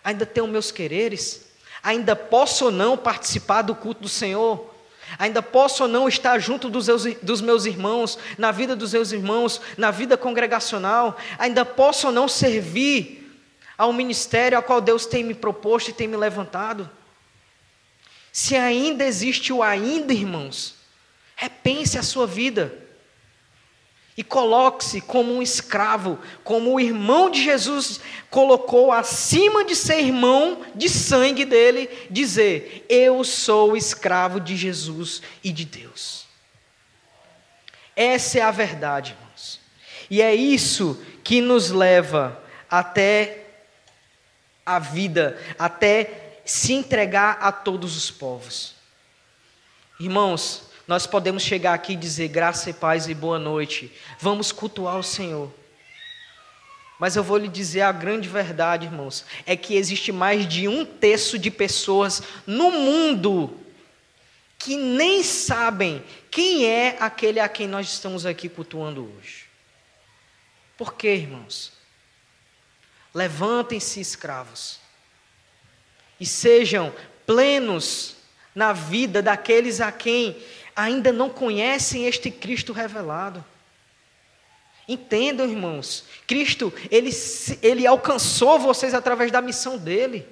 Ainda 0.02 0.24
tenho 0.24 0.46
meus 0.46 0.70
quereres? 0.70 1.46
Ainda 1.82 2.16
posso 2.16 2.66
ou 2.66 2.70
não 2.70 2.96
participar 2.96 3.62
do 3.62 3.74
culto 3.74 4.02
do 4.02 4.08
Senhor? 4.08 4.73
Ainda 5.18 5.42
posso 5.42 5.84
ou 5.84 5.88
não 5.88 6.08
estar 6.08 6.38
junto 6.38 6.68
dos, 6.68 7.40
meus 7.40 7.64
irmãos, 7.64 8.18
na 8.36 8.50
vida 8.50 8.74
dos 8.74 8.92
meus 8.92 9.12
irmãos, 9.12 9.60
na 9.76 9.90
vida 9.90 10.16
congregacional? 10.16 11.16
Ainda 11.38 11.64
posso 11.64 12.08
ou 12.08 12.12
não 12.12 12.28
servir 12.28 13.40
ao 13.76 13.92
ministério 13.92 14.56
ao 14.56 14.62
qual 14.62 14.80
Deus 14.80 15.06
tem 15.06 15.22
me 15.24 15.34
proposto 15.34 15.88
e 15.88 15.94
tem 15.94 16.08
me 16.08 16.16
levantado? 16.16 16.90
Se 18.32 18.56
ainda 18.56 19.04
existe 19.04 19.52
o 19.52 19.62
ainda, 19.62 20.12
irmãos, 20.12 20.74
repense 21.36 21.98
a 21.98 22.02
sua 22.02 22.26
vida. 22.26 22.83
E 24.16 24.22
coloque-se 24.22 25.00
como 25.00 25.34
um 25.34 25.42
escravo, 25.42 26.18
como 26.44 26.72
o 26.72 26.80
irmão 26.80 27.28
de 27.28 27.42
Jesus 27.42 28.00
colocou 28.30 28.92
acima 28.92 29.64
de 29.64 29.74
ser 29.74 30.00
irmão 30.00 30.64
de 30.74 30.88
sangue 30.88 31.44
dele, 31.44 31.88
dizer: 32.08 32.86
Eu 32.88 33.24
sou 33.24 33.76
escravo 33.76 34.38
de 34.38 34.56
Jesus 34.56 35.20
e 35.42 35.50
de 35.50 35.64
Deus. 35.64 36.26
Essa 37.96 38.38
é 38.38 38.42
a 38.42 38.50
verdade, 38.50 39.16
irmãos. 39.18 39.60
E 40.08 40.22
é 40.22 40.34
isso 40.34 41.02
que 41.24 41.40
nos 41.40 41.70
leva 41.70 42.40
até 42.70 43.46
a 44.64 44.78
vida, 44.78 45.38
até 45.58 46.38
se 46.44 46.72
entregar 46.72 47.38
a 47.40 47.50
todos 47.50 47.96
os 47.96 48.10
povos. 48.10 48.74
Irmãos, 49.98 50.62
nós 50.86 51.06
podemos 51.06 51.42
chegar 51.42 51.74
aqui 51.74 51.94
e 51.94 51.96
dizer 51.96 52.28
graça 52.28 52.70
e 52.70 52.72
paz 52.72 53.08
e 53.08 53.14
boa 53.14 53.38
noite. 53.38 53.92
Vamos 54.18 54.52
cultuar 54.52 54.98
o 54.98 55.02
Senhor. 55.02 55.52
Mas 56.98 57.16
eu 57.16 57.24
vou 57.24 57.36
lhe 57.36 57.48
dizer 57.48 57.80
a 57.82 57.92
grande 57.92 58.28
verdade, 58.28 58.86
irmãos, 58.86 59.24
é 59.46 59.56
que 59.56 59.74
existe 59.74 60.12
mais 60.12 60.46
de 60.46 60.68
um 60.68 60.84
terço 60.84 61.38
de 61.38 61.50
pessoas 61.50 62.22
no 62.46 62.70
mundo 62.70 63.60
que 64.58 64.76
nem 64.76 65.22
sabem 65.22 66.02
quem 66.30 66.66
é 66.66 66.96
aquele 66.98 67.40
a 67.40 67.48
quem 67.48 67.66
nós 67.66 67.86
estamos 67.92 68.24
aqui 68.24 68.48
cultuando 68.48 69.12
hoje. 69.18 69.44
Por 70.76 70.94
quê, 70.94 71.16
irmãos? 71.16 71.72
Levantem-se, 73.12 74.00
escravos, 74.00 74.80
e 76.18 76.26
sejam 76.26 76.92
plenos 77.26 78.16
na 78.54 78.72
vida 78.72 79.20
daqueles 79.20 79.80
a 79.80 79.92
quem 79.92 80.42
ainda 80.74 81.12
não 81.12 81.30
conhecem 81.30 82.06
este 82.06 82.30
Cristo 82.30 82.72
revelado. 82.72 83.44
Entendam, 84.86 85.48
irmãos, 85.48 86.04
Cristo, 86.26 86.72
ele, 86.90 87.10
ele 87.62 87.86
alcançou 87.86 88.58
vocês 88.58 88.92
através 88.92 89.30
da 89.30 89.40
missão 89.40 89.78
dele, 89.78 90.26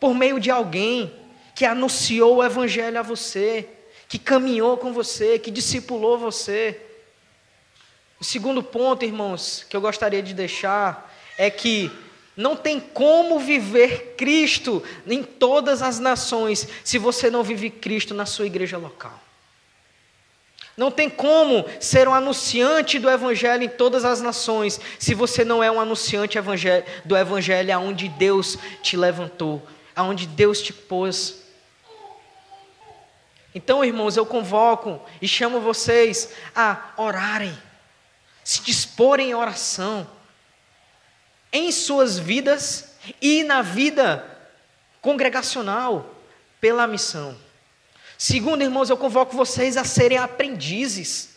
por 0.00 0.14
meio 0.14 0.40
de 0.40 0.50
alguém 0.50 1.12
que 1.54 1.64
anunciou 1.64 2.36
o 2.36 2.44
Evangelho 2.44 2.98
a 2.98 3.02
você, 3.02 3.68
que 4.08 4.18
caminhou 4.18 4.76
com 4.76 4.92
você, 4.92 5.38
que 5.38 5.50
discipulou 5.50 6.18
você. 6.18 6.80
O 8.18 8.24
segundo 8.24 8.62
ponto, 8.62 9.04
irmãos, 9.04 9.64
que 9.68 9.76
eu 9.76 9.80
gostaria 9.80 10.22
de 10.22 10.34
deixar 10.34 11.12
é 11.38 11.48
que 11.50 11.90
não 12.36 12.56
tem 12.56 12.80
como 12.80 13.38
viver 13.38 14.14
Cristo 14.16 14.82
em 15.06 15.22
todas 15.22 15.82
as 15.82 15.98
nações 15.98 16.66
se 16.82 16.98
você 16.98 17.30
não 17.30 17.42
vive 17.42 17.68
Cristo 17.68 18.14
na 18.14 18.24
sua 18.24 18.46
igreja 18.46 18.78
local. 18.78 19.20
Não 20.74 20.90
tem 20.90 21.10
como 21.10 21.66
ser 21.78 22.08
um 22.08 22.14
anunciante 22.14 22.98
do 22.98 23.10
Evangelho 23.10 23.64
em 23.64 23.68
todas 23.68 24.06
as 24.06 24.22
nações 24.22 24.80
se 24.98 25.14
você 25.14 25.44
não 25.44 25.62
é 25.62 25.70
um 25.70 25.78
anunciante 25.78 26.38
do 27.04 27.16
Evangelho 27.16 27.74
aonde 27.74 28.08
Deus 28.08 28.56
te 28.82 28.96
levantou, 28.96 29.62
aonde 29.94 30.26
Deus 30.26 30.62
te 30.62 30.72
pôs. 30.72 31.42
Então, 33.54 33.84
irmãos, 33.84 34.16
eu 34.16 34.24
convoco 34.24 34.98
e 35.20 35.28
chamo 35.28 35.60
vocês 35.60 36.30
a 36.56 36.92
orarem, 36.96 37.56
se 38.42 38.62
disporem 38.62 39.30
em 39.30 39.34
oração 39.34 40.08
em 41.52 41.70
suas 41.70 42.18
vidas 42.18 42.94
e 43.20 43.44
na 43.44 43.62
vida 43.62 44.24
congregacional 45.00 46.14
pela 46.60 46.86
missão. 46.86 47.36
Segundo, 48.16 48.62
irmãos, 48.62 48.88
eu 48.88 48.96
convoco 48.96 49.36
vocês 49.36 49.76
a 49.76 49.84
serem 49.84 50.16
aprendizes. 50.16 51.30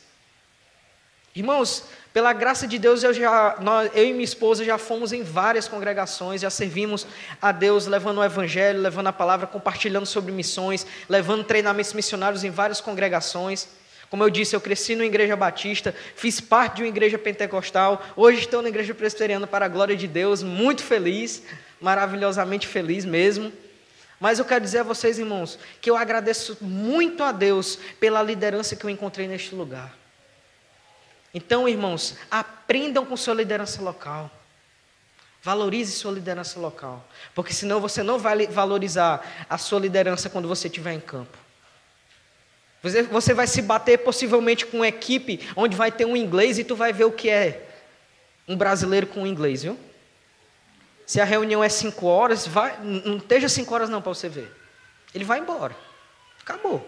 Irmãos, 1.36 1.84
pela 2.14 2.32
graça 2.32 2.66
de 2.66 2.78
Deus, 2.78 3.04
eu, 3.04 3.14
já, 3.14 3.58
nós, 3.60 3.92
eu 3.94 4.06
e 4.06 4.14
minha 4.14 4.24
esposa 4.24 4.64
já 4.64 4.78
fomos 4.78 5.12
em 5.12 5.22
várias 5.22 5.68
congregações, 5.68 6.42
já 6.42 6.50
servimos 6.50 7.06
a 7.42 7.52
Deus 7.52 7.88
levando 7.88 8.20
o 8.20 8.24
Evangelho, 8.24 8.80
levando 8.80 9.08
a 9.08 9.12
palavra, 9.12 9.46
compartilhando 9.46 10.06
sobre 10.06 10.32
missões, 10.32 10.88
levando 11.10 11.44
treinamentos 11.44 11.92
missionários 11.92 12.44
em 12.44 12.52
várias 12.52 12.80
congregações. 12.80 13.68
Como 14.10 14.24
eu 14.24 14.30
disse, 14.30 14.56
eu 14.56 14.62
cresci 14.62 14.96
numa 14.96 15.06
igreja 15.06 15.36
batista, 15.36 15.94
fiz 16.16 16.40
parte 16.40 16.78
de 16.78 16.84
uma 16.84 16.88
igreja 16.88 17.18
pentecostal, 17.18 18.04
hoje 18.16 18.42
estou 18.42 18.62
na 18.62 18.70
igreja 18.70 18.94
presbiteriana 18.94 19.48
para 19.48 19.66
a 19.66 19.70
glória 19.70 19.96
de 19.96 20.08
Deus, 20.08 20.44
muito 20.44 20.84
feliz, 20.84 21.44
maravilhosamente 21.82 22.68
feliz 22.68 23.04
mesmo. 23.04 23.52
Mas 24.20 24.40
eu 24.40 24.46
quero 24.46 24.64
dizer 24.64 24.80
a 24.80 24.84
vocês, 24.84 25.20
irmãos, 25.20 25.60
que 25.82 25.90
eu 25.90 25.98
agradeço 25.98 26.58
muito 26.62 27.24
a 27.24 27.32
Deus 27.32 27.78
pela 28.00 28.24
liderança 28.24 28.76
que 28.76 28.86
eu 28.86 28.90
encontrei 28.90 29.28
neste 29.28 29.54
lugar. 29.54 29.94
Então, 31.34 31.68
irmãos, 31.68 32.16
aprendam 32.32 33.06
com 33.06 33.18
sua 33.18 33.34
liderança 33.34 33.82
local. 33.82 34.32
Valorize 35.44 35.92
sua 35.92 36.14
liderança 36.14 36.60
local. 36.60 37.06
Porque 37.36 37.54
senão 37.54 37.82
você 37.82 38.02
não 38.02 38.18
vai 38.18 38.48
valorizar 38.48 39.46
a 39.50 39.58
sua 39.58 39.80
liderança 39.80 40.30
quando 40.30 40.48
você 40.48 40.68
estiver 40.68 40.94
em 40.94 41.00
campo. 41.00 41.45
Você, 43.12 43.34
vai 43.34 43.48
se 43.48 43.64
bater 43.64 43.98
possivelmente 43.98 44.66
com 44.66 44.78
uma 44.78 44.88
equipe 44.88 45.40
onde 45.56 45.76
vai 45.76 45.92
ter 45.92 46.06
um 46.06 46.16
inglês 46.16 46.60
e 46.60 46.64
tu 46.64 46.76
vai 46.76 46.94
ver 46.94 47.06
o 47.06 47.12
que 47.12 47.30
é 47.30 47.68
um 48.48 48.56
brasileiro 48.56 49.08
com 49.08 49.24
um 49.24 49.28
inglês, 49.28 49.64
viu? 49.64 49.78
Se 51.04 51.20
a 51.20 51.24
reunião 51.24 51.64
é 51.64 51.70
cinco 51.70 52.06
horas, 52.06 52.46
vai, 52.46 52.80
não 52.84 53.18
esteja 53.18 53.50
cinco 53.50 53.74
horas 53.74 53.90
não 53.90 54.04
para 54.04 54.14
você 54.14 54.30
ver. 54.30 54.52
Ele 55.16 55.24
vai 55.24 55.40
embora. 55.40 55.76
Acabou. 56.40 56.88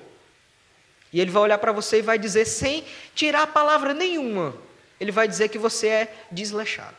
E 1.12 1.20
ele 1.20 1.32
vai 1.32 1.42
olhar 1.42 1.58
para 1.58 1.72
você 1.72 1.98
e 1.98 2.04
vai 2.04 2.20
dizer, 2.20 2.46
sem 2.46 2.86
tirar 3.16 3.48
palavra 3.48 3.92
nenhuma, 3.92 4.56
ele 5.00 5.12
vai 5.12 5.28
dizer 5.28 5.50
que 5.50 5.58
você 5.58 5.88
é 5.88 6.16
desleixado. 6.32 6.96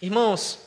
Irmãos, 0.00 0.60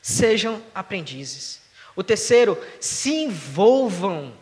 sejam 0.00 0.62
aprendizes. 0.72 1.60
O 1.96 2.04
terceiro, 2.04 2.56
se 2.78 3.10
envolvam. 3.10 4.32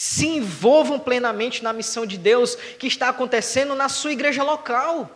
Se 0.00 0.26
envolvam 0.26 0.98
plenamente 0.98 1.62
na 1.62 1.74
missão 1.74 2.06
de 2.06 2.16
Deus 2.16 2.54
que 2.54 2.86
está 2.86 3.10
acontecendo 3.10 3.74
na 3.74 3.86
sua 3.86 4.12
igreja 4.12 4.42
local. 4.42 5.10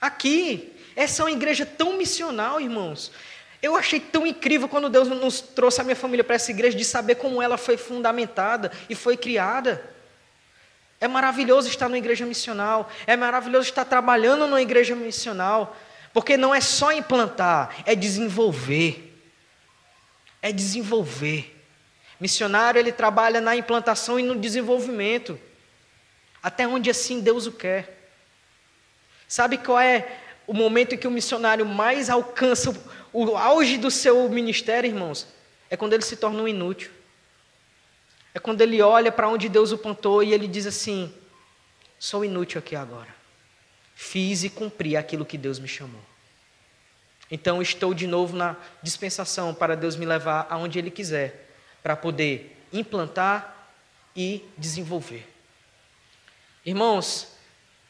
Aqui, 0.00 0.74
essa 0.96 1.20
é 1.20 1.24
uma 1.26 1.32
igreja 1.32 1.66
tão 1.66 1.98
missional, 1.98 2.58
irmãos. 2.58 3.12
Eu 3.60 3.76
achei 3.76 4.00
tão 4.00 4.26
incrível 4.26 4.70
quando 4.70 4.88
Deus 4.88 5.06
nos 5.06 5.42
trouxe 5.42 5.82
a 5.82 5.84
minha 5.84 5.94
família 5.94 6.24
para 6.24 6.36
essa 6.36 6.50
igreja, 6.50 6.78
de 6.78 6.82
saber 6.82 7.16
como 7.16 7.42
ela 7.42 7.58
foi 7.58 7.76
fundamentada 7.76 8.72
e 8.88 8.94
foi 8.94 9.18
criada. 9.18 9.84
É 10.98 11.06
maravilhoso 11.06 11.68
estar 11.68 11.90
numa 11.90 11.98
igreja 11.98 12.24
missional, 12.24 12.90
é 13.06 13.18
maravilhoso 13.18 13.68
estar 13.68 13.84
trabalhando 13.84 14.46
numa 14.46 14.62
igreja 14.62 14.96
missional, 14.96 15.76
porque 16.14 16.38
não 16.38 16.54
é 16.54 16.60
só 16.62 16.90
implantar, 16.90 17.82
é 17.84 17.94
desenvolver. 17.94 19.14
É 20.40 20.50
desenvolver. 20.50 21.61
Missionário, 22.22 22.78
ele 22.78 22.92
trabalha 22.92 23.40
na 23.40 23.56
implantação 23.56 24.16
e 24.16 24.22
no 24.22 24.36
desenvolvimento, 24.36 25.36
até 26.40 26.68
onde 26.68 26.88
assim 26.88 27.18
Deus 27.18 27.48
o 27.48 27.52
quer. 27.52 28.12
Sabe 29.26 29.58
qual 29.58 29.80
é 29.80 30.20
o 30.46 30.54
momento 30.54 30.94
em 30.94 30.98
que 30.98 31.08
o 31.08 31.10
missionário 31.10 31.66
mais 31.66 32.08
alcança 32.08 32.72
o 33.12 33.36
auge 33.36 33.76
do 33.76 33.90
seu 33.90 34.28
ministério, 34.28 34.86
irmãos, 34.86 35.26
é 35.68 35.76
quando 35.76 35.94
ele 35.94 36.04
se 36.04 36.14
torna 36.14 36.40
um 36.40 36.46
inútil. 36.46 36.92
É 38.32 38.38
quando 38.38 38.60
ele 38.60 38.80
olha 38.80 39.10
para 39.10 39.28
onde 39.28 39.48
Deus 39.48 39.72
o 39.72 39.78
plantou 39.78 40.22
e 40.22 40.32
ele 40.32 40.46
diz 40.46 40.64
assim: 40.64 41.12
sou 41.98 42.24
inútil 42.24 42.60
aqui 42.60 42.76
agora. 42.76 43.12
Fiz 43.96 44.44
e 44.44 44.48
cumpri 44.48 44.96
aquilo 44.96 45.26
que 45.26 45.36
Deus 45.36 45.58
me 45.58 45.66
chamou. 45.66 46.00
Então 47.28 47.60
estou 47.60 47.92
de 47.92 48.06
novo 48.06 48.36
na 48.36 48.54
dispensação 48.80 49.52
para 49.52 49.74
Deus 49.74 49.96
me 49.96 50.06
levar 50.06 50.46
aonde 50.48 50.78
Ele 50.78 50.90
quiser, 50.90 51.41
para 51.82 51.96
poder 51.96 52.56
implantar 52.72 53.68
e 54.14 54.44
desenvolver. 54.56 55.28
Irmãos, 56.64 57.28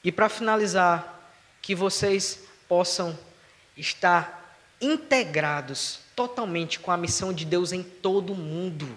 e 0.02 0.10
para 0.10 0.28
finalizar, 0.28 1.20
que 1.60 1.74
vocês 1.74 2.40
possam 2.68 3.16
estar 3.76 4.58
integrados 4.80 6.00
totalmente 6.16 6.80
com 6.80 6.90
a 6.90 6.96
missão 6.96 7.32
de 7.32 7.44
Deus 7.44 7.72
em 7.72 7.82
todo 7.82 8.32
o 8.32 8.36
mundo. 8.36 8.88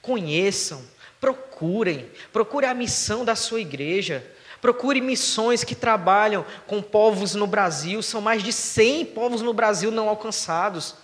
Conheçam, 0.00 0.82
procurem, 1.20 2.10
procure 2.32 2.66
a 2.66 2.74
missão 2.74 3.24
da 3.24 3.36
sua 3.36 3.60
igreja. 3.60 4.24
Procure 4.60 5.00
missões 5.02 5.62
que 5.62 5.74
trabalham 5.74 6.46
com 6.66 6.80
povos 6.80 7.34
no 7.34 7.46
Brasil, 7.46 8.02
são 8.02 8.22
mais 8.22 8.42
de 8.42 8.50
100 8.50 9.06
povos 9.06 9.42
no 9.42 9.52
Brasil 9.52 9.90
não 9.90 10.08
alcançados. 10.08 10.94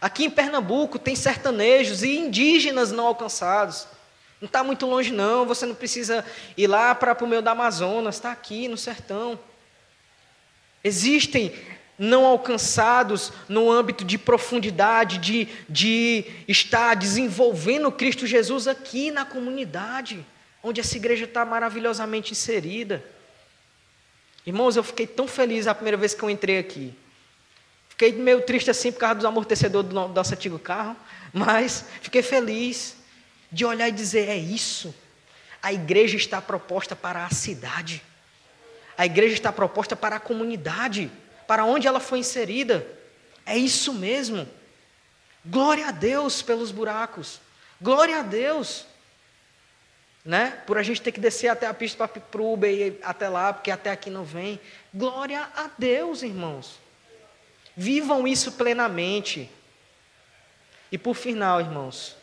Aqui 0.00 0.24
em 0.24 0.30
Pernambuco 0.30 0.98
tem 0.98 1.16
sertanejos 1.16 2.02
e 2.02 2.16
indígenas 2.16 2.92
não 2.92 3.06
alcançados. 3.06 3.86
Não 4.40 4.46
está 4.46 4.62
muito 4.62 4.86
longe, 4.86 5.12
não. 5.12 5.46
Você 5.46 5.64
não 5.64 5.74
precisa 5.74 6.24
ir 6.56 6.66
lá 6.66 6.94
para 6.94 7.16
o 7.24 7.26
meio 7.26 7.42
da 7.42 7.52
Amazonas, 7.52 8.16
está 8.16 8.30
aqui 8.30 8.68
no 8.68 8.76
sertão. 8.76 9.38
Existem 10.84 11.52
não 11.98 12.26
alcançados 12.26 13.32
no 13.48 13.70
âmbito 13.70 14.04
de 14.04 14.18
profundidade, 14.18 15.18
de, 15.18 15.48
de 15.68 16.24
estar 16.46 16.94
desenvolvendo 16.94 17.90
Cristo 17.90 18.26
Jesus 18.26 18.68
aqui 18.68 19.10
na 19.10 19.24
comunidade, 19.24 20.24
onde 20.62 20.80
essa 20.80 20.96
igreja 20.96 21.24
está 21.24 21.44
maravilhosamente 21.44 22.32
inserida. 22.32 23.02
Irmãos, 24.44 24.76
eu 24.76 24.84
fiquei 24.84 25.06
tão 25.06 25.26
feliz 25.26 25.66
a 25.66 25.74
primeira 25.74 25.96
vez 25.96 26.12
que 26.12 26.22
eu 26.22 26.30
entrei 26.30 26.58
aqui. 26.58 26.94
Fiquei 27.96 28.12
meio 28.12 28.42
triste 28.42 28.70
assim 28.70 28.92
por 28.92 28.98
causa 28.98 29.14
dos 29.14 29.24
amortecedores 29.24 29.88
do 29.88 30.08
nosso 30.08 30.34
antigo 30.34 30.58
carro, 30.58 30.94
mas 31.32 31.86
fiquei 32.02 32.20
feliz 32.20 32.94
de 33.50 33.64
olhar 33.64 33.88
e 33.88 33.92
dizer: 33.92 34.28
é 34.28 34.36
isso. 34.36 34.94
A 35.62 35.72
igreja 35.72 36.14
está 36.14 36.42
proposta 36.42 36.94
para 36.94 37.24
a 37.24 37.30
cidade. 37.30 38.02
A 38.98 39.06
igreja 39.06 39.32
está 39.32 39.50
proposta 39.50 39.96
para 39.96 40.16
a 40.16 40.20
comunidade 40.20 41.10
para 41.46 41.64
onde 41.64 41.88
ela 41.88 41.98
foi 41.98 42.18
inserida. 42.18 42.86
É 43.46 43.56
isso 43.56 43.94
mesmo. 43.94 44.46
Glória 45.42 45.86
a 45.86 45.90
Deus 45.90 46.42
pelos 46.42 46.70
buracos. 46.70 47.40
Glória 47.80 48.20
a 48.20 48.22
Deus. 48.22 48.84
Né? 50.22 50.50
Por 50.66 50.76
a 50.76 50.82
gente 50.82 51.00
ter 51.00 51.12
que 51.12 51.20
descer 51.20 51.48
até 51.48 51.66
a 51.66 51.72
pista 51.72 52.06
para 52.06 52.42
o 52.42 52.52
Uber 52.52 52.70
e 52.70 52.98
até 53.02 53.26
lá, 53.26 53.54
porque 53.54 53.70
até 53.70 53.90
aqui 53.90 54.10
não 54.10 54.22
vem. 54.22 54.60
Glória 54.92 55.48
a 55.56 55.70
Deus, 55.78 56.22
irmãos. 56.22 56.84
Vivam 57.76 58.26
isso 58.26 58.52
plenamente. 58.52 59.50
E 60.90 60.96
por 60.96 61.14
final, 61.14 61.60
irmãos, 61.60 62.16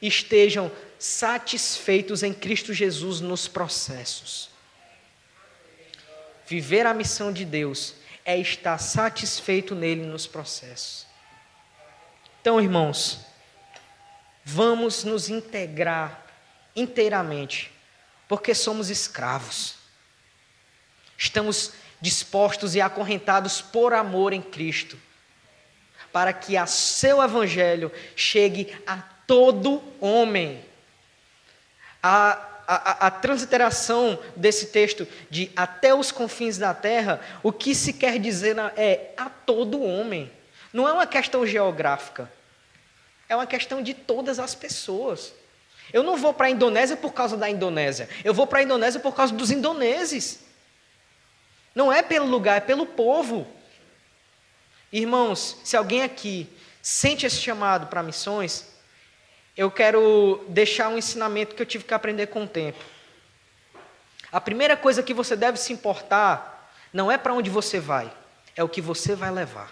estejam 0.00 0.72
satisfeitos 0.98 2.22
em 2.22 2.32
Cristo 2.32 2.72
Jesus 2.72 3.20
nos 3.20 3.46
processos. 3.46 4.48
Viver 6.46 6.86
a 6.86 6.94
missão 6.94 7.32
de 7.32 7.44
Deus 7.44 7.94
é 8.24 8.38
estar 8.38 8.78
satisfeito 8.78 9.74
nele 9.74 10.06
nos 10.06 10.26
processos. 10.26 11.06
Então, 12.40 12.60
irmãos, 12.60 13.20
vamos 14.44 15.02
nos 15.04 15.28
integrar 15.28 16.24
inteiramente, 16.74 17.72
porque 18.28 18.54
somos 18.54 18.88
escravos. 18.88 19.74
Estamos 21.18 21.72
dispostos 22.00 22.74
e 22.74 22.80
acorrentados 22.80 23.60
por 23.60 23.92
amor 23.92 24.32
em 24.32 24.42
Cristo, 24.42 24.98
para 26.12 26.32
que 26.32 26.56
a 26.56 26.66
seu 26.66 27.22
evangelho 27.22 27.90
chegue 28.14 28.74
a 28.86 28.98
todo 29.26 29.82
homem. 30.00 30.64
A 32.02 32.52
a, 32.66 33.06
a, 33.06 33.10
transliteração 33.10 34.18
desse 34.34 34.66
texto 34.66 35.06
de 35.30 35.50
até 35.54 35.94
os 35.94 36.10
confins 36.10 36.58
da 36.58 36.74
terra, 36.74 37.20
o 37.42 37.52
que 37.52 37.74
se 37.74 37.92
quer 37.92 38.18
dizer 38.18 38.56
é 38.76 39.12
a 39.16 39.30
todo 39.30 39.82
homem. 39.82 40.30
Não 40.72 40.88
é 40.88 40.92
uma 40.92 41.06
questão 41.06 41.46
geográfica. 41.46 42.30
É 43.28 43.36
uma 43.36 43.46
questão 43.46 43.82
de 43.82 43.94
todas 43.94 44.38
as 44.38 44.54
pessoas. 44.54 45.32
Eu 45.92 46.02
não 46.02 46.16
vou 46.16 46.34
para 46.34 46.46
a 46.46 46.50
Indonésia 46.50 46.96
por 46.96 47.12
causa 47.12 47.36
da 47.36 47.48
Indonésia. 47.48 48.08
Eu 48.24 48.34
vou 48.34 48.46
para 48.46 48.58
a 48.58 48.62
Indonésia 48.62 49.00
por 49.00 49.14
causa 49.14 49.32
dos 49.32 49.50
indoneses. 49.50 50.40
Não 51.76 51.92
é 51.92 52.02
pelo 52.02 52.24
lugar, 52.24 52.56
é 52.56 52.60
pelo 52.60 52.86
povo. 52.86 53.46
Irmãos, 54.90 55.58
se 55.62 55.76
alguém 55.76 56.02
aqui 56.02 56.48
sente 56.80 57.26
esse 57.26 57.36
chamado 57.36 57.88
para 57.88 58.02
missões, 58.02 58.74
eu 59.54 59.70
quero 59.70 60.42
deixar 60.48 60.88
um 60.88 60.96
ensinamento 60.96 61.54
que 61.54 61.60
eu 61.60 61.66
tive 61.66 61.84
que 61.84 61.92
aprender 61.92 62.28
com 62.28 62.44
o 62.44 62.48
tempo. 62.48 62.82
A 64.32 64.40
primeira 64.40 64.74
coisa 64.74 65.02
que 65.02 65.12
você 65.12 65.36
deve 65.36 65.58
se 65.58 65.70
importar 65.70 66.72
não 66.94 67.12
é 67.12 67.18
para 67.18 67.34
onde 67.34 67.50
você 67.50 67.78
vai, 67.78 68.10
é 68.56 68.64
o 68.64 68.68
que 68.70 68.80
você 68.80 69.14
vai 69.14 69.30
levar. 69.30 69.70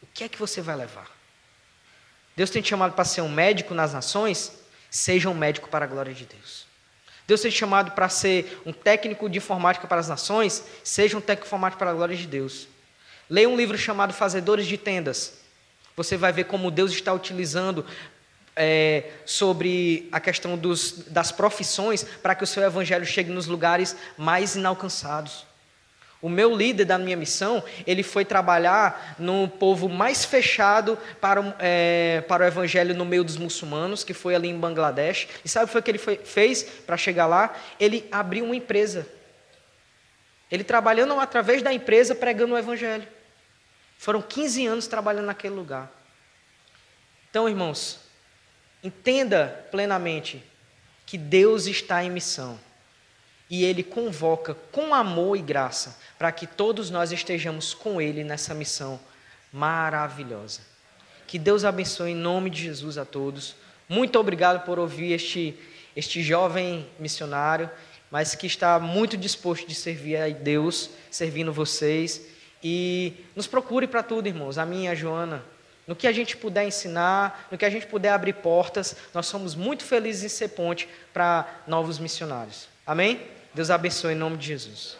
O 0.00 0.06
que 0.06 0.22
é 0.22 0.28
que 0.28 0.38
você 0.38 0.60
vai 0.60 0.76
levar? 0.76 1.10
Deus 2.36 2.50
tem 2.50 2.62
te 2.62 2.68
chamado 2.68 2.94
para 2.94 3.04
ser 3.04 3.22
um 3.22 3.28
médico 3.28 3.74
nas 3.74 3.92
nações? 3.92 4.52
Seja 4.88 5.28
um 5.28 5.34
médico 5.34 5.68
para 5.68 5.86
a 5.86 5.88
glória 5.88 6.14
de 6.14 6.24
Deus. 6.24 6.68
Deus 7.28 7.42
te 7.42 7.50
chamado 7.50 7.90
para 7.90 8.08
ser 8.08 8.58
um 8.64 8.72
técnico 8.72 9.28
de 9.28 9.36
informática 9.36 9.86
para 9.86 10.00
as 10.00 10.08
nações, 10.08 10.64
seja 10.82 11.14
um 11.14 11.20
técnico 11.20 11.44
de 11.44 11.48
informática 11.48 11.78
para 11.78 11.90
a 11.90 11.94
glória 11.94 12.16
de 12.16 12.26
Deus. 12.26 12.66
Leia 13.28 13.46
um 13.46 13.54
livro 13.54 13.76
chamado 13.76 14.14
Fazedores 14.14 14.66
de 14.66 14.78
Tendas. 14.78 15.34
Você 15.94 16.16
vai 16.16 16.32
ver 16.32 16.44
como 16.44 16.70
Deus 16.70 16.90
está 16.90 17.12
utilizando 17.12 17.84
é, 18.56 19.10
sobre 19.26 20.08
a 20.10 20.18
questão 20.18 20.56
dos, 20.56 21.04
das 21.08 21.30
profissões 21.30 22.02
para 22.02 22.34
que 22.34 22.44
o 22.44 22.46
seu 22.46 22.62
evangelho 22.62 23.04
chegue 23.04 23.30
nos 23.30 23.46
lugares 23.46 23.94
mais 24.16 24.56
inalcançados. 24.56 25.47
O 26.20 26.28
meu 26.28 26.54
líder 26.54 26.84
da 26.84 26.98
minha 26.98 27.16
missão, 27.16 27.62
ele 27.86 28.02
foi 28.02 28.24
trabalhar 28.24 29.14
no 29.20 29.46
povo 29.46 29.88
mais 29.88 30.24
fechado 30.24 30.98
para, 31.20 31.56
é, 31.60 32.24
para 32.26 32.42
o 32.42 32.46
evangelho 32.46 32.92
no 32.92 33.04
meio 33.04 33.22
dos 33.22 33.36
muçulmanos, 33.36 34.02
que 34.02 34.12
foi 34.12 34.34
ali 34.34 34.48
em 34.48 34.58
Bangladesh. 34.58 35.28
E 35.44 35.48
sabe 35.48 35.64
o 35.64 35.68
que, 35.68 35.72
foi 35.72 35.82
que 35.82 35.90
ele 35.92 35.98
foi, 35.98 36.16
fez 36.16 36.64
para 36.64 36.96
chegar 36.96 37.26
lá? 37.26 37.54
Ele 37.78 38.08
abriu 38.10 38.44
uma 38.44 38.56
empresa. 38.56 39.06
Ele 40.50 40.64
trabalhando 40.64 41.18
através 41.20 41.62
da 41.62 41.72
empresa, 41.72 42.16
pregando 42.16 42.54
o 42.54 42.58
evangelho. 42.58 43.06
Foram 43.96 44.20
15 44.20 44.66
anos 44.66 44.86
trabalhando 44.88 45.26
naquele 45.26 45.54
lugar. 45.54 45.88
Então, 47.30 47.48
irmãos, 47.48 48.00
entenda 48.82 49.66
plenamente 49.70 50.42
que 51.06 51.16
Deus 51.16 51.66
está 51.66 52.02
em 52.02 52.10
missão 52.10 52.58
e 53.50 53.64
Ele 53.64 53.82
convoca 53.82 54.54
com 54.70 54.94
amor 54.94 55.36
e 55.36 55.42
graça 55.42 55.98
para 56.18 56.30
que 56.30 56.46
todos 56.46 56.90
nós 56.90 57.12
estejamos 57.12 57.72
com 57.72 58.00
Ele 58.00 58.22
nessa 58.22 58.54
missão 58.54 59.00
maravilhosa. 59.52 60.60
Que 61.26 61.38
Deus 61.38 61.64
abençoe 61.64 62.12
em 62.12 62.14
nome 62.14 62.50
de 62.50 62.62
Jesus 62.62 62.98
a 62.98 63.04
todos. 63.04 63.54
Muito 63.88 64.18
obrigado 64.18 64.64
por 64.64 64.78
ouvir 64.78 65.12
este, 65.12 65.54
este 65.96 66.22
jovem 66.22 66.86
missionário, 66.98 67.70
mas 68.10 68.34
que 68.34 68.46
está 68.46 68.78
muito 68.78 69.16
disposto 69.16 69.66
de 69.66 69.74
servir 69.74 70.16
a 70.16 70.28
Deus, 70.28 70.90
servindo 71.10 71.52
vocês. 71.52 72.22
E 72.62 73.12
nos 73.36 73.46
procure 73.46 73.86
para 73.86 74.02
tudo, 74.02 74.26
irmãos, 74.26 74.58
a 74.58 74.66
minha, 74.66 74.92
a 74.92 74.94
Joana. 74.94 75.42
No 75.86 75.96
que 75.96 76.06
a 76.06 76.12
gente 76.12 76.36
puder 76.36 76.66
ensinar, 76.66 77.46
no 77.50 77.56
que 77.56 77.64
a 77.64 77.70
gente 77.70 77.86
puder 77.86 78.10
abrir 78.10 78.34
portas, 78.34 78.94
nós 79.14 79.26
somos 79.26 79.54
muito 79.54 79.84
felizes 79.84 80.24
em 80.24 80.28
ser 80.28 80.48
ponte 80.48 80.86
para 81.14 81.62
novos 81.66 81.98
missionários. 81.98 82.68
Amém? 82.86 83.37
Deus 83.58 83.70
abençoe 83.70 84.12
em 84.12 84.14
nome 84.14 84.36
de 84.36 84.46
Jesus. 84.46 84.96